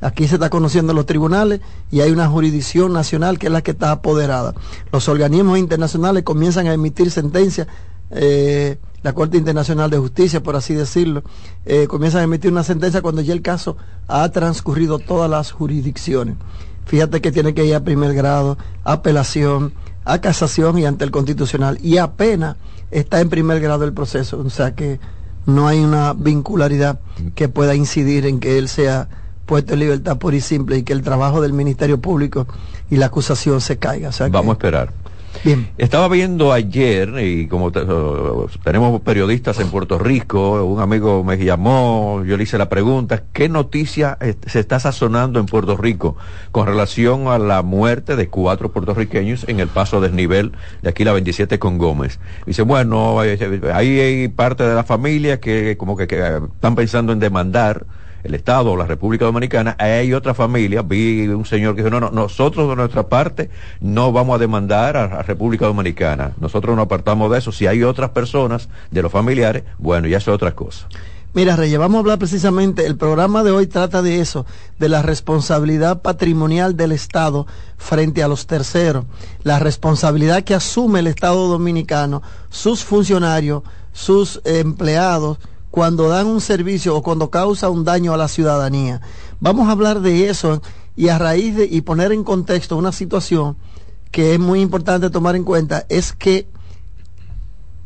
Aquí 0.00 0.28
se 0.28 0.36
está 0.36 0.48
conociendo 0.48 0.92
los 0.92 1.06
tribunales 1.06 1.60
y 1.90 2.00
hay 2.00 2.12
una 2.12 2.28
jurisdicción 2.28 2.92
nacional 2.92 3.38
que 3.38 3.46
es 3.46 3.52
la 3.52 3.62
que 3.62 3.72
está 3.72 3.90
apoderada. 3.90 4.54
Los 4.92 5.08
organismos 5.08 5.58
internacionales 5.58 6.22
comienzan 6.22 6.68
a 6.68 6.72
emitir 6.72 7.10
sentencias, 7.10 7.66
eh, 8.10 8.78
la 9.02 9.12
Corte 9.12 9.36
Internacional 9.36 9.90
de 9.90 9.98
Justicia, 9.98 10.42
por 10.42 10.56
así 10.56 10.74
decirlo, 10.74 11.22
eh, 11.66 11.86
comienzan 11.88 12.20
a 12.20 12.24
emitir 12.24 12.50
una 12.50 12.62
sentencia 12.62 13.02
cuando 13.02 13.22
ya 13.22 13.32
el 13.32 13.42
caso 13.42 13.76
ha 14.06 14.28
transcurrido 14.28 14.98
todas 14.98 15.28
las 15.28 15.50
jurisdicciones. 15.50 16.36
Fíjate 16.86 17.20
que 17.20 17.32
tiene 17.32 17.52
que 17.52 17.64
ir 17.64 17.74
a 17.74 17.84
primer 17.84 18.14
grado, 18.14 18.56
apelación, 18.84 19.72
a 20.04 20.20
casación 20.20 20.78
y 20.78 20.86
ante 20.86 21.04
el 21.04 21.10
constitucional. 21.10 21.78
Y 21.82 21.98
apenas 21.98 22.56
está 22.90 23.20
en 23.20 23.28
primer 23.28 23.60
grado 23.60 23.84
el 23.84 23.92
proceso. 23.92 24.38
O 24.38 24.50
sea 24.50 24.74
que 24.74 24.98
no 25.48 25.66
hay 25.66 25.80
una 25.80 26.12
vincularidad 26.12 27.00
que 27.34 27.48
pueda 27.48 27.74
incidir 27.74 28.26
en 28.26 28.38
que 28.38 28.58
él 28.58 28.68
sea 28.68 29.08
puesto 29.46 29.72
en 29.72 29.80
libertad 29.80 30.18
pura 30.18 30.36
y 30.36 30.42
simple 30.42 30.76
y 30.76 30.82
que 30.82 30.92
el 30.92 31.00
trabajo 31.00 31.40
del 31.40 31.54
Ministerio 31.54 31.98
Público 31.98 32.46
y 32.90 32.96
la 32.96 33.06
acusación 33.06 33.62
se 33.62 33.78
caiga. 33.78 34.10
Vamos 34.30 34.50
a 34.50 34.52
esperar. 34.52 34.92
Estaba 35.76 36.08
viendo 36.08 36.52
ayer, 36.52 37.12
y 37.20 37.46
como 37.46 37.70
te- 37.72 37.82
tenemos 38.64 39.00
periodistas 39.02 39.58
en 39.60 39.70
Puerto 39.70 39.98
Rico, 39.98 40.64
un 40.64 40.80
amigo 40.80 41.22
me 41.24 41.36
llamó, 41.38 42.22
yo 42.24 42.36
le 42.36 42.42
hice 42.42 42.58
la 42.58 42.68
pregunta, 42.68 43.22
¿qué 43.32 43.48
noticia 43.48 44.16
eh, 44.20 44.34
se 44.46 44.60
está 44.60 44.80
sazonando 44.80 45.38
en 45.40 45.46
Puerto 45.46 45.76
Rico 45.76 46.16
con 46.50 46.66
relación 46.66 47.28
a 47.28 47.38
la 47.38 47.62
muerte 47.62 48.16
de 48.16 48.28
cuatro 48.28 48.72
puertorriqueños 48.72 49.44
en 49.48 49.60
el 49.60 49.68
paso 49.68 50.00
desnivel 50.00 50.52
de 50.82 50.88
aquí 50.90 51.04
la 51.04 51.12
27 51.12 51.58
con 51.58 51.78
Gómez? 51.78 52.18
Dice, 52.46 52.62
bueno, 52.62 53.22
eh, 53.24 53.38
ahí 53.72 54.00
hay 54.00 54.28
parte 54.28 54.64
de 54.64 54.74
la 54.74 54.84
familia 54.84 55.40
que 55.40 55.76
como 55.76 55.96
que, 55.96 56.06
que, 56.06 56.18
eh, 56.18 56.40
están 56.54 56.74
pensando 56.74 57.12
en 57.12 57.20
demandar 57.20 57.86
el 58.24 58.34
Estado 58.34 58.72
o 58.72 58.76
la 58.76 58.86
República 58.86 59.24
Dominicana, 59.24 59.76
hay 59.78 60.12
otra 60.12 60.34
familia, 60.34 60.82
vi 60.82 61.28
un 61.28 61.44
señor 61.44 61.74
que 61.74 61.82
dijo, 61.82 61.90
no, 61.90 62.00
no, 62.00 62.10
nosotros 62.10 62.68
de 62.68 62.76
nuestra 62.76 63.08
parte 63.08 63.50
no 63.80 64.12
vamos 64.12 64.36
a 64.36 64.38
demandar 64.38 64.96
a 64.96 65.08
la 65.08 65.22
República 65.22 65.66
Dominicana, 65.66 66.32
nosotros 66.40 66.76
nos 66.76 66.86
apartamos 66.86 67.30
de 67.30 67.38
eso, 67.38 67.52
si 67.52 67.66
hay 67.66 67.82
otras 67.82 68.10
personas 68.10 68.68
de 68.90 69.02
los 69.02 69.12
familiares, 69.12 69.64
bueno, 69.78 70.08
ya 70.08 70.18
es 70.18 70.28
otra 70.28 70.54
cosa. 70.54 70.88
Mira, 71.34 71.56
Reyes, 71.56 71.78
vamos 71.78 71.96
a 71.96 72.00
hablar 72.00 72.18
precisamente, 72.18 72.86
el 72.86 72.96
programa 72.96 73.44
de 73.44 73.50
hoy 73.50 73.66
trata 73.66 74.00
de 74.00 74.20
eso, 74.20 74.46
de 74.78 74.88
la 74.88 75.02
responsabilidad 75.02 76.00
patrimonial 76.00 76.74
del 76.74 76.90
Estado 76.90 77.46
frente 77.76 78.22
a 78.22 78.28
los 78.28 78.46
terceros, 78.46 79.04
la 79.42 79.58
responsabilidad 79.58 80.42
que 80.42 80.54
asume 80.54 81.00
el 81.00 81.06
Estado 81.06 81.46
dominicano, 81.46 82.22
sus 82.48 82.82
funcionarios, 82.82 83.62
sus 83.92 84.40
empleados, 84.44 85.38
cuando 85.78 86.08
dan 86.08 86.26
un 86.26 86.40
servicio 86.40 86.96
o 86.96 87.02
cuando 87.04 87.30
causa 87.30 87.70
un 87.70 87.84
daño 87.84 88.12
a 88.12 88.16
la 88.16 88.26
ciudadanía. 88.26 89.00
Vamos 89.38 89.68
a 89.68 89.70
hablar 89.70 90.00
de 90.00 90.28
eso 90.28 90.60
y 90.96 91.06
a 91.08 91.18
raíz 91.18 91.54
de 91.54 91.66
y 91.66 91.82
poner 91.82 92.10
en 92.10 92.24
contexto 92.24 92.76
una 92.76 92.90
situación 92.90 93.56
que 94.10 94.34
es 94.34 94.40
muy 94.40 94.60
importante 94.60 95.08
tomar 95.08 95.36
en 95.36 95.44
cuenta, 95.44 95.86
es 95.88 96.12
que 96.12 96.48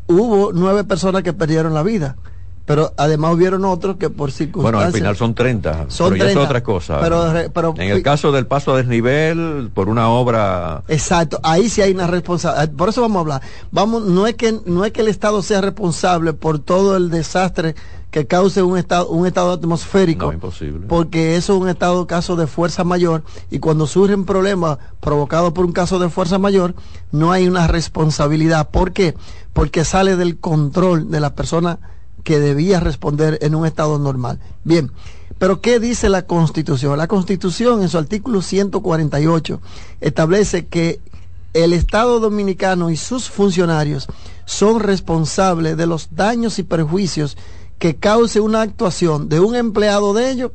hubo 0.06 0.52
nueve 0.54 0.84
personas 0.84 1.22
que 1.22 1.34
perdieron 1.34 1.74
la 1.74 1.82
vida, 1.82 2.16
pero 2.64 2.92
además 2.96 3.34
hubieron 3.34 3.64
otros 3.64 3.96
que 3.96 4.08
por 4.08 4.30
circunstancias... 4.30 4.62
Bueno, 4.62 4.78
al 4.86 4.92
final 4.92 5.16
son 5.16 5.34
30, 5.34 5.86
Son 5.88 6.10
pero 6.10 6.16
ya 6.16 6.24
30, 6.26 6.40
es 6.40 6.46
otra 6.46 6.62
cosa. 6.62 7.00
pero 7.52 7.74
en 7.76 7.90
el 7.90 8.02
caso 8.02 8.30
del 8.32 8.46
paso 8.46 8.72
a 8.72 8.76
desnivel, 8.76 9.70
por 9.74 9.88
una 9.88 10.08
obra... 10.08 10.82
Exacto, 10.88 11.40
ahí 11.42 11.68
sí 11.68 11.82
hay 11.82 11.92
una 11.92 12.06
responsabilidad. 12.06 12.70
Por 12.72 12.88
eso 12.88 13.00
vamos 13.02 13.16
a 13.16 13.20
hablar. 13.20 13.42
Vamos, 13.72 14.04
no 14.04 14.26
es 14.26 14.34
que 14.34 14.60
no 14.64 14.84
es 14.84 14.92
que 14.92 15.00
el 15.00 15.08
Estado 15.08 15.42
sea 15.42 15.60
responsable 15.60 16.32
por 16.32 16.58
todo 16.60 16.96
el 16.96 17.10
desastre 17.10 17.74
que 18.12 18.26
cause 18.26 18.62
un 18.62 18.76
estado 18.76 19.08
un 19.08 19.26
estado 19.26 19.52
atmosférico, 19.52 20.26
No, 20.26 20.32
imposible. 20.34 20.86
porque 20.86 21.34
eso 21.36 21.54
es 21.56 21.62
un 21.62 21.68
estado 21.70 22.06
caso 22.06 22.36
de 22.36 22.46
fuerza 22.46 22.84
mayor 22.84 23.22
y 23.50 23.58
cuando 23.58 23.86
surgen 23.86 24.26
problemas 24.26 24.76
provocados 25.00 25.52
por 25.54 25.64
un 25.64 25.72
caso 25.72 25.98
de 25.98 26.10
fuerza 26.10 26.38
mayor, 26.38 26.74
no 27.10 27.32
hay 27.32 27.48
una 27.48 27.66
responsabilidad. 27.68 28.68
¿Por 28.70 28.92
qué? 28.92 29.14
Porque 29.54 29.84
sale 29.86 30.16
del 30.16 30.38
control 30.38 31.10
de 31.10 31.20
la 31.20 31.34
persona 31.34 31.78
que 32.22 32.38
debía 32.38 32.80
responder 32.80 33.38
en 33.42 33.54
un 33.54 33.66
estado 33.66 33.98
normal. 33.98 34.38
Bien, 34.64 34.90
pero 35.38 35.60
¿qué 35.60 35.80
dice 35.80 36.08
la 36.08 36.26
Constitución? 36.26 36.96
La 36.98 37.08
Constitución 37.08 37.82
en 37.82 37.88
su 37.88 37.98
artículo 37.98 38.42
148 38.42 39.60
establece 40.00 40.66
que 40.66 41.00
el 41.52 41.72
Estado 41.72 42.20
dominicano 42.20 42.90
y 42.90 42.96
sus 42.96 43.28
funcionarios 43.28 44.06
son 44.44 44.80
responsables 44.80 45.76
de 45.76 45.86
los 45.86 46.08
daños 46.14 46.58
y 46.58 46.62
perjuicios 46.62 47.36
que 47.78 47.96
cause 47.96 48.40
una 48.40 48.62
actuación 48.62 49.28
de 49.28 49.40
un 49.40 49.56
empleado 49.56 50.14
de 50.14 50.30
ellos 50.30 50.52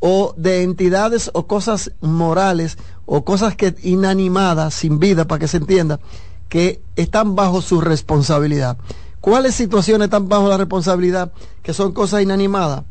o 0.00 0.34
de 0.36 0.62
entidades 0.62 1.30
o 1.34 1.46
cosas 1.46 1.92
morales 2.00 2.78
o 3.06 3.24
cosas 3.24 3.54
que 3.56 3.74
inanimadas, 3.82 4.74
sin 4.74 4.98
vida, 4.98 5.26
para 5.26 5.38
que 5.38 5.48
se 5.48 5.58
entienda, 5.58 6.00
que 6.48 6.82
están 6.96 7.36
bajo 7.36 7.60
su 7.60 7.80
responsabilidad. 7.80 8.78
¿Cuáles 9.24 9.54
situaciones 9.54 10.04
están 10.04 10.28
bajo 10.28 10.50
la 10.50 10.58
responsabilidad 10.58 11.32
que 11.62 11.72
son 11.72 11.92
cosas 11.92 12.20
inanimadas? 12.20 12.84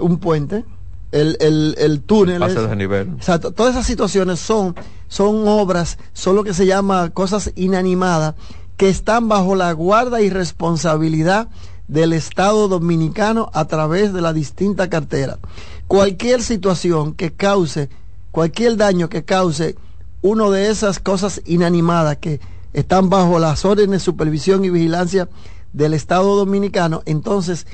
Un 0.00 0.18
puente, 0.18 0.64
el, 1.12 1.36
el, 1.38 1.76
el 1.78 2.00
túnel. 2.00 2.40
Paso 2.40 2.58
a 2.58 2.62
ese. 2.62 2.68
desnivel. 2.70 3.10
Exacto. 3.10 3.52
Todas 3.52 3.76
esas 3.76 3.86
situaciones 3.86 4.40
son, 4.40 4.74
son 5.06 5.46
obras, 5.46 5.98
son 6.12 6.34
lo 6.34 6.42
que 6.42 6.54
se 6.54 6.66
llama 6.66 7.10
cosas 7.10 7.52
inanimadas, 7.54 8.34
que 8.76 8.88
están 8.88 9.28
bajo 9.28 9.54
la 9.54 9.70
guarda 9.70 10.20
y 10.22 10.28
responsabilidad 10.28 11.46
del 11.86 12.14
Estado 12.14 12.66
dominicano 12.66 13.48
a 13.54 13.66
través 13.66 14.12
de 14.12 14.22
la 14.22 14.32
distinta 14.32 14.90
cartera. 14.90 15.38
Cualquier 15.86 16.42
situación 16.42 17.14
que 17.14 17.32
cause, 17.32 17.90
cualquier 18.32 18.76
daño 18.76 19.08
que 19.08 19.24
cause 19.24 19.76
una 20.20 20.50
de 20.50 20.68
esas 20.68 20.98
cosas 20.98 21.42
inanimadas 21.46 22.16
que 22.16 22.40
están 22.72 23.08
bajo 23.08 23.38
las 23.38 23.64
órdenes 23.64 23.90
de 23.90 24.00
supervisión 24.00 24.64
y 24.64 24.70
vigilancia 24.70 25.28
del 25.76 25.92
Estado 25.92 26.34
dominicano, 26.36 27.02
entonces 27.04 27.66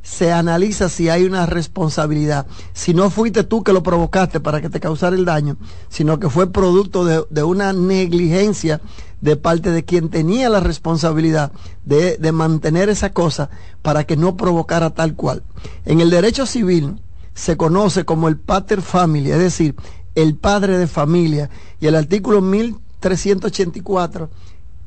se 0.00 0.32
analiza 0.32 0.88
si 0.88 1.08
hay 1.08 1.24
una 1.24 1.44
responsabilidad. 1.44 2.46
Si 2.72 2.94
no 2.94 3.10
fuiste 3.10 3.42
tú 3.42 3.64
que 3.64 3.72
lo 3.72 3.82
provocaste 3.82 4.38
para 4.38 4.60
que 4.60 4.70
te 4.70 4.78
causara 4.78 5.16
el 5.16 5.24
daño, 5.24 5.56
sino 5.88 6.20
que 6.20 6.30
fue 6.30 6.52
producto 6.52 7.04
de, 7.04 7.24
de 7.30 7.42
una 7.42 7.72
negligencia 7.72 8.80
de 9.20 9.34
parte 9.36 9.72
de 9.72 9.84
quien 9.84 10.08
tenía 10.08 10.48
la 10.48 10.60
responsabilidad 10.60 11.50
de, 11.84 12.16
de 12.16 12.32
mantener 12.32 12.88
esa 12.88 13.12
cosa 13.12 13.50
para 13.82 14.04
que 14.04 14.16
no 14.16 14.36
provocara 14.36 14.90
tal 14.90 15.16
cual. 15.16 15.42
En 15.84 16.00
el 16.00 16.10
derecho 16.10 16.46
civil 16.46 17.02
se 17.34 17.56
conoce 17.56 18.04
como 18.04 18.28
el 18.28 18.38
pater 18.38 18.82
familia, 18.82 19.34
es 19.34 19.42
decir, 19.42 19.74
el 20.14 20.36
padre 20.36 20.78
de 20.78 20.86
familia, 20.86 21.50
y 21.80 21.88
el 21.88 21.96
artículo 21.96 22.40
1384 22.40 24.30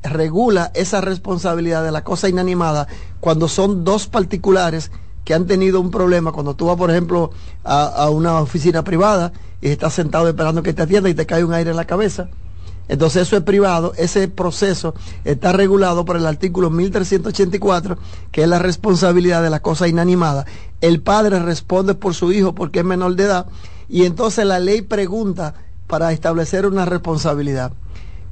regula 0.02 0.70
esa 0.74 1.00
responsabilidad 1.00 1.84
de 1.84 1.92
la 1.92 2.04
cosa 2.04 2.28
inanimada 2.28 2.88
cuando 3.20 3.48
son 3.48 3.84
dos 3.84 4.06
particulares 4.06 4.90
que 5.24 5.34
han 5.34 5.46
tenido 5.46 5.80
un 5.80 5.90
problema, 5.90 6.32
cuando 6.32 6.54
tú 6.54 6.66
vas, 6.66 6.76
por 6.76 6.90
ejemplo, 6.90 7.30
a, 7.64 8.10
una 8.10 8.40
oficina 8.40 8.82
privada 8.82 9.32
y 9.60 9.68
estás 9.68 9.94
sentado 9.94 10.28
esperando 10.28 10.62
que 10.62 10.72
te 10.72 10.82
atienda 10.82 11.08
y 11.08 11.14
te 11.14 11.26
cae 11.26 11.44
un 11.44 11.54
aire 11.54 11.70
en 11.70 11.76
la 11.76 11.84
cabeza. 11.84 12.28
Entonces 12.88 13.22
eso 13.22 13.36
es 13.36 13.44
privado, 13.44 13.92
ese 13.96 14.26
proceso 14.26 14.94
está 15.24 15.52
regulado 15.52 16.04
por 16.04 16.16
el 16.16 16.26
artículo 16.26 16.68
1384, 16.68 17.96
que 18.32 18.42
es 18.42 18.48
la 18.48 18.58
responsabilidad 18.58 19.42
de 19.42 19.50
la 19.50 19.62
cosa 19.62 19.86
inanimada. 19.86 20.46
El 20.80 21.00
padre 21.00 21.38
responde 21.38 21.94
por 21.94 22.14
su 22.14 22.32
hijo 22.32 22.54
porque 22.54 22.80
es 22.80 22.84
menor 22.84 23.14
de 23.14 23.24
edad 23.24 23.46
y 23.88 24.04
entonces 24.04 24.44
la 24.44 24.58
ley 24.58 24.82
pregunta 24.82 25.54
para 25.86 26.12
establecer 26.12 26.66
una 26.66 26.84
responsabilidad. 26.84 27.72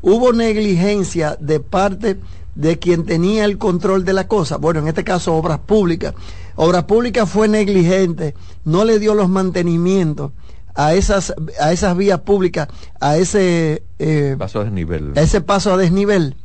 Hubo 0.02 0.32
negligencia 0.32 1.36
de 1.40 1.60
parte 1.60 2.18
de 2.54 2.78
quien 2.78 3.04
tenía 3.04 3.44
el 3.44 3.58
control 3.58 4.04
de 4.04 4.12
la 4.12 4.26
cosa. 4.28 4.56
Bueno, 4.56 4.80
en 4.80 4.88
este 4.88 5.04
caso 5.04 5.34
Obras 5.34 5.60
Públicas. 5.60 6.14
Obras 6.56 6.84
Públicas 6.84 7.28
fue 7.28 7.48
negligente, 7.48 8.34
no 8.64 8.84
le 8.84 8.98
dio 8.98 9.14
los 9.14 9.28
mantenimientos 9.28 10.32
a 10.74 10.94
esas, 10.94 11.34
a 11.60 11.72
esas 11.72 11.96
vías 11.96 12.20
públicas, 12.20 12.68
a 13.00 13.16
ese, 13.16 13.82
eh, 13.98 14.36
Paso 14.38 14.60
a 14.60 14.64
desnivel. 14.64 15.12
a 15.16 15.20
ese 15.20 15.40
paso 15.40 15.72
a 15.72 15.76
desnivel. 15.76 16.36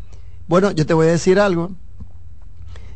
Bueno, 0.47 0.72
yo 0.72 0.86
te 0.86 0.93
voy 0.93 1.08
a 1.08 1.12
decir 1.12 1.39
algo. 1.39 1.72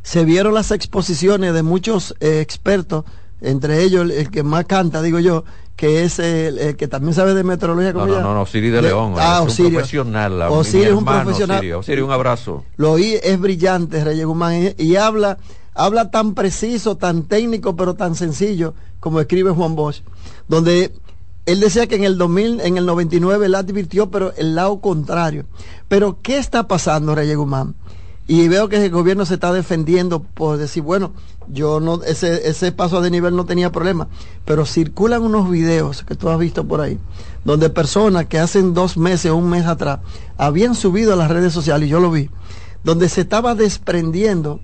Se 0.02 0.24
vieron 0.24 0.54
las 0.54 0.72
exposiciones 0.72 1.54
de 1.54 1.64
muchos 1.64 2.16
eh, 2.20 2.40
expertos, 2.42 3.06
entre 3.42 3.84
ellos 3.84 4.10
el, 4.10 4.30
que 4.30 4.44
más 4.44 4.66
canta, 4.66 5.02
digo 5.02 5.20
yo, 5.20 5.44
que 5.76 6.04
es 6.04 6.20
el, 6.20 6.58
el 6.58 6.76
que 6.76 6.88
también 6.88 7.14
sabe 7.14 7.34
de 7.34 7.44
meteorología. 7.44 7.94
No, 7.94 8.00
¿cómo 8.02 8.12
no, 8.14 8.22
no, 8.22 8.34
no, 8.34 8.46
Siri 8.46 8.70
de 8.70 8.82
León. 8.82 9.14
Ah, 9.18 9.44
es 9.48 9.60
un 9.60 9.72
profesional. 9.72 10.40
la- 10.40 10.50
Osirio 10.52 10.88
es 10.88 10.92
un 10.94 10.98
hermano 11.00 11.24
profesional. 11.24 11.58
Osirio. 11.58 11.80
Osirio, 11.80 12.06
un 12.06 12.12
abrazo. 12.12 12.66
Lo 12.78 12.92
oí, 12.92 13.18
es 13.24 13.40
brillante, 13.40 14.04
Reyes 14.04 14.26
Guzmán, 14.26 14.74
y, 14.78 14.84
y 14.84 14.96
habla, 14.98 15.38
habla 15.74 16.12
tan 16.12 16.34
preciso, 16.34 16.98
tan 16.98 17.24
técnico, 17.24 17.76
pero 17.76 17.94
tan 17.94 18.16
sencillo, 18.16 18.74
como 19.00 19.22
escribe 19.22 19.52
Juan 19.52 19.76
Bosch, 19.76 20.02
donde 20.50 20.92
él 21.46 21.60
decía 21.62 21.88
que 21.88 21.96
en 21.96 22.04
el 22.04 22.18
2000, 22.18 22.60
en 22.62 22.78
el 22.78 22.86
99 22.86 23.46
él 23.46 23.56
advirtió, 23.56 24.12
pero 24.12 24.34
el 24.36 24.56
lado 24.56 24.82
contrario. 24.82 25.46
Pero, 25.88 26.20
¿qué 26.22 26.38
está 26.38 26.68
pasando, 26.68 27.16
Reyes 27.16 27.38
Guzmán? 27.38 27.74
Y 28.30 28.48
veo 28.48 28.70
que 28.70 28.86
el 28.86 28.92
gobierno 28.92 29.26
se 29.26 29.34
está 29.34 29.52
defendiendo 29.52 30.22
por 30.22 30.60
decir, 30.60 30.84
bueno, 30.84 31.14
yo 31.48 31.80
no, 31.80 32.04
ese, 32.04 32.48
ese 32.48 32.72
paso 32.72 33.02
de 33.02 33.10
nivel 33.10 33.36
no 33.36 33.48
tenía 33.48 33.72
problema. 33.72 34.08
Pero 34.46 34.68
circulan 34.68 35.24
unos 35.24 35.50
videos 35.50 36.04
que 36.04 36.14
tú 36.14 36.30
has 36.30 36.38
visto 36.38 36.64
por 36.64 36.80
ahí, 36.80 37.00
donde 37.44 37.72
personas 37.72 38.28
que 38.28 38.38
hacen 38.38 38.76
dos 38.76 38.98
meses 38.98 39.32
o 39.32 39.36
un 39.36 39.50
mes 39.50 39.66
atrás 39.66 40.02
habían 40.38 40.76
subido 40.76 41.14
a 41.14 41.16
las 41.16 41.32
redes 41.32 41.54
sociales, 41.54 41.88
y 41.88 41.90
yo 41.90 42.00
lo 42.00 42.12
vi, 42.12 42.30
donde 42.84 43.10
se 43.10 43.22
estaba 43.22 43.56
desprendiendo 43.56 44.60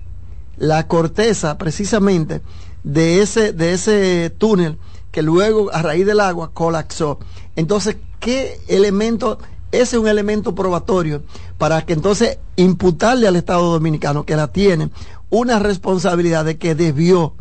la 0.56 0.86
corteza 0.86 1.58
precisamente 1.58 2.42
de 2.84 3.20
ese, 3.20 3.52
de 3.52 3.72
ese 3.72 4.30
túnel 4.38 4.78
que 5.10 5.22
luego 5.22 5.74
a 5.74 5.82
raíz 5.82 6.06
del 6.06 6.20
agua 6.20 6.52
colapsó. 6.54 7.18
Entonces, 7.56 7.96
¿qué 8.20 8.60
elemento? 8.68 9.40
Ese 9.72 9.96
es 9.96 10.02
un 10.02 10.08
elemento 10.08 10.54
probatorio 10.54 11.22
para 11.58 11.84
que 11.84 11.92
entonces 11.92 12.38
imputarle 12.56 13.26
al 13.26 13.36
Estado 13.36 13.72
Dominicano, 13.72 14.24
que 14.24 14.36
la 14.36 14.48
tiene, 14.48 14.90
una 15.30 15.58
responsabilidad 15.58 16.44
de 16.44 16.56
que 16.56 16.74
debió, 16.74 17.34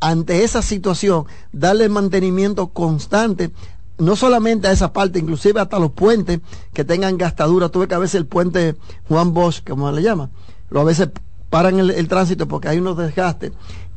ante 0.00 0.44
esa 0.44 0.62
situación, 0.62 1.26
darle 1.52 1.88
mantenimiento 1.88 2.68
constante 2.68 3.52
no 3.96 4.16
solamente 4.16 4.66
a 4.66 4.72
esa 4.72 4.92
parte, 4.92 5.20
inclusive 5.20 5.60
hasta 5.60 5.78
los 5.78 5.92
puentes 5.92 6.40
que 6.72 6.84
tengan 6.84 7.16
gastadura. 7.16 7.68
Tuve 7.68 7.86
que 7.86 7.94
a 7.94 7.98
veces 7.98 8.16
el 8.16 8.26
puente 8.26 8.74
Juan 9.08 9.32
Bosch, 9.32 9.62
como 9.64 9.90
le 9.92 10.02
llama, 10.02 10.30
lo 10.70 10.80
a 10.80 10.84
veces 10.84 11.10
paran 11.48 11.78
el, 11.78 12.08
tránsito 12.08 12.48
porque 12.48 12.68
hay 12.68 12.78
unos 12.78 12.96
desgastes. 12.96 13.52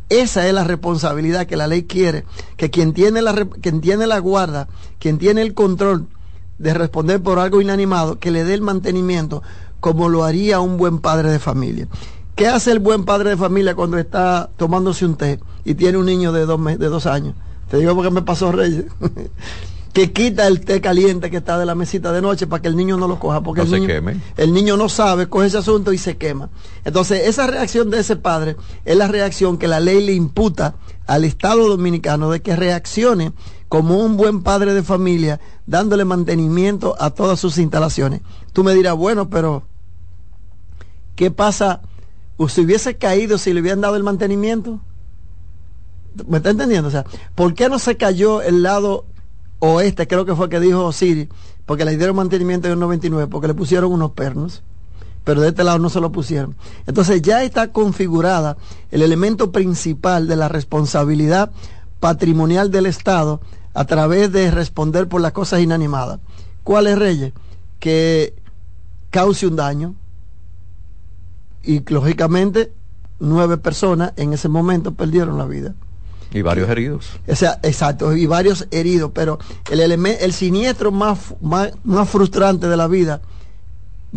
Esa 0.10 0.48
es 0.48 0.54
la 0.54 0.64
responsabilidad 0.64 1.48
que 1.48 1.58
la 1.58 1.68
ley 1.68 1.84
quiere, 1.84 2.24
que 2.56 2.70
quien 2.70 2.94
tiene 2.94 3.22
la, 3.22 3.34
quien 3.62 3.82
tiene 3.82 4.08
la 4.08 4.20
guarda, 4.20 4.68
quien 5.00 5.18
tiene 5.18 5.42
el 5.42 5.54
control 5.54 6.08
de 6.58 6.74
responder 6.74 7.22
por 7.22 7.40
algo 7.40 7.62
inanimado, 7.62 8.20
que 8.20 8.32
le 8.32 8.44
dé 8.44 8.54
el 8.54 8.62
mantenimiento 8.62 9.44
como 9.80 10.10
lo 10.10 10.24
haría 10.24 10.60
un 10.60 10.78
buen 10.78 11.00
padre 11.00 11.32
de 11.32 11.40
familia. 11.40 11.88
¿Qué 12.36 12.48
hace 12.48 12.72
el 12.72 12.80
buen 12.80 13.06
padre 13.06 13.32
de 13.32 13.38
familia 13.38 13.76
cuando 13.76 13.98
está 13.98 14.50
tomándose 14.58 15.06
un 15.06 15.16
té 15.16 15.40
y 15.66 15.74
tiene 15.76 15.98
un 15.98 16.06
niño 16.06 16.32
de 16.32 16.46
dos, 16.46 16.64
de 16.64 16.88
dos 16.88 17.06
años? 17.06 17.36
Te 17.70 17.78
digo 17.78 17.96
porque 17.96 18.12
me 18.12 18.22
pasó 18.22 18.52
Reyes. 18.52 18.86
que 19.94 20.12
quita 20.14 20.46
el 20.46 20.62
té 20.62 20.80
caliente 20.80 21.32
que 21.32 21.38
está 21.38 21.58
de 21.58 21.66
la 21.66 21.74
mesita 21.74 22.12
de 22.12 22.22
noche 22.22 22.46
para 22.46 22.62
que 22.62 22.68
el 22.68 22.76
niño 22.76 22.98
no 22.98 23.08
lo 23.08 23.18
coja, 23.18 23.42
porque 23.42 23.62
No 23.62 23.64
el, 23.66 23.70
se 23.72 23.76
niño, 23.78 23.88
queme. 23.88 24.22
el 24.38 24.54
niño 24.54 24.78
no 24.78 24.90
sabe, 24.90 25.28
coge 25.28 25.48
ese 25.48 25.58
asunto 25.58 25.92
y 25.92 25.98
se 25.98 26.18
quema. 26.18 26.50
Entonces, 26.86 27.28
esa 27.28 27.48
reacción 27.48 27.90
de 27.90 28.00
ese 28.02 28.16
padre 28.16 28.56
es 28.86 28.96
la 28.96 29.08
reacción 29.08 29.58
que 29.58 29.68
la 29.68 29.80
ley 29.80 30.06
le 30.06 30.14
imputa 30.14 30.76
al 31.08 31.24
Estado 31.24 31.68
dominicano 31.68 32.30
de 32.30 32.42
que 32.44 32.56
reaccione 32.56 33.32
como 33.70 33.98
un 33.98 34.18
buen 34.18 34.44
padre 34.44 34.74
de 34.74 34.84
familia, 34.84 35.40
dándole 35.66 36.06
mantenimiento 36.06 36.96
a 37.00 37.10
todas 37.10 37.40
sus 37.40 37.58
instalaciones. 37.58 38.22
Tú 38.54 38.64
me 38.64 38.74
dirás, 38.74 38.96
bueno, 38.96 39.30
pero 39.30 39.64
¿qué 41.16 41.32
pasa? 41.32 41.82
¿O 42.38 42.48
si 42.48 42.62
hubiese 42.62 42.98
caído 42.98 43.38
si 43.38 43.54
le 43.54 43.62
hubieran 43.62 43.82
dado 43.82 43.96
el 43.96 44.04
mantenimiento? 44.04 44.80
¿Me 46.28 46.38
está 46.38 46.52
entendiendo? 46.52 46.88
O 46.88 46.92
sea, 46.92 47.06
¿por 47.36 47.54
qué 47.54 47.70
no 47.70 47.80
se 47.80 47.98
cayó 47.98 48.42
el 48.42 48.64
lado 48.64 49.06
oeste? 49.60 50.08
Creo 50.08 50.26
que 50.26 50.36
fue 50.36 50.50
que 50.50 50.60
dijo 50.60 50.92
Siri, 50.92 51.30
porque 51.66 51.86
le 51.86 51.98
dieron 51.98 52.16
mantenimiento 52.16 52.68
en 52.68 52.74
el 52.74 52.80
99, 52.80 53.28
porque 53.30 53.48
le 53.48 53.54
pusieron 53.54 53.92
unos 53.92 54.12
pernos, 54.12 54.64
pero 55.24 55.42
de 55.42 55.50
este 55.50 55.64
lado 55.64 55.80
no 55.80 55.90
se 55.90 56.00
lo 56.00 56.12
pusieron. 56.12 56.56
Entonces 56.86 57.22
ya 57.22 57.44
está 57.44 57.72
configurada 57.74 58.58
el 58.92 59.02
elemento 59.02 59.52
principal 59.52 60.28
de 60.28 60.38
la 60.38 60.48
responsabilidad 60.48 61.52
patrimonial 62.00 62.72
del 62.72 62.86
Estado 62.86 63.42
a 63.78 63.86
través 63.86 64.32
de 64.32 64.50
responder 64.50 65.08
por 65.08 65.22
las 65.22 65.34
cosas 65.34 65.62
inanimadas. 65.62 66.20
¿Cuál 66.64 66.88
es, 66.88 66.98
Reyes? 66.98 67.32
Que 67.80 68.34
cause 69.12 69.46
un 69.46 69.56
daño 69.56 69.94
y 71.62 71.84
lógicamente 71.94 72.72
nueve 73.20 73.58
personas 73.58 74.14
en 74.16 74.34
ese 74.34 74.50
momento 74.50 74.96
perdieron 74.96 75.38
la 75.38 75.46
vida. 75.46 75.76
Y 76.34 76.42
varios 76.42 76.68
heridos. 76.70 77.12
O 77.28 77.36
sea, 77.36 77.60
exacto, 77.62 78.16
y 78.16 78.26
varios 78.26 78.68
heridos, 78.72 79.12
pero 79.14 79.38
el 79.70 79.80
elemen- 79.80 80.18
el 80.22 80.34
siniestro 80.34 80.92
más, 80.92 81.36
más, 81.40 81.70
más 81.84 82.10
frustrante 82.10 82.68
de 82.68 82.78
la 82.78 82.88
vida, 82.88 83.22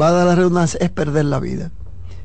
va 0.01 0.09
a 0.09 0.13
dar 0.13 0.27
la 0.27 0.37
redundancia, 0.37 0.79
es 0.81 0.89
perder 0.89 1.27
la 1.27 1.39
vida. 1.39 1.71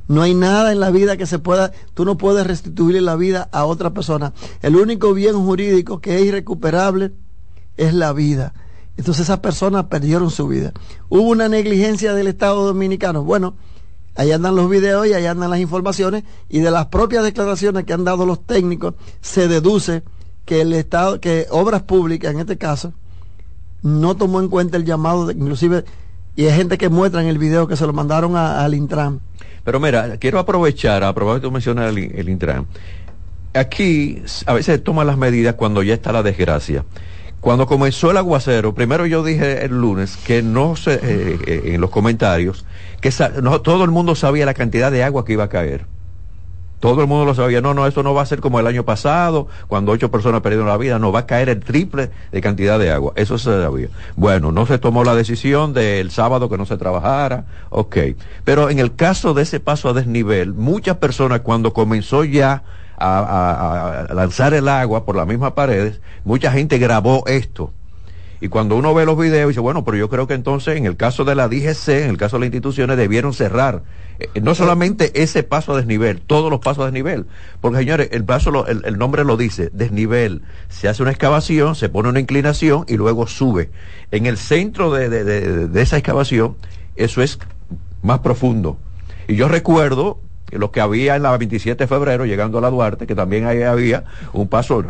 No 0.08 0.22
hay 0.22 0.34
nada 0.34 0.72
en 0.72 0.80
la 0.80 0.90
vida 0.90 1.18
que 1.18 1.26
se 1.26 1.40
pueda, 1.40 1.74
tú 1.96 2.06
no 2.06 2.18
puedes 2.18 2.48
restituirle 2.48 3.02
la 3.02 3.18
vida 3.18 3.50
a 3.52 3.66
otra 3.66 3.90
persona. 3.90 4.32
El 4.62 4.78
único 4.78 5.14
bien 5.14 5.36
jurídico 5.36 6.00
que 6.00 6.16
es 6.18 6.26
irrecuperable 6.26 7.12
es 7.78 7.94
la 7.94 8.14
vida. 8.14 8.54
Entonces 8.98 9.24
esas 9.24 9.40
personas 9.40 9.86
perdieron 9.86 10.30
su 10.32 10.48
vida. 10.48 10.72
Hubo 11.10 11.30
una 11.30 11.50
negligencia 11.50 12.14
del 12.14 12.28
Estado 12.28 12.66
Dominicano. 12.66 13.24
Bueno, 13.24 13.56
ahí 14.16 14.32
andan 14.32 14.56
los 14.56 14.70
videos 14.70 15.08
y 15.08 15.14
ahí 15.14 15.26
andan 15.26 15.50
las 15.50 15.60
informaciones 15.60 16.24
y 16.50 16.60
de 16.60 16.72
las 16.72 16.88
propias 16.88 17.24
declaraciones 17.24 17.84
que 17.84 17.94
han 17.94 18.06
dado 18.06 18.26
los 18.26 18.46
técnicos 18.46 18.94
se 19.22 19.48
deduce 19.48 20.04
que 20.46 20.62
el 20.62 20.74
Estado, 20.74 21.20
que 21.20 21.48
Obras 21.50 21.84
Públicas 21.84 22.34
en 22.34 22.40
este 22.40 22.58
caso, 22.58 22.94
no 23.82 24.16
tomó 24.16 24.40
en 24.40 24.48
cuenta 24.48 24.78
el 24.78 24.86
llamado, 24.86 25.28
de, 25.28 25.34
inclusive, 25.34 25.84
y 26.36 26.46
hay 26.46 26.56
gente 26.56 26.78
que 26.78 26.90
muestra 26.90 27.22
en 27.22 27.28
el 27.28 27.38
video 27.38 27.68
que 27.68 27.76
se 27.76 27.86
lo 27.86 27.94
mandaron 27.94 28.36
al 28.36 28.74
Intran. 28.74 29.20
Pero 29.64 29.80
mira, 29.80 30.18
quiero 30.18 30.40
aprovechar, 30.40 31.04
a 31.04 31.14
propósito 31.14 31.42
que 31.42 31.48
tú 31.48 31.52
mencionas 31.52 31.90
el, 31.90 31.98
el 31.98 32.30
Intran. 32.30 32.68
Aquí 33.54 34.22
a 34.46 34.54
veces 34.54 34.84
toman 34.84 35.08
las 35.08 35.18
medidas 35.18 35.56
cuando 35.56 35.82
ya 35.82 35.94
está 35.94 36.12
la 36.12 36.24
desgracia. 36.24 36.86
Cuando 37.46 37.68
comenzó 37.68 38.10
el 38.10 38.18
aguacero, 38.18 38.74
primero 38.74 39.06
yo 39.06 39.24
dije 39.24 39.64
el 39.66 39.80
lunes 39.80 40.18
que 40.18 40.42
no 40.42 40.76
se, 40.76 40.96
eh, 40.96 41.38
eh, 41.46 41.62
en 41.66 41.80
los 41.80 41.92
comentarios, 41.92 42.66
que 43.02 43.12
todo 43.12 43.84
el 43.84 43.92
mundo 43.92 44.16
sabía 44.16 44.48
la 44.48 44.56
cantidad 44.56 44.92
de 44.92 45.04
agua 45.04 45.26
que 45.26 45.34
iba 45.34 45.44
a 45.44 45.48
caer. 45.48 45.86
Todo 46.80 47.02
el 47.02 47.08
mundo 47.08 47.24
lo 47.24 47.36
sabía. 47.36 47.62
No, 47.62 47.76
no, 47.76 47.86
esto 47.86 48.02
no 48.02 48.16
va 48.16 48.24
a 48.24 48.26
ser 48.26 48.42
como 48.42 48.60
el 48.60 48.66
año 48.66 48.84
pasado, 48.84 49.48
cuando 49.68 49.92
ocho 49.92 50.10
personas 50.10 50.42
perdieron 50.42 50.68
la 50.68 50.78
vida. 50.78 50.98
No, 50.98 51.12
va 51.12 51.20
a 51.20 51.26
caer 51.28 51.50
el 51.50 51.60
triple 51.60 52.10
de 52.32 52.42
cantidad 52.42 52.80
de 52.80 52.90
agua. 52.90 53.14
Eso 53.16 53.38
se 53.38 53.62
sabía. 53.62 53.90
Bueno, 54.16 54.52
no 54.52 54.66
se 54.66 54.80
tomó 54.80 55.04
la 55.04 55.14
decisión 55.14 55.72
del 55.72 56.10
sábado 56.10 56.50
que 56.50 56.58
no 56.58 56.66
se 56.66 56.78
trabajara. 56.78 57.46
Ok. 57.70 57.98
Pero 58.44 58.72
en 58.72 58.80
el 58.80 58.96
caso 58.96 59.36
de 59.36 59.44
ese 59.44 59.60
paso 59.60 59.90
a 59.90 59.94
desnivel, 59.94 60.56
muchas 60.56 60.98
personas 60.98 61.42
cuando 61.42 61.74
comenzó 61.74 62.24
ya 62.24 62.64
a, 62.98 63.20
a- 63.20 64.02
a 64.02 64.14
lanzar 64.14 64.54
el 64.54 64.68
agua 64.68 65.06
por 65.06 65.16
las 65.16 65.28
mismas 65.28 65.54
paredes, 65.54 66.02
mucha 66.24 66.52
gente 66.52 66.78
grabó 66.78 67.24
esto. 67.28 67.72
Y 68.42 68.50
cuando 68.50 68.76
uno 68.76 68.94
ve 68.94 69.06
los 69.06 69.18
videos, 69.18 69.48
dice, 69.48 69.62
bueno, 69.62 69.86
pero 69.86 69.96
yo 69.98 70.10
creo 70.10 70.28
que 70.28 70.34
entonces 70.34 70.76
en 70.78 70.86
el 70.86 70.98
caso 70.98 71.24
de 71.24 71.36
la 71.36 71.48
DGC, 71.48 71.88
en 72.04 72.10
el 72.10 72.18
caso 72.18 72.36
de 72.36 72.42
las 72.42 72.48
instituciones, 72.48 72.98
debieron 72.98 73.34
cerrar. 73.34 73.84
Eh, 74.20 74.42
no 74.42 74.54
solamente 74.56 75.24
ese 75.24 75.42
paso 75.44 75.74
a 75.74 75.78
desnivel, 75.78 76.20
todos 76.22 76.52
los 76.52 76.60
pasos 76.60 76.84
a 76.84 76.86
desnivel. 76.88 77.26
Porque, 77.62 77.80
señores, 77.80 78.10
el, 78.12 78.26
paso 78.26 78.52
lo- 78.52 78.68
el, 78.68 78.84
el 78.86 78.98
nombre 78.98 79.24
lo 79.24 79.38
dice, 79.38 79.70
desnivel. 79.74 80.42
Se 80.68 80.88
hace 80.90 81.02
una 81.02 81.12
excavación, 81.12 81.76
se 81.76 81.88
pone 81.90 82.10
una 82.10 82.20
inclinación 82.20 82.84
y 82.90 82.98
luego 82.98 83.26
sube. 83.26 83.72
En 84.12 84.26
el 84.26 84.38
centro 84.38 84.92
de, 84.92 85.10
de- 85.10 85.24
de- 85.24 85.68
de 85.70 85.82
esa 85.82 85.98
excavación, 85.98 86.56
eso 86.98 87.22
es 87.22 87.40
más 88.04 88.20
profundo. 88.20 88.78
Y 89.30 89.36
yo 89.38 89.48
recuerdo 89.48 90.20
lo 90.58 90.72
que 90.72 90.82
había 90.82 91.16
en 91.16 91.24
la 91.24 91.38
27 91.38 91.84
de 91.84 91.88
febrero, 91.88 92.26
llegando 92.26 92.58
a 92.58 92.62
la 92.62 92.70
Duarte, 92.70 93.08
que 93.08 93.16
también 93.16 93.46
ahí 93.46 93.64
había 93.64 94.04
un 94.34 94.48
paso, 94.48 94.84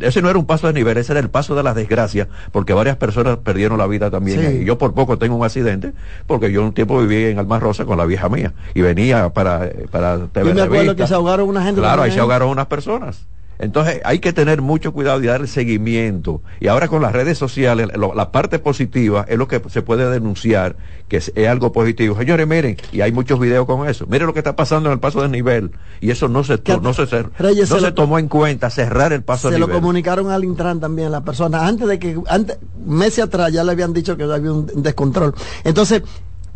ese 0.00 0.22
no 0.22 0.30
era 0.30 0.38
un 0.38 0.46
paso 0.46 0.66
de 0.66 0.72
nivel, 0.72 0.96
ese 0.96 1.12
era 1.12 1.20
el 1.20 1.30
paso 1.30 1.54
de 1.54 1.62
la 1.62 1.74
desgracia, 1.74 2.28
porque 2.50 2.72
varias 2.72 2.96
personas 2.96 3.38
perdieron 3.38 3.78
la 3.78 3.86
vida 3.86 4.10
también. 4.10 4.40
Sí. 4.40 4.46
ahí. 4.46 4.64
Yo 4.64 4.78
por 4.78 4.94
poco 4.94 5.18
tengo 5.18 5.36
un 5.36 5.44
accidente, 5.44 5.92
porque 6.26 6.52
yo 6.52 6.62
un 6.62 6.72
tiempo 6.72 7.00
viví 7.00 7.24
en 7.24 7.38
Alma 7.38 7.58
Rosa 7.58 7.84
con 7.84 7.98
la 7.98 8.04
vieja 8.04 8.28
mía, 8.28 8.52
y 8.74 8.80
venía 8.80 9.28
para, 9.30 9.70
para 9.90 10.26
TV 10.26 10.48
Yo 10.48 10.54
me 10.54 10.62
acuerdo 10.62 10.96
que 10.96 11.06
se 11.06 11.14
ahogaron 11.14 11.48
una 11.48 11.62
gente. 11.62 11.80
Claro, 11.80 12.02
ahí 12.02 12.12
se 12.12 12.20
ahogaron 12.20 12.48
unas 12.48 12.66
personas. 12.66 13.26
Entonces 13.62 14.00
hay 14.04 14.18
que 14.18 14.32
tener 14.32 14.60
mucho 14.60 14.92
cuidado 14.92 15.22
y 15.22 15.26
darle 15.26 15.46
seguimiento. 15.46 16.42
Y 16.60 16.66
ahora 16.66 16.88
con 16.88 17.00
las 17.00 17.12
redes 17.12 17.38
sociales, 17.38 17.88
lo- 17.96 18.12
la 18.14 18.32
parte 18.32 18.58
positiva 18.58 19.24
es 19.28 19.38
lo 19.38 19.46
que 19.48 19.62
se 19.70 19.82
puede 19.82 20.10
denunciar, 20.10 20.76
que 21.08 21.18
es, 21.18 21.32
es 21.36 21.48
algo 21.48 21.70
positivo. 21.72 22.16
Señores, 22.18 22.46
miren, 22.48 22.76
y 22.90 23.00
hay 23.02 23.12
muchos 23.12 23.38
videos 23.38 23.64
con 23.66 23.88
eso. 23.88 24.04
Miren 24.08 24.26
lo 24.26 24.32
que 24.34 24.40
está 24.40 24.56
pasando 24.56 24.88
en 24.88 24.94
el 24.94 24.98
paso 25.00 25.22
de 25.22 25.28
nivel. 25.28 25.70
Y 26.00 26.10
eso 26.10 26.28
no 26.28 26.42
se, 26.44 26.58
to- 26.58 26.80
no 26.80 26.92
se, 26.92 27.04
cer- 27.04 27.30
Reyes, 27.38 27.70
no 27.70 27.76
se 27.76 27.82
se 27.82 27.86
lo- 27.88 27.94
tomó 27.94 28.18
en 28.18 28.28
cuenta, 28.28 28.68
cerrar 28.68 29.12
el 29.12 29.22
paso 29.22 29.48
se 29.48 29.54
de 29.54 29.60
lo 29.60 29.66
nivel. 29.68 29.80
comunicaron 29.80 30.30
al 30.30 30.42
Intran 30.44 30.80
también 30.80 31.12
las 31.12 31.22
personas 31.22 31.62
antes 31.62 31.86
de 31.86 31.98
que 32.00 32.18
antes 32.28 32.58
meses 32.84 33.24
atrás 33.24 33.52
ya 33.52 33.62
le 33.62 33.70
habían 33.72 33.92
dicho 33.92 34.16
que 34.16 34.24
había 34.24 34.52
un 34.52 34.66
descontrol 34.82 35.34
entonces 35.64 36.02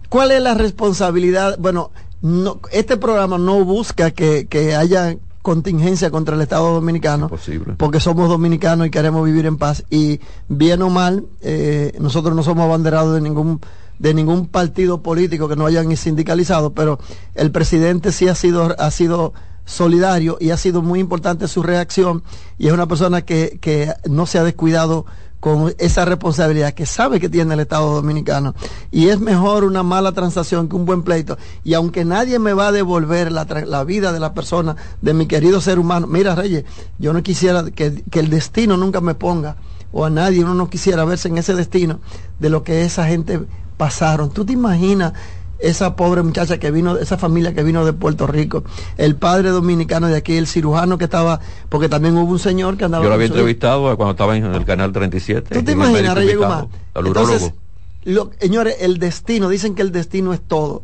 cuál 0.08 0.32
es 0.32 0.42
la 0.42 0.54
responsabilidad 0.54 1.56
bueno 1.58 1.90
no, 2.22 2.60
este 2.72 2.96
programa 2.96 3.38
no 3.38 3.64
busca 3.64 4.10
que, 4.10 4.46
que 4.48 4.74
haya 4.74 5.16
contingencia 5.46 6.10
contra 6.10 6.34
el 6.34 6.42
Estado 6.42 6.74
Dominicano 6.74 7.30
porque 7.76 8.00
somos 8.00 8.28
dominicanos 8.28 8.88
y 8.88 8.90
queremos 8.90 9.24
vivir 9.24 9.46
en 9.46 9.58
paz. 9.58 9.84
Y 9.90 10.18
bien 10.48 10.82
o 10.82 10.90
mal 10.90 11.24
eh, 11.40 11.96
nosotros 12.00 12.34
no 12.34 12.42
somos 12.42 12.64
abanderados 12.64 13.14
de 13.14 13.20
ningún 13.20 13.60
de 14.00 14.12
ningún 14.12 14.48
partido 14.48 15.02
político 15.02 15.48
que 15.48 15.54
no 15.54 15.64
hayan 15.64 15.96
sindicalizado 15.96 16.72
pero 16.74 16.98
el 17.36 17.52
presidente 17.52 18.10
sí 18.10 18.26
ha 18.26 18.34
sido 18.34 18.74
ha 18.76 18.90
sido 18.90 19.34
solidario 19.64 20.36
y 20.40 20.50
ha 20.50 20.56
sido 20.56 20.82
muy 20.82 20.98
importante 20.98 21.46
su 21.46 21.62
reacción 21.62 22.24
y 22.58 22.66
es 22.66 22.72
una 22.72 22.88
persona 22.88 23.22
que, 23.22 23.58
que 23.60 23.92
no 24.10 24.26
se 24.26 24.40
ha 24.40 24.42
descuidado 24.42 25.06
con 25.40 25.74
esa 25.78 26.04
responsabilidad 26.04 26.72
que 26.72 26.86
sabe 26.86 27.20
que 27.20 27.28
tiene 27.28 27.54
el 27.54 27.60
Estado 27.60 27.94
Dominicano. 27.94 28.54
Y 28.90 29.08
es 29.08 29.20
mejor 29.20 29.64
una 29.64 29.82
mala 29.82 30.12
transacción 30.12 30.68
que 30.68 30.76
un 30.76 30.86
buen 30.86 31.02
pleito. 31.02 31.38
Y 31.62 31.74
aunque 31.74 32.04
nadie 32.04 32.38
me 32.38 32.52
va 32.52 32.68
a 32.68 32.72
devolver 32.72 33.30
la, 33.30 33.44
la 33.44 33.84
vida 33.84 34.12
de 34.12 34.20
la 34.20 34.34
persona 34.34 34.76
de 35.02 35.14
mi 35.14 35.26
querido 35.26 35.60
ser 35.60 35.78
humano 35.78 36.06
mira 36.06 36.34
Reyes 36.34 36.64
yo 36.98 37.12
no 37.12 37.22
quisiera 37.22 37.64
que, 37.70 38.02
que 38.10 38.20
el 38.20 38.30
destino 38.30 38.76
nunca 38.76 39.00
me 39.00 39.14
ponga 39.14 39.56
o 39.92 40.04
a 40.04 40.10
nadie 40.10 40.42
uno 40.42 40.54
no 40.54 40.68
quisiera 40.68 41.04
verse 41.04 41.28
en 41.28 41.38
ese 41.38 41.54
destino 41.54 42.00
de 42.38 42.50
lo 42.50 42.62
que 42.62 42.82
esa 42.82 43.06
gente 43.06 43.40
pasaron. 43.76 44.30
Tú 44.30 44.44
te 44.44 44.52
imaginas 44.52 45.12
esa 45.58 45.96
pobre 45.96 46.22
muchacha 46.22 46.58
que 46.58 46.70
vino, 46.70 46.96
esa 46.98 47.16
familia 47.16 47.54
que 47.54 47.62
vino 47.62 47.84
de 47.84 47.92
Puerto 47.92 48.26
Rico, 48.26 48.64
el 48.98 49.16
padre 49.16 49.50
dominicano 49.50 50.06
de 50.08 50.16
aquí, 50.16 50.36
el 50.36 50.46
cirujano 50.46 50.98
que 50.98 51.04
estaba, 51.04 51.40
porque 51.68 51.88
también 51.88 52.16
hubo 52.16 52.30
un 52.30 52.38
señor 52.38 52.76
que 52.76 52.84
andaba 52.84 53.02
Yo 53.04 53.08
lo 53.08 53.14
había 53.14 53.26
entrevistado 53.28 53.96
cuando 53.96 54.10
estaba 54.12 54.36
en 54.36 54.44
el 54.46 54.64
canal 54.64 54.92
37. 54.92 55.54
¿Tú 55.54 55.64
te 55.64 55.72
imaginas, 55.72 56.14
Reyes 56.14 56.36
Guzmán? 56.36 56.68
al 56.94 57.06
Entonces, 57.06 57.36
urólogo. 57.42 57.56
lo- 58.04 58.30
señores, 58.40 58.76
el 58.80 58.98
destino, 58.98 59.48
dicen 59.48 59.74
que 59.74 59.82
el 59.82 59.92
destino 59.92 60.32
es 60.32 60.40
todo. 60.40 60.82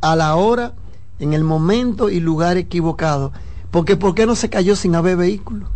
A 0.00 0.16
la 0.16 0.34
hora, 0.36 0.72
en 1.18 1.32
el 1.32 1.44
momento 1.44 2.08
y 2.10 2.20
lugar 2.20 2.56
equivocado. 2.56 3.32
Porque 3.70 3.96
¿por 3.96 4.14
qué 4.14 4.26
no 4.26 4.34
se 4.34 4.48
cayó 4.50 4.74
sin 4.76 4.94
haber 4.96 5.16
vehículo? 5.16 5.66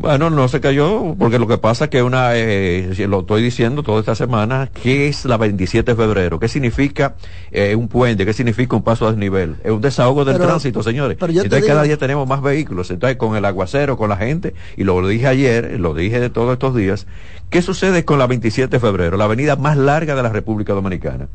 Bueno, 0.00 0.30
no 0.30 0.48
se 0.48 0.60
cayó, 0.62 1.14
porque 1.18 1.38
lo 1.38 1.46
que 1.46 1.58
pasa 1.58 1.84
es 1.84 1.90
que 1.90 2.02
una, 2.02 2.30
eh, 2.34 2.94
lo 3.06 3.20
estoy 3.20 3.42
diciendo 3.42 3.82
toda 3.82 4.00
esta 4.00 4.14
semana, 4.14 4.70
¿qué 4.82 5.08
es 5.08 5.26
la 5.26 5.36
27 5.36 5.92
de 5.92 5.94
febrero? 5.96 6.40
¿Qué 6.40 6.48
significa 6.48 7.16
eh, 7.52 7.74
un 7.76 7.86
puente? 7.86 8.24
¿Qué 8.24 8.32
significa 8.32 8.74
un 8.76 8.82
paso 8.82 9.06
a 9.06 9.10
desnivel? 9.10 9.56
Es 9.62 9.70
un 9.70 9.82
desahogo 9.82 10.24
del 10.24 10.36
Pero- 10.36 10.46
tránsito, 10.46 10.82
señores. 10.82 11.18
pero 11.20 11.30
yo 11.32 11.42
te 11.42 11.48
Entonces 11.48 11.68
cada 11.68 11.82
digo- 11.82 11.88
día 11.88 11.98
tenemos 11.98 12.26
más 12.26 12.40
vehículos. 12.40 12.90
Entonces 12.90 13.18
con 13.18 13.36
el 13.36 13.44
aguacero, 13.44 13.98
con 13.98 14.08
la 14.08 14.16
gente, 14.16 14.54
y 14.74 14.84
lo 14.84 15.06
dije 15.06 15.26
ayer, 15.26 15.78
lo 15.78 15.92
dije 15.92 16.18
de 16.18 16.30
todos 16.30 16.54
estos 16.54 16.74
días, 16.74 17.06
¿qué 17.50 17.60
sucede 17.60 18.06
con 18.06 18.18
la 18.18 18.26
27 18.26 18.76
de 18.76 18.80
febrero? 18.80 19.18
La 19.18 19.24
avenida 19.24 19.56
más 19.56 19.76
larga 19.76 20.14
de 20.14 20.22
la 20.22 20.30
República 20.30 20.72
Dominicana. 20.72 21.28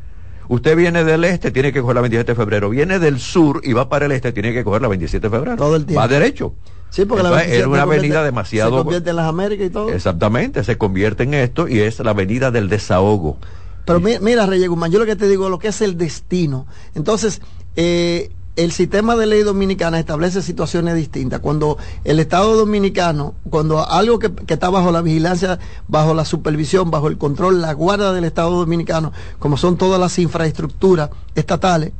Usted 0.47 0.75
viene 0.75 1.03
del 1.03 1.23
este, 1.23 1.51
tiene 1.51 1.71
que 1.71 1.81
coger 1.81 1.95
la 1.95 2.01
27 2.01 2.31
de 2.31 2.35
febrero. 2.35 2.69
Viene 2.71 2.97
del 2.97 3.19
sur 3.19 3.61
y 3.63 3.73
va 3.73 3.89
para 3.89 4.07
el 4.07 4.11
este, 4.11 4.31
tiene 4.31 4.53
que 4.53 4.63
coger 4.63 4.81
la 4.81 4.87
27 4.87 5.27
de 5.29 5.35
febrero. 5.35 5.55
Todo 5.57 5.75
el 5.75 5.85
tiempo. 5.85 6.01
Va 6.01 6.07
derecho. 6.07 6.53
Sí, 6.95 7.03
porque 7.03 7.23
la 7.23 7.29
Entonces, 7.29 7.49
27 7.49 7.57
era 7.59 7.67
una 7.67 7.81
avenida 7.81 8.23
demasiado... 8.23 8.71
Se 8.71 8.83
convierte 8.83 9.09
en 9.09 9.15
las 9.17 9.27
Américas 9.27 9.67
y 9.67 9.69
todo. 9.69 9.89
Exactamente, 9.91 10.63
se 10.63 10.77
convierte 10.77 11.23
en 11.23 11.33
esto 11.33 11.67
y 11.67 11.79
es 11.81 11.99
la 11.99 12.11
avenida 12.11 12.51
del 12.51 12.69
desahogo. 12.69 13.37
Pero 13.83 13.99
mi- 13.99 14.17
mira, 14.21 14.45
Reyes 14.45 14.69
Guzmán, 14.69 14.91
yo 14.91 14.99
lo 14.99 15.05
que 15.05 15.17
te 15.17 15.27
digo, 15.27 15.49
lo 15.49 15.59
que 15.59 15.67
es 15.67 15.81
el 15.81 15.97
destino. 15.97 16.67
Entonces, 16.95 17.41
eh, 17.75 18.31
el 18.55 18.71
sistema 18.71 19.17
de 19.17 19.25
ley 19.25 19.43
dominicana 19.43 19.99
establece 19.99 20.41
situaciones 20.41 20.95
distintas. 20.95 21.41
Cuando 21.41 21.77
el 22.05 22.21
Estado 22.21 22.55
dominicano, 22.55 23.33
cuando 23.49 23.85
algo 23.85 24.17
que, 24.17 24.33
que 24.33 24.53
está 24.53 24.69
bajo 24.69 24.89
la 24.93 25.01
vigilancia, 25.01 25.59
bajo 25.89 26.13
la 26.13 26.23
supervisión, 26.23 26.91
bajo 26.91 27.09
el 27.09 27.17
control, 27.17 27.61
la 27.61 27.73
guarda 27.73 28.13
del 28.13 28.23
Estado 28.23 28.51
dominicano, 28.51 29.11
como 29.39 29.57
son 29.57 29.75
todas 29.77 29.99
las 29.99 30.17
infraestructuras 30.17 31.09
estatales, 31.35 31.91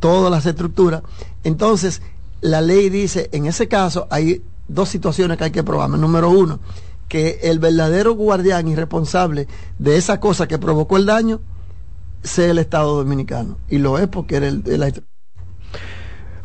todas 0.00 0.30
las 0.30 0.46
estructuras, 0.46 1.02
entonces 1.44 2.00
la 2.42 2.60
ley 2.60 2.90
dice, 2.90 3.30
en 3.32 3.46
ese 3.46 3.68
caso 3.68 4.06
hay 4.10 4.42
dos 4.68 4.88
situaciones 4.90 5.38
que 5.38 5.44
hay 5.44 5.50
que 5.50 5.64
probar. 5.64 5.88
Número 5.90 6.30
uno, 6.30 6.60
que 7.08 7.40
el 7.42 7.58
verdadero 7.58 8.14
guardián 8.14 8.68
y 8.68 8.74
responsable 8.76 9.48
de 9.78 9.96
esa 9.96 10.20
cosa 10.20 10.46
que 10.46 10.58
provocó 10.58 10.96
el 10.98 11.06
daño 11.06 11.40
sea 12.22 12.50
el 12.50 12.58
Estado 12.58 12.96
dominicano. 12.96 13.58
Y 13.68 13.78
lo 13.78 13.98
es 13.98 14.08
porque 14.08 14.36
era 14.36 14.48
el, 14.48 14.62
el- 14.66 15.04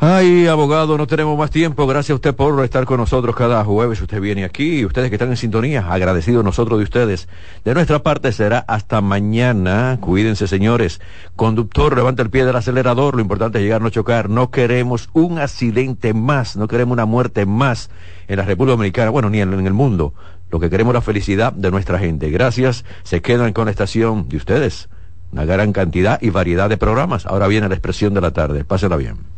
Ay, 0.00 0.46
abogado, 0.46 0.96
no 0.96 1.08
tenemos 1.08 1.36
más 1.36 1.50
tiempo. 1.50 1.84
Gracias 1.88 2.12
a 2.12 2.14
usted 2.14 2.32
por 2.32 2.62
estar 2.62 2.84
con 2.84 2.98
nosotros 2.98 3.34
cada 3.34 3.64
jueves. 3.64 4.00
Usted 4.00 4.20
viene 4.20 4.44
aquí 4.44 4.84
ustedes 4.84 5.08
que 5.08 5.16
están 5.16 5.30
en 5.30 5.36
sintonía, 5.36 5.92
agradecidos 5.92 6.44
nosotros 6.44 6.78
de 6.78 6.84
ustedes. 6.84 7.28
De 7.64 7.74
nuestra 7.74 8.00
parte 8.04 8.30
será 8.30 8.60
hasta 8.60 9.00
mañana. 9.00 9.98
Cuídense, 10.00 10.46
señores. 10.46 11.00
Conductor, 11.34 11.96
levanta 11.96 12.22
el 12.22 12.30
pie 12.30 12.44
del 12.44 12.54
acelerador. 12.54 13.16
Lo 13.16 13.22
importante 13.22 13.58
es 13.58 13.64
llegar, 13.64 13.82
no 13.82 13.90
chocar. 13.90 14.30
No 14.30 14.52
queremos 14.52 15.10
un 15.14 15.40
accidente 15.40 16.14
más. 16.14 16.56
No 16.56 16.68
queremos 16.68 16.92
una 16.92 17.04
muerte 17.04 17.44
más 17.44 17.90
en 18.28 18.36
la 18.36 18.44
República 18.44 18.76
Dominicana. 18.76 19.10
Bueno, 19.10 19.30
ni 19.30 19.40
en, 19.40 19.52
el 19.66 19.74
mundo. 19.74 20.14
Lo 20.52 20.60
que 20.60 20.70
queremos 20.70 20.92
es 20.92 20.94
la 20.94 21.02
felicidad 21.02 21.52
de 21.52 21.72
nuestra 21.72 21.98
gente. 21.98 22.30
Gracias. 22.30 22.84
Se 23.02 23.20
quedan 23.20 23.52
con 23.52 23.64
la 23.64 23.72
estación 23.72 24.28
de 24.28 24.36
ustedes. 24.36 24.90
Una 25.32 25.44
gran 25.44 25.72
cantidad 25.72 26.22
y 26.22 26.30
variedad 26.30 26.68
de 26.68 26.76
programas. 26.76 27.26
Ahora 27.26 27.48
viene 27.48 27.68
la 27.68 27.74
expresión 27.74 28.14
de 28.14 28.20
la 28.20 28.30
tarde. 28.30 28.64
Pásela 28.64 28.96
bien. 28.96 29.37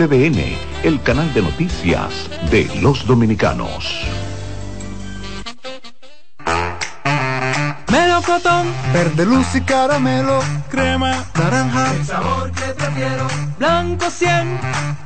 CDN, 0.00 0.56
el 0.82 1.02
canal 1.02 1.30
de 1.34 1.42
noticias 1.42 2.30
de 2.50 2.64
los 2.80 3.06
dominicanos. 3.06 4.00
Melocotón, 7.92 8.66
verde 8.94 9.26
luz 9.26 9.54
y 9.54 9.60
caramelo, 9.60 10.40
crema, 10.70 11.22
naranja, 11.34 11.92
El 11.92 12.06
sabor 12.06 12.50
que 12.50 12.72
prefiero, 12.72 13.26
blanco 13.58 14.08
100 14.08 14.60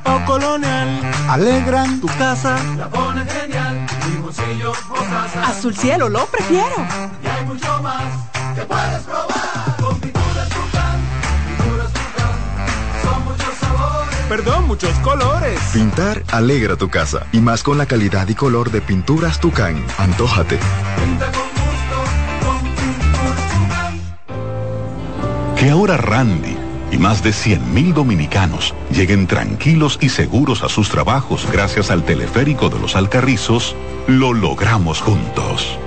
o 0.05 0.25
colonial, 0.25 0.87
alegran 1.27 1.99
tu 1.99 2.07
casa. 2.07 2.55
la 2.77 2.87
pone 2.87 3.25
genial, 3.25 3.85
mi 4.07 4.21
bolsillo 4.21 4.71
mostaza. 4.87 5.49
Azul 5.49 5.75
cielo, 5.75 6.07
lo 6.07 6.25
prefiero. 6.27 6.87
Y 7.21 7.27
hay 7.27 7.45
mucho 7.45 7.81
más 7.83 8.01
que 8.55 8.61
puedes 8.61 9.01
probar. 9.01 9.24
Perdón, 14.29 14.65
muchos 14.65 14.93
colores. 14.99 15.59
Pintar 15.71 16.23
alegra 16.31 16.75
tu 16.75 16.89
casa 16.89 17.27
y 17.31 17.39
más 17.39 17.61
con 17.61 17.77
la 17.77 17.85
calidad 17.85 18.27
y 18.27 18.33
color 18.33 18.71
de 18.71 18.81
pinturas 18.81 19.39
Tucán. 19.39 19.85
Antójate. 19.99 20.57
Pinta 20.97 21.31
con 21.31 21.43
gusto, 21.43 22.03
con 22.43 22.59
pinturas 22.73 23.45
Tucán. 23.53 23.99
Que 25.55 25.69
ahora 25.69 25.97
Randy 25.97 26.57
y 26.91 26.97
más 26.97 27.21
de 27.21 27.29
100.000 27.29 27.93
dominicanos 27.93 28.73
lleguen 28.89 29.27
tranquilos 29.27 29.99
y 30.01 30.09
seguros 30.09 30.63
a 30.63 30.69
sus 30.69 30.89
trabajos 30.89 31.47
gracias 31.51 31.91
al 31.91 32.03
teleférico 32.03 32.69
de 32.69 32.79
los 32.79 32.95
Alcarrizos, 32.95 33.75
lo 34.07 34.33
logramos 34.33 35.01
juntos. 35.01 35.77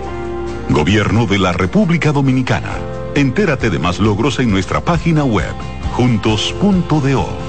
Gobierno 0.68 1.26
de 1.26 1.40
la 1.40 1.52
República 1.52 2.12
Dominicana. 2.12 2.76
Entérate 3.16 3.68
de 3.68 3.80
más 3.80 3.98
logros 3.98 4.38
en 4.38 4.50
nuestra 4.50 4.80
página 4.80 5.24
web, 5.24 5.54
juntos.do. 5.92 7.47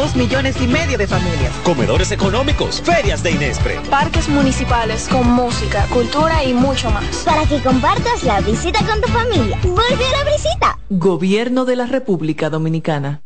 dos 0.00 0.16
millones 0.16 0.56
y 0.62 0.66
medio 0.66 0.96
de 0.96 1.06
familias. 1.06 1.52
Comedores 1.62 2.10
económicos, 2.10 2.80
ferias 2.80 3.22
de 3.22 3.32
Inespre. 3.32 3.78
Parques 3.90 4.30
municipales 4.30 5.06
con 5.06 5.30
música, 5.30 5.84
cultura 5.92 6.42
y 6.42 6.54
mucho 6.54 6.90
más. 6.90 7.04
Para 7.18 7.44
que 7.44 7.62
compartas 7.62 8.22
la 8.24 8.40
visita 8.40 8.78
con 8.86 8.98
tu 9.02 9.08
familia. 9.08 9.58
Vuelve 9.62 10.06
a 10.06 10.24
la 10.24 10.30
visita. 10.30 10.78
Gobierno 10.88 11.66
de 11.66 11.76
la 11.76 11.84
República 11.84 12.48
Dominicana. 12.48 13.20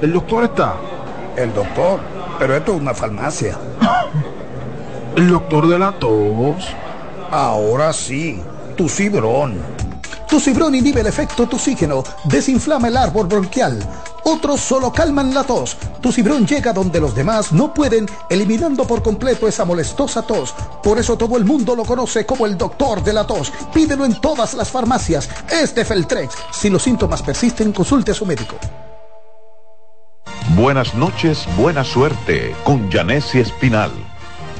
¿El 0.00 0.14
doctor 0.14 0.44
está? 0.44 0.76
El 1.36 1.52
doctor, 1.52 2.00
pero 2.38 2.56
esto 2.56 2.74
es 2.74 2.80
una 2.80 2.94
farmacia. 2.94 3.58
¿El 5.16 5.28
doctor 5.28 5.68
de 5.68 5.78
la 5.78 5.92
tos? 5.92 6.66
Ahora 7.30 7.92
sí, 7.92 8.40
tu 8.74 8.88
cibrón. 8.88 9.58
Tu 10.30 10.40
cibrón 10.40 10.74
inhibe 10.76 11.00
el 11.00 11.08
efecto 11.08 11.46
toxígeno, 11.46 12.04
desinflama 12.24 12.86
el 12.88 12.96
árbol 12.96 13.26
bronquial. 13.26 13.78
Otros 14.24 14.60
solo 14.60 14.92
calman 14.92 15.34
la 15.34 15.44
tos. 15.44 15.76
Tu 16.00 16.12
cibrón 16.12 16.46
llega 16.46 16.72
donde 16.72 17.00
los 17.00 17.14
demás 17.14 17.52
no 17.52 17.72
pueden, 17.74 18.08
eliminando 18.28 18.86
por 18.86 19.02
completo 19.02 19.48
esa 19.48 19.64
molestosa 19.64 20.22
tos. 20.22 20.54
Por 20.82 20.98
eso 20.98 21.16
todo 21.16 21.36
el 21.36 21.44
mundo 21.44 21.74
lo 21.74 21.84
conoce 21.84 22.26
como 22.26 22.46
el 22.46 22.56
doctor 22.56 23.02
de 23.02 23.12
la 23.12 23.26
tos. 23.26 23.52
Pídelo 23.72 24.04
en 24.04 24.20
todas 24.20 24.54
las 24.54 24.70
farmacias. 24.70 25.28
Este 25.50 25.84
Feltrex. 25.84 26.34
Si 26.52 26.70
los 26.70 26.82
síntomas 26.82 27.22
persisten, 27.22 27.72
consulte 27.72 28.12
a 28.12 28.14
su 28.14 28.26
médico. 28.26 28.56
Buenas 30.56 30.94
noches, 30.94 31.46
buena 31.56 31.84
suerte 31.84 32.54
con 32.64 32.90
Janessi 32.90 33.38
Espinal. 33.38 33.90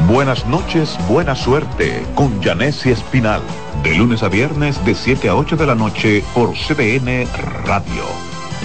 Buenas 0.00 0.44
noches, 0.46 0.98
buena 1.08 1.36
suerte 1.36 2.04
con 2.14 2.42
Janessi 2.42 2.90
Espinal. 2.90 3.40
De 3.82 3.94
lunes 3.94 4.22
a 4.22 4.28
viernes 4.28 4.84
de 4.84 4.94
7 4.94 5.28
a 5.28 5.36
8 5.36 5.56
de 5.56 5.66
la 5.66 5.74
noche 5.74 6.24
por 6.34 6.54
CDN 6.54 7.26
Radio. 7.64 8.04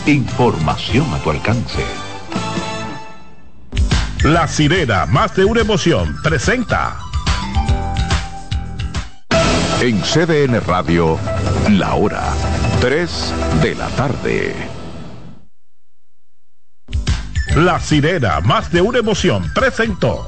Información 0.05 1.05
a 1.13 1.19
tu 1.19 1.29
alcance. 1.29 1.83
La 4.23 4.47
sirena, 4.47 5.05
más 5.05 5.35
de 5.35 5.45
una 5.45 5.61
emoción, 5.61 6.15
presenta. 6.23 6.97
En 9.79 10.01
CDN 10.01 10.59
Radio, 10.65 11.19
la 11.69 11.93
hora 11.93 12.23
3 12.81 13.33
de 13.61 13.75
la 13.75 13.87
tarde. 13.89 14.55
La 17.55 17.79
sirena, 17.79 18.39
más 18.41 18.71
de 18.71 18.81
una 18.81 18.99
emoción, 18.99 19.51
presentó. 19.53 20.27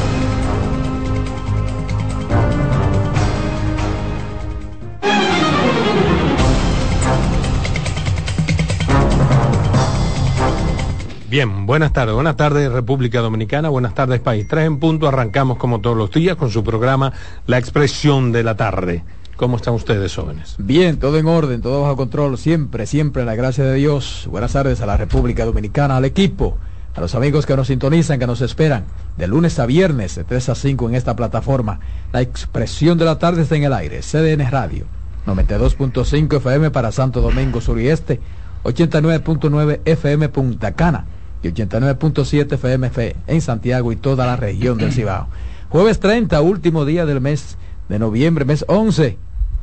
Bien, 11.31 11.65
buenas 11.65 11.93
tardes. 11.93 12.13
Buenas 12.13 12.35
tardes 12.35 12.69
República 12.69 13.21
Dominicana, 13.21 13.69
buenas 13.69 13.95
tardes 13.95 14.19
país. 14.19 14.45
Tres 14.49 14.67
en 14.67 14.79
punto, 14.79 15.07
arrancamos 15.07 15.57
como 15.57 15.79
todos 15.79 15.95
los 15.95 16.11
días 16.11 16.35
con 16.35 16.51
su 16.51 16.61
programa 16.61 17.13
La 17.47 17.57
Expresión 17.57 18.33
de 18.33 18.43
la 18.43 18.57
Tarde. 18.57 19.05
¿Cómo 19.37 19.55
están 19.55 19.73
ustedes 19.73 20.13
jóvenes? 20.13 20.55
Bien, 20.57 20.99
todo 20.99 21.17
en 21.17 21.27
orden, 21.27 21.61
todo 21.61 21.83
bajo 21.83 21.95
control, 21.95 22.37
siempre, 22.37 22.85
siempre, 22.85 23.23
la 23.23 23.35
gracia 23.35 23.63
de 23.63 23.75
Dios. 23.75 24.27
Buenas 24.29 24.51
tardes 24.51 24.81
a 24.81 24.85
la 24.85 24.97
República 24.97 25.45
Dominicana, 25.45 25.95
al 25.95 26.03
equipo, 26.03 26.57
a 26.95 26.99
los 26.99 27.15
amigos 27.15 27.45
que 27.45 27.55
nos 27.55 27.67
sintonizan, 27.67 28.19
que 28.19 28.27
nos 28.27 28.41
esperan, 28.41 28.83
de 29.15 29.29
lunes 29.29 29.57
a 29.57 29.65
viernes, 29.65 30.15
de 30.15 30.25
3 30.25 30.49
a 30.49 30.55
5 30.55 30.89
en 30.89 30.95
esta 30.95 31.15
plataforma. 31.15 31.79
La 32.11 32.19
Expresión 32.19 32.97
de 32.97 33.05
la 33.05 33.19
Tarde 33.19 33.43
está 33.43 33.55
en 33.55 33.63
el 33.63 33.71
aire, 33.71 34.01
CDN 34.01 34.51
Radio, 34.51 34.83
92.5 35.25 36.35
FM 36.35 36.71
para 36.71 36.91
Santo 36.91 37.21
Domingo 37.21 37.61
Sur 37.61 37.79
y 37.79 37.87
Este, 37.87 38.19
89.9 38.65 39.79
FM 39.85 40.27
Punta 40.27 40.73
Cana 40.73 41.05
y 41.43 41.47
89.7 41.49 42.53
FM 42.53 42.91
en 43.27 43.41
Santiago 43.41 43.91
y 43.91 43.95
toda 43.95 44.25
la 44.25 44.35
región 44.35 44.77
del 44.77 44.93
Cibao. 44.93 45.27
Jueves 45.69 45.99
30, 45.99 46.41
último 46.41 46.85
día 46.85 47.05
del 47.05 47.21
mes 47.21 47.57
de 47.89 47.99
noviembre, 47.99 48.45
mes 48.45 48.65
11. 48.67 49.17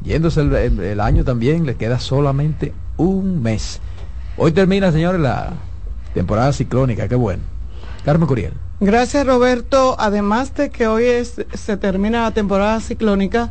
Yéndose 0.04 0.40
el, 0.40 1.00
año 1.00 1.24
también, 1.24 1.66
le 1.66 1.74
queda 1.74 1.98
solamente 1.98 2.72
un 2.96 3.42
mes. 3.42 3.80
Hoy 4.36 4.52
termina, 4.52 4.92
señores, 4.92 5.20
la 5.20 5.52
temporada 6.14 6.52
ciclónica, 6.52 7.08
qué 7.08 7.16
bueno. 7.16 7.42
Carmen 8.04 8.28
Curiel. 8.28 8.52
Gracias 8.80 9.26
Roberto. 9.26 9.96
Además 9.98 10.54
de 10.54 10.70
que 10.70 10.86
hoy 10.86 11.04
se 11.24 11.76
termina 11.76 12.22
la 12.22 12.30
temporada 12.30 12.80
ciclónica, 12.80 13.50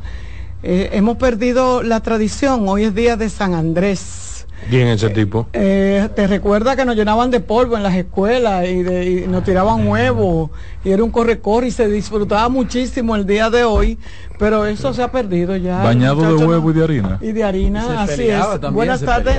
eh, 0.63 0.89
hemos 0.93 1.17
perdido 1.17 1.83
la 1.83 1.99
tradición. 1.99 2.67
Hoy 2.67 2.85
es 2.85 2.95
día 2.95 3.17
de 3.17 3.29
San 3.29 3.53
Andrés. 3.53 4.36
¿Quién 4.69 4.87
es 4.87 5.01
ese 5.01 5.13
tipo? 5.13 5.47
Eh, 5.53 6.09
te 6.15 6.27
recuerda 6.27 6.75
que 6.75 6.83
nos 6.83 6.95
llenaban 6.95 7.31
de 7.31 7.39
polvo 7.39 7.77
en 7.77 7.83
las 7.83 7.95
escuelas 7.95 8.67
y, 8.67 8.83
de- 8.83 9.09
y 9.23 9.27
nos 9.27 9.43
tiraban 9.43 9.87
huevos 9.87 10.49
y 10.83 10.91
era 10.91 11.03
un 11.03 11.11
corre-corre 11.11 11.67
y 11.67 11.71
se 11.71 11.87
disfrutaba 11.87 12.49
muchísimo 12.49 13.15
el 13.15 13.25
día 13.25 13.49
de 13.49 13.63
hoy, 13.63 13.97
pero 14.37 14.65
eso 14.65 14.93
se 14.93 15.01
ha 15.03 15.11
perdido 15.11 15.55
ya. 15.55 15.83
Bañado 15.83 16.35
de 16.37 16.45
huevo 16.45 16.71
y 16.71 16.73
de 16.73 16.83
harina. 16.83 17.17
Y 17.21 17.31
de 17.31 17.43
harina, 17.43 18.03
así 18.03 18.27
es. 18.29 18.41
también, 18.41 18.73
Buenas 18.73 19.01
tardes. 19.01 19.37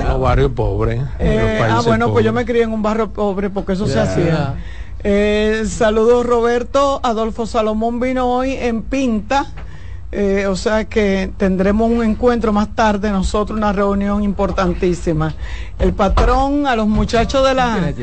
Pobres. 0.55 0.99
en 0.99 1.05
Eh, 1.19 1.59
ah, 1.69 1.81
bueno, 1.85 2.11
pues 2.11 2.25
yo 2.25 2.33
me 2.33 2.45
crié 2.45 2.63
en 2.63 2.71
un 2.73 2.81
barrio 2.81 3.11
pobre 3.11 3.49
porque 3.49 3.73
eso 3.73 3.87
se 3.87 3.99
hacía. 3.99 4.55
Eh, 5.03 5.63
saludos 5.67 6.25
Roberto, 6.25 6.99
Adolfo 7.03 7.45
Salomón 7.45 7.99
vino 7.99 8.27
hoy 8.27 8.53
en 8.53 8.81
Pinta, 8.81 9.45
eh, 10.11 10.47
o 10.47 10.55
sea 10.55 10.85
que 10.85 11.31
tendremos 11.37 11.89
un 11.89 12.03
encuentro 12.03 12.51
más 12.51 12.75
tarde, 12.75 13.11
nosotros 13.11 13.57
una 13.57 13.73
reunión 13.73 14.23
importantísima. 14.23 15.35
El 15.77 15.93
patrón, 15.93 16.65
a 16.65 16.75
los 16.75 16.87
muchachos 16.87 17.47
de 17.47 17.53
la, 17.53 17.93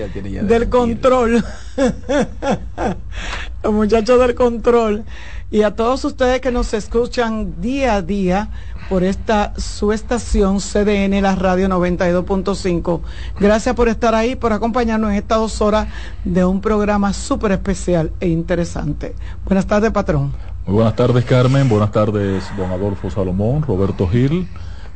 del 0.42 0.68
control, 0.68 1.44
los 3.64 3.72
muchachos 3.72 4.20
del 4.20 4.34
control 4.36 5.04
y 5.50 5.62
a 5.62 5.74
todos 5.74 6.04
ustedes 6.04 6.40
que 6.40 6.52
nos 6.52 6.74
escuchan 6.74 7.60
día 7.60 7.94
a 7.94 8.02
día 8.02 8.50
por 8.88 9.02
esta 9.02 9.52
su 9.58 9.92
estación 9.92 10.58
CDN, 10.58 11.20
la 11.20 11.34
radio 11.34 11.68
92.5. 11.68 13.00
Gracias 13.40 13.74
por 13.74 13.88
estar 13.88 14.14
ahí, 14.14 14.36
por 14.36 14.52
acompañarnos 14.52 15.10
en 15.10 15.16
estas 15.16 15.38
dos 15.38 15.60
horas 15.60 15.88
de 16.24 16.44
un 16.44 16.60
programa 16.60 17.12
súper 17.12 17.52
especial 17.52 18.12
e 18.20 18.28
interesante. 18.28 19.14
Buenas 19.44 19.66
tardes, 19.66 19.90
patrón. 19.90 20.55
Muy 20.66 20.74
buenas 20.74 20.96
tardes, 20.96 21.24
Carmen. 21.24 21.68
Buenas 21.68 21.92
tardes, 21.92 22.44
don 22.56 22.72
Adolfo 22.72 23.08
Salomón, 23.08 23.62
Roberto 23.62 24.08
Gil. 24.08 24.48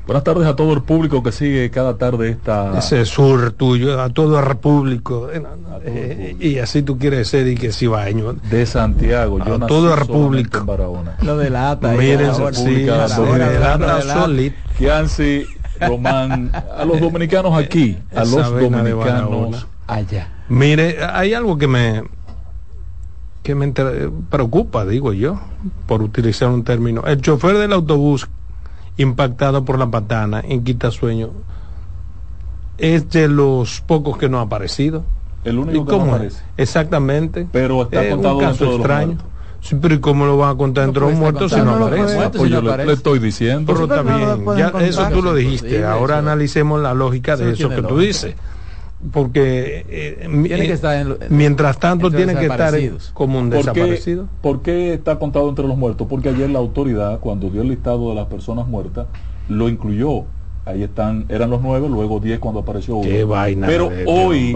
Buenas 0.05 0.25
tardes 0.25 0.49
a 0.49 0.57
todo 0.57 0.73
el 0.73 0.83
público 0.83 1.23
que 1.23 1.31
sigue 1.31 1.71
cada 1.71 1.97
tarde 1.97 2.31
esta. 2.31 2.77
Ese 2.77 3.05
sur 3.05 3.53
tuyo, 3.53 4.03
a 4.03 4.09
todo 4.09 4.41
el 4.41 4.57
público. 4.57 5.31
eh, 5.31 5.41
eh, 5.85 6.37
y 6.41 6.59
así 6.59 6.83
tú 6.83 6.99
quieres 6.99 7.29
ser 7.29 7.47
y 7.47 7.55
que 7.55 7.71
si 7.71 7.87
baño. 7.87 8.33
De 8.33 8.67
Santiago, 8.67 9.39
yo 9.39 9.55
a 9.55 9.59
nací 9.59 9.69
todo 9.69 9.95
el 9.95 10.01
repúblico. 10.01 10.59
en 10.59 10.67
Barahona. 10.67 11.17
Lo 11.23 11.37
delata. 11.37 11.93
Miren, 11.93 12.33
sí. 12.53 12.89
Kianci, 14.77 15.45
Román, 15.81 16.51
a 16.77 16.85
los 16.85 17.01
dominicanos 17.01 17.57
aquí, 17.57 17.97
a 18.13 18.23
Esa 18.23 18.37
los 18.37 18.55
de 18.57 18.69
dominicanos 18.69 19.69
allá. 19.87 20.29
Mire, 20.49 20.97
hay 21.05 21.33
algo 21.33 21.57
que 21.59 21.69
me 21.69 22.03
que 23.43 23.55
me 23.55 23.65
inter- 23.67 24.11
preocupa, 24.31 24.85
digo 24.85 25.13
yo, 25.13 25.41
por 25.87 26.03
utilizar 26.03 26.49
un 26.49 26.63
término. 26.65 27.03
El 27.07 27.21
chofer 27.23 27.57
del 27.59 27.73
autobús 27.73 28.29
impactado 28.97 29.65
por 29.65 29.79
la 29.79 29.91
patana 29.91 30.43
en 30.47 30.63
Quitasueño 30.63 31.31
es 32.79 33.11
de 33.11 33.29
los 33.29 33.81
pocos 33.83 34.17
que 34.19 34.29
no 34.29 34.39
ha 34.39 34.43
aparecido. 34.43 35.05
El 35.45 35.59
único 35.59 35.83
¿Y 35.83 35.87
que 35.87 35.93
no 35.99 36.05
es? 36.07 36.09
aparece. 36.13 36.43
Exactamente. 36.57 37.47
Pero 37.51 37.83
está 37.83 38.05
Es 38.05 38.13
contado 38.15 38.35
un 38.37 38.41
caso 38.41 38.51
dentro 38.51 38.67
de 38.67 38.73
los 38.73 38.81
extraño. 38.81 39.19
Sí, 39.63 39.77
pero 39.81 39.95
¿y 39.95 40.01
cómo 40.01 40.25
lo 40.25 40.39
van 40.39 40.55
a 40.55 40.57
contar 40.57 40.85
entre 40.89 41.03
los 41.03 41.13
muertos 41.15 41.53
si 41.53 41.61
no 41.61 41.73
aparece? 41.73 42.31
Pues 42.37 42.51
yo 42.51 42.63
le, 42.63 42.85
le 42.87 42.93
estoy 42.95 43.19
diciendo. 43.19 43.73
Pero 43.75 43.87
no 43.87 44.45
pueden 44.45 44.73
ya 44.73 44.79
eso 44.81 45.07
tú 45.13 45.23
lo 45.23 45.35
dijiste. 45.35 45.85
Ahora 45.85 46.15
eso- 46.19 46.27
analicemos 46.27 46.81
la 46.81 46.95
lógica 46.95 47.37
de 47.37 47.53
eso 47.53 47.69
que 47.69 47.77
tú 47.77 47.83
lógica. 47.83 48.01
dices. 48.01 48.35
Porque 49.13 49.87
eh, 49.89 50.29
Tiene 50.45 50.67
que 50.67 50.73
estar 50.75 50.95
en- 50.95 51.17
mientras 51.31 51.79
tanto 51.79 52.11
tiene 52.11 52.35
que 52.35 52.47
estar 52.47 52.75
como 53.15 53.39
un 53.39 53.49
¿Por 53.49 53.61
qué, 53.73 53.81
desaparecido. 53.81 54.27
por 54.43 54.61
qué 54.61 54.93
está 54.93 55.19
contado 55.19 55.49
entre 55.49 55.67
los 55.67 55.77
muertos? 55.79 56.07
Porque 56.09 56.29
ayer 56.29 56.51
la 56.51 56.59
autoridad, 56.59 57.19
cuando 57.21 57.49
dio 57.49 57.63
el 57.63 57.69
listado 57.69 58.11
de 58.11 58.15
las 58.15 58.27
personas 58.27 58.67
muertas, 58.67 59.07
lo 59.49 59.69
incluyó. 59.71 60.25
Ahí 60.67 60.83
están, 60.83 61.25
eran 61.31 61.49
los 61.49 61.63
nueve, 61.63 61.89
luego 61.89 62.21
diez 62.21 62.39
cuando 62.39 62.61
apareció 62.61 62.97
uno. 62.97 63.09
Qué 63.09 63.25
vaina 63.25 63.67
Pero 63.67 63.89
de- 63.89 64.05
hoy, 64.07 64.55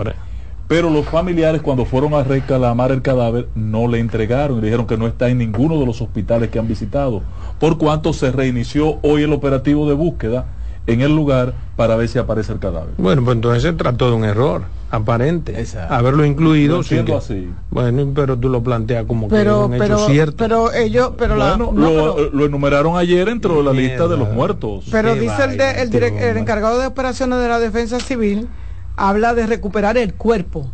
pero 0.68 0.90
los 0.90 1.06
familiares 1.06 1.62
cuando 1.62 1.86
fueron 1.86 2.12
a 2.12 2.22
reclamar 2.22 2.92
el 2.92 3.00
cadáver 3.00 3.48
no 3.54 3.88
le 3.88 3.98
entregaron 3.98 4.58
y 4.58 4.62
dijeron 4.62 4.86
que 4.86 4.98
no 4.98 5.06
está 5.06 5.30
en 5.30 5.38
ninguno 5.38 5.80
de 5.80 5.86
los 5.86 6.02
hospitales 6.02 6.50
que 6.50 6.58
han 6.58 6.68
visitado. 6.68 7.22
Por 7.58 7.78
cuanto 7.78 8.12
se 8.12 8.30
reinició 8.30 8.98
hoy 9.02 9.22
el 9.22 9.32
operativo 9.32 9.88
de 9.88 9.94
búsqueda 9.94 10.44
en 10.86 11.00
el 11.00 11.14
lugar 11.14 11.54
para 11.76 11.96
ver 11.96 12.08
si 12.08 12.18
aparece 12.18 12.52
el 12.52 12.58
cadáver. 12.58 12.94
Bueno, 12.98 13.24
pues 13.24 13.34
entonces 13.36 13.62
se 13.62 13.72
trató 13.72 14.10
de 14.10 14.16
un 14.16 14.24
error 14.24 14.62
aparente. 14.90 15.58
Exacto. 15.58 15.92
Haberlo 15.94 16.24
incluido 16.24 16.82
sin 16.82 17.04
que- 17.04 17.14
así. 17.14 17.50
Bueno, 17.70 18.12
pero 18.14 18.38
tú 18.38 18.48
lo 18.48 18.62
planteas 18.62 19.06
como 19.06 19.28
que 19.28 19.40
es 19.40 19.46
un 19.48 19.70
pero, 19.72 19.84
hecho 19.96 20.06
cierto. 20.06 20.36
pero 20.36 20.72
ellos, 20.72 21.12
pero 21.18 21.36
la, 21.36 21.56
Bueno, 21.56 21.72
no, 21.72 21.90
lo, 21.90 22.14
pero- 22.16 22.30
lo 22.32 22.44
enumeraron 22.44 22.96
ayer 22.96 23.26
dentro 23.26 23.56
de 23.56 23.62
la 23.64 23.72
lista 23.72 24.06
de 24.06 24.16
los 24.16 24.30
muertos. 24.30 24.84
Pero 24.90 25.14
Qué 25.14 25.20
dice 25.20 25.44
el, 25.44 25.56
de- 25.56 25.82
el, 25.82 25.90
direc- 25.90 26.12
este 26.14 26.30
el 26.30 26.36
encargado 26.36 26.78
de 26.78 26.86
operaciones 26.86 27.40
de 27.40 27.48
la 27.48 27.58
defensa 27.58 27.98
civil, 27.98 28.48
habla 28.96 29.34
de 29.34 29.46
recuperar 29.46 29.96
el 29.96 30.14
cuerpo 30.14 30.70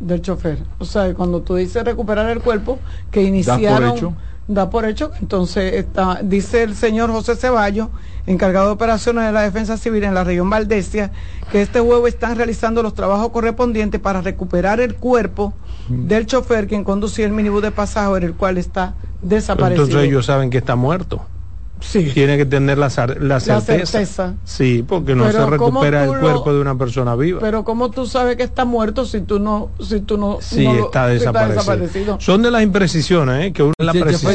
del 0.00 0.20
chofer. 0.20 0.58
O 0.78 0.84
sea, 0.84 1.14
cuando 1.14 1.40
tú 1.40 1.54
dices 1.54 1.82
recuperar 1.84 2.28
el 2.28 2.40
cuerpo, 2.40 2.78
que 3.10 3.22
iniciaron... 3.22 3.96
hecho. 3.96 4.14
Da 4.46 4.68
por 4.68 4.84
hecho. 4.84 5.10
Entonces, 5.22 5.72
está, 5.72 6.18
dice 6.22 6.64
el 6.64 6.74
señor 6.74 7.10
José 7.10 7.34
Ceballos, 7.34 7.88
encargado 8.26 8.66
de 8.66 8.72
operaciones 8.72 9.24
de 9.26 9.32
la 9.32 9.42
defensa 9.42 9.76
civil 9.76 10.04
en 10.04 10.14
la 10.14 10.24
región 10.24 10.48
Valdesia, 10.48 11.10
que 11.52 11.62
este 11.62 11.80
jueves 11.80 12.14
están 12.14 12.36
realizando 12.36 12.82
los 12.82 12.94
trabajos 12.94 13.30
correspondientes 13.30 14.00
para 14.00 14.20
recuperar 14.22 14.80
el 14.80 14.94
cuerpo 14.96 15.52
del 15.88 16.24
chofer 16.26 16.66
quien 16.66 16.84
conducía 16.84 17.26
el 17.26 17.32
minibús 17.32 17.60
de 17.62 17.70
pasajeros, 17.70 18.22
el 18.22 18.34
cual 18.34 18.56
está 18.58 18.94
desaparecido. 19.20 19.84
Entonces 19.84 20.08
ellos 20.08 20.24
saben 20.26 20.48
que 20.50 20.58
está 20.58 20.76
muerto. 20.76 21.22
Sí. 21.80 22.12
Tiene 22.14 22.38
que 22.38 22.46
tener 22.46 22.78
la, 22.78 22.86
la 23.20 23.40
certeza. 23.40 23.84
certeza. 23.84 24.34
Sí, 24.44 24.82
porque 24.88 25.14
no 25.14 25.24
Pero 25.24 25.32
se 25.50 25.56
¿cómo 25.58 25.80
recupera 25.82 26.04
el 26.04 26.12
lo- 26.12 26.20
cuerpo 26.20 26.54
de 26.54 26.60
una 26.62 26.78
persona 26.78 27.14
viva. 27.14 27.40
Pero 27.40 27.62
cómo 27.62 27.90
tú 27.90 28.06
sabes 28.06 28.36
que 28.36 28.42
está 28.42 28.64
muerto 28.64 29.04
si 29.04 29.20
tú 29.20 29.38
no, 29.38 29.68
si 29.80 30.00
tú 30.00 30.16
no, 30.16 30.38
Sí, 30.40 30.64
no 30.64 30.72
lo- 30.72 30.84
está 30.86 31.08
si 31.08 31.14
desaparecido. 31.14 32.18
Son 32.20 32.40
de 32.40 32.50
las 32.50 32.62
imprecisiones, 32.62 33.46
¿eh? 33.48 33.52
que 33.52 33.64
uno 33.64 33.72
la 33.78 33.92
precisión. 33.92 34.32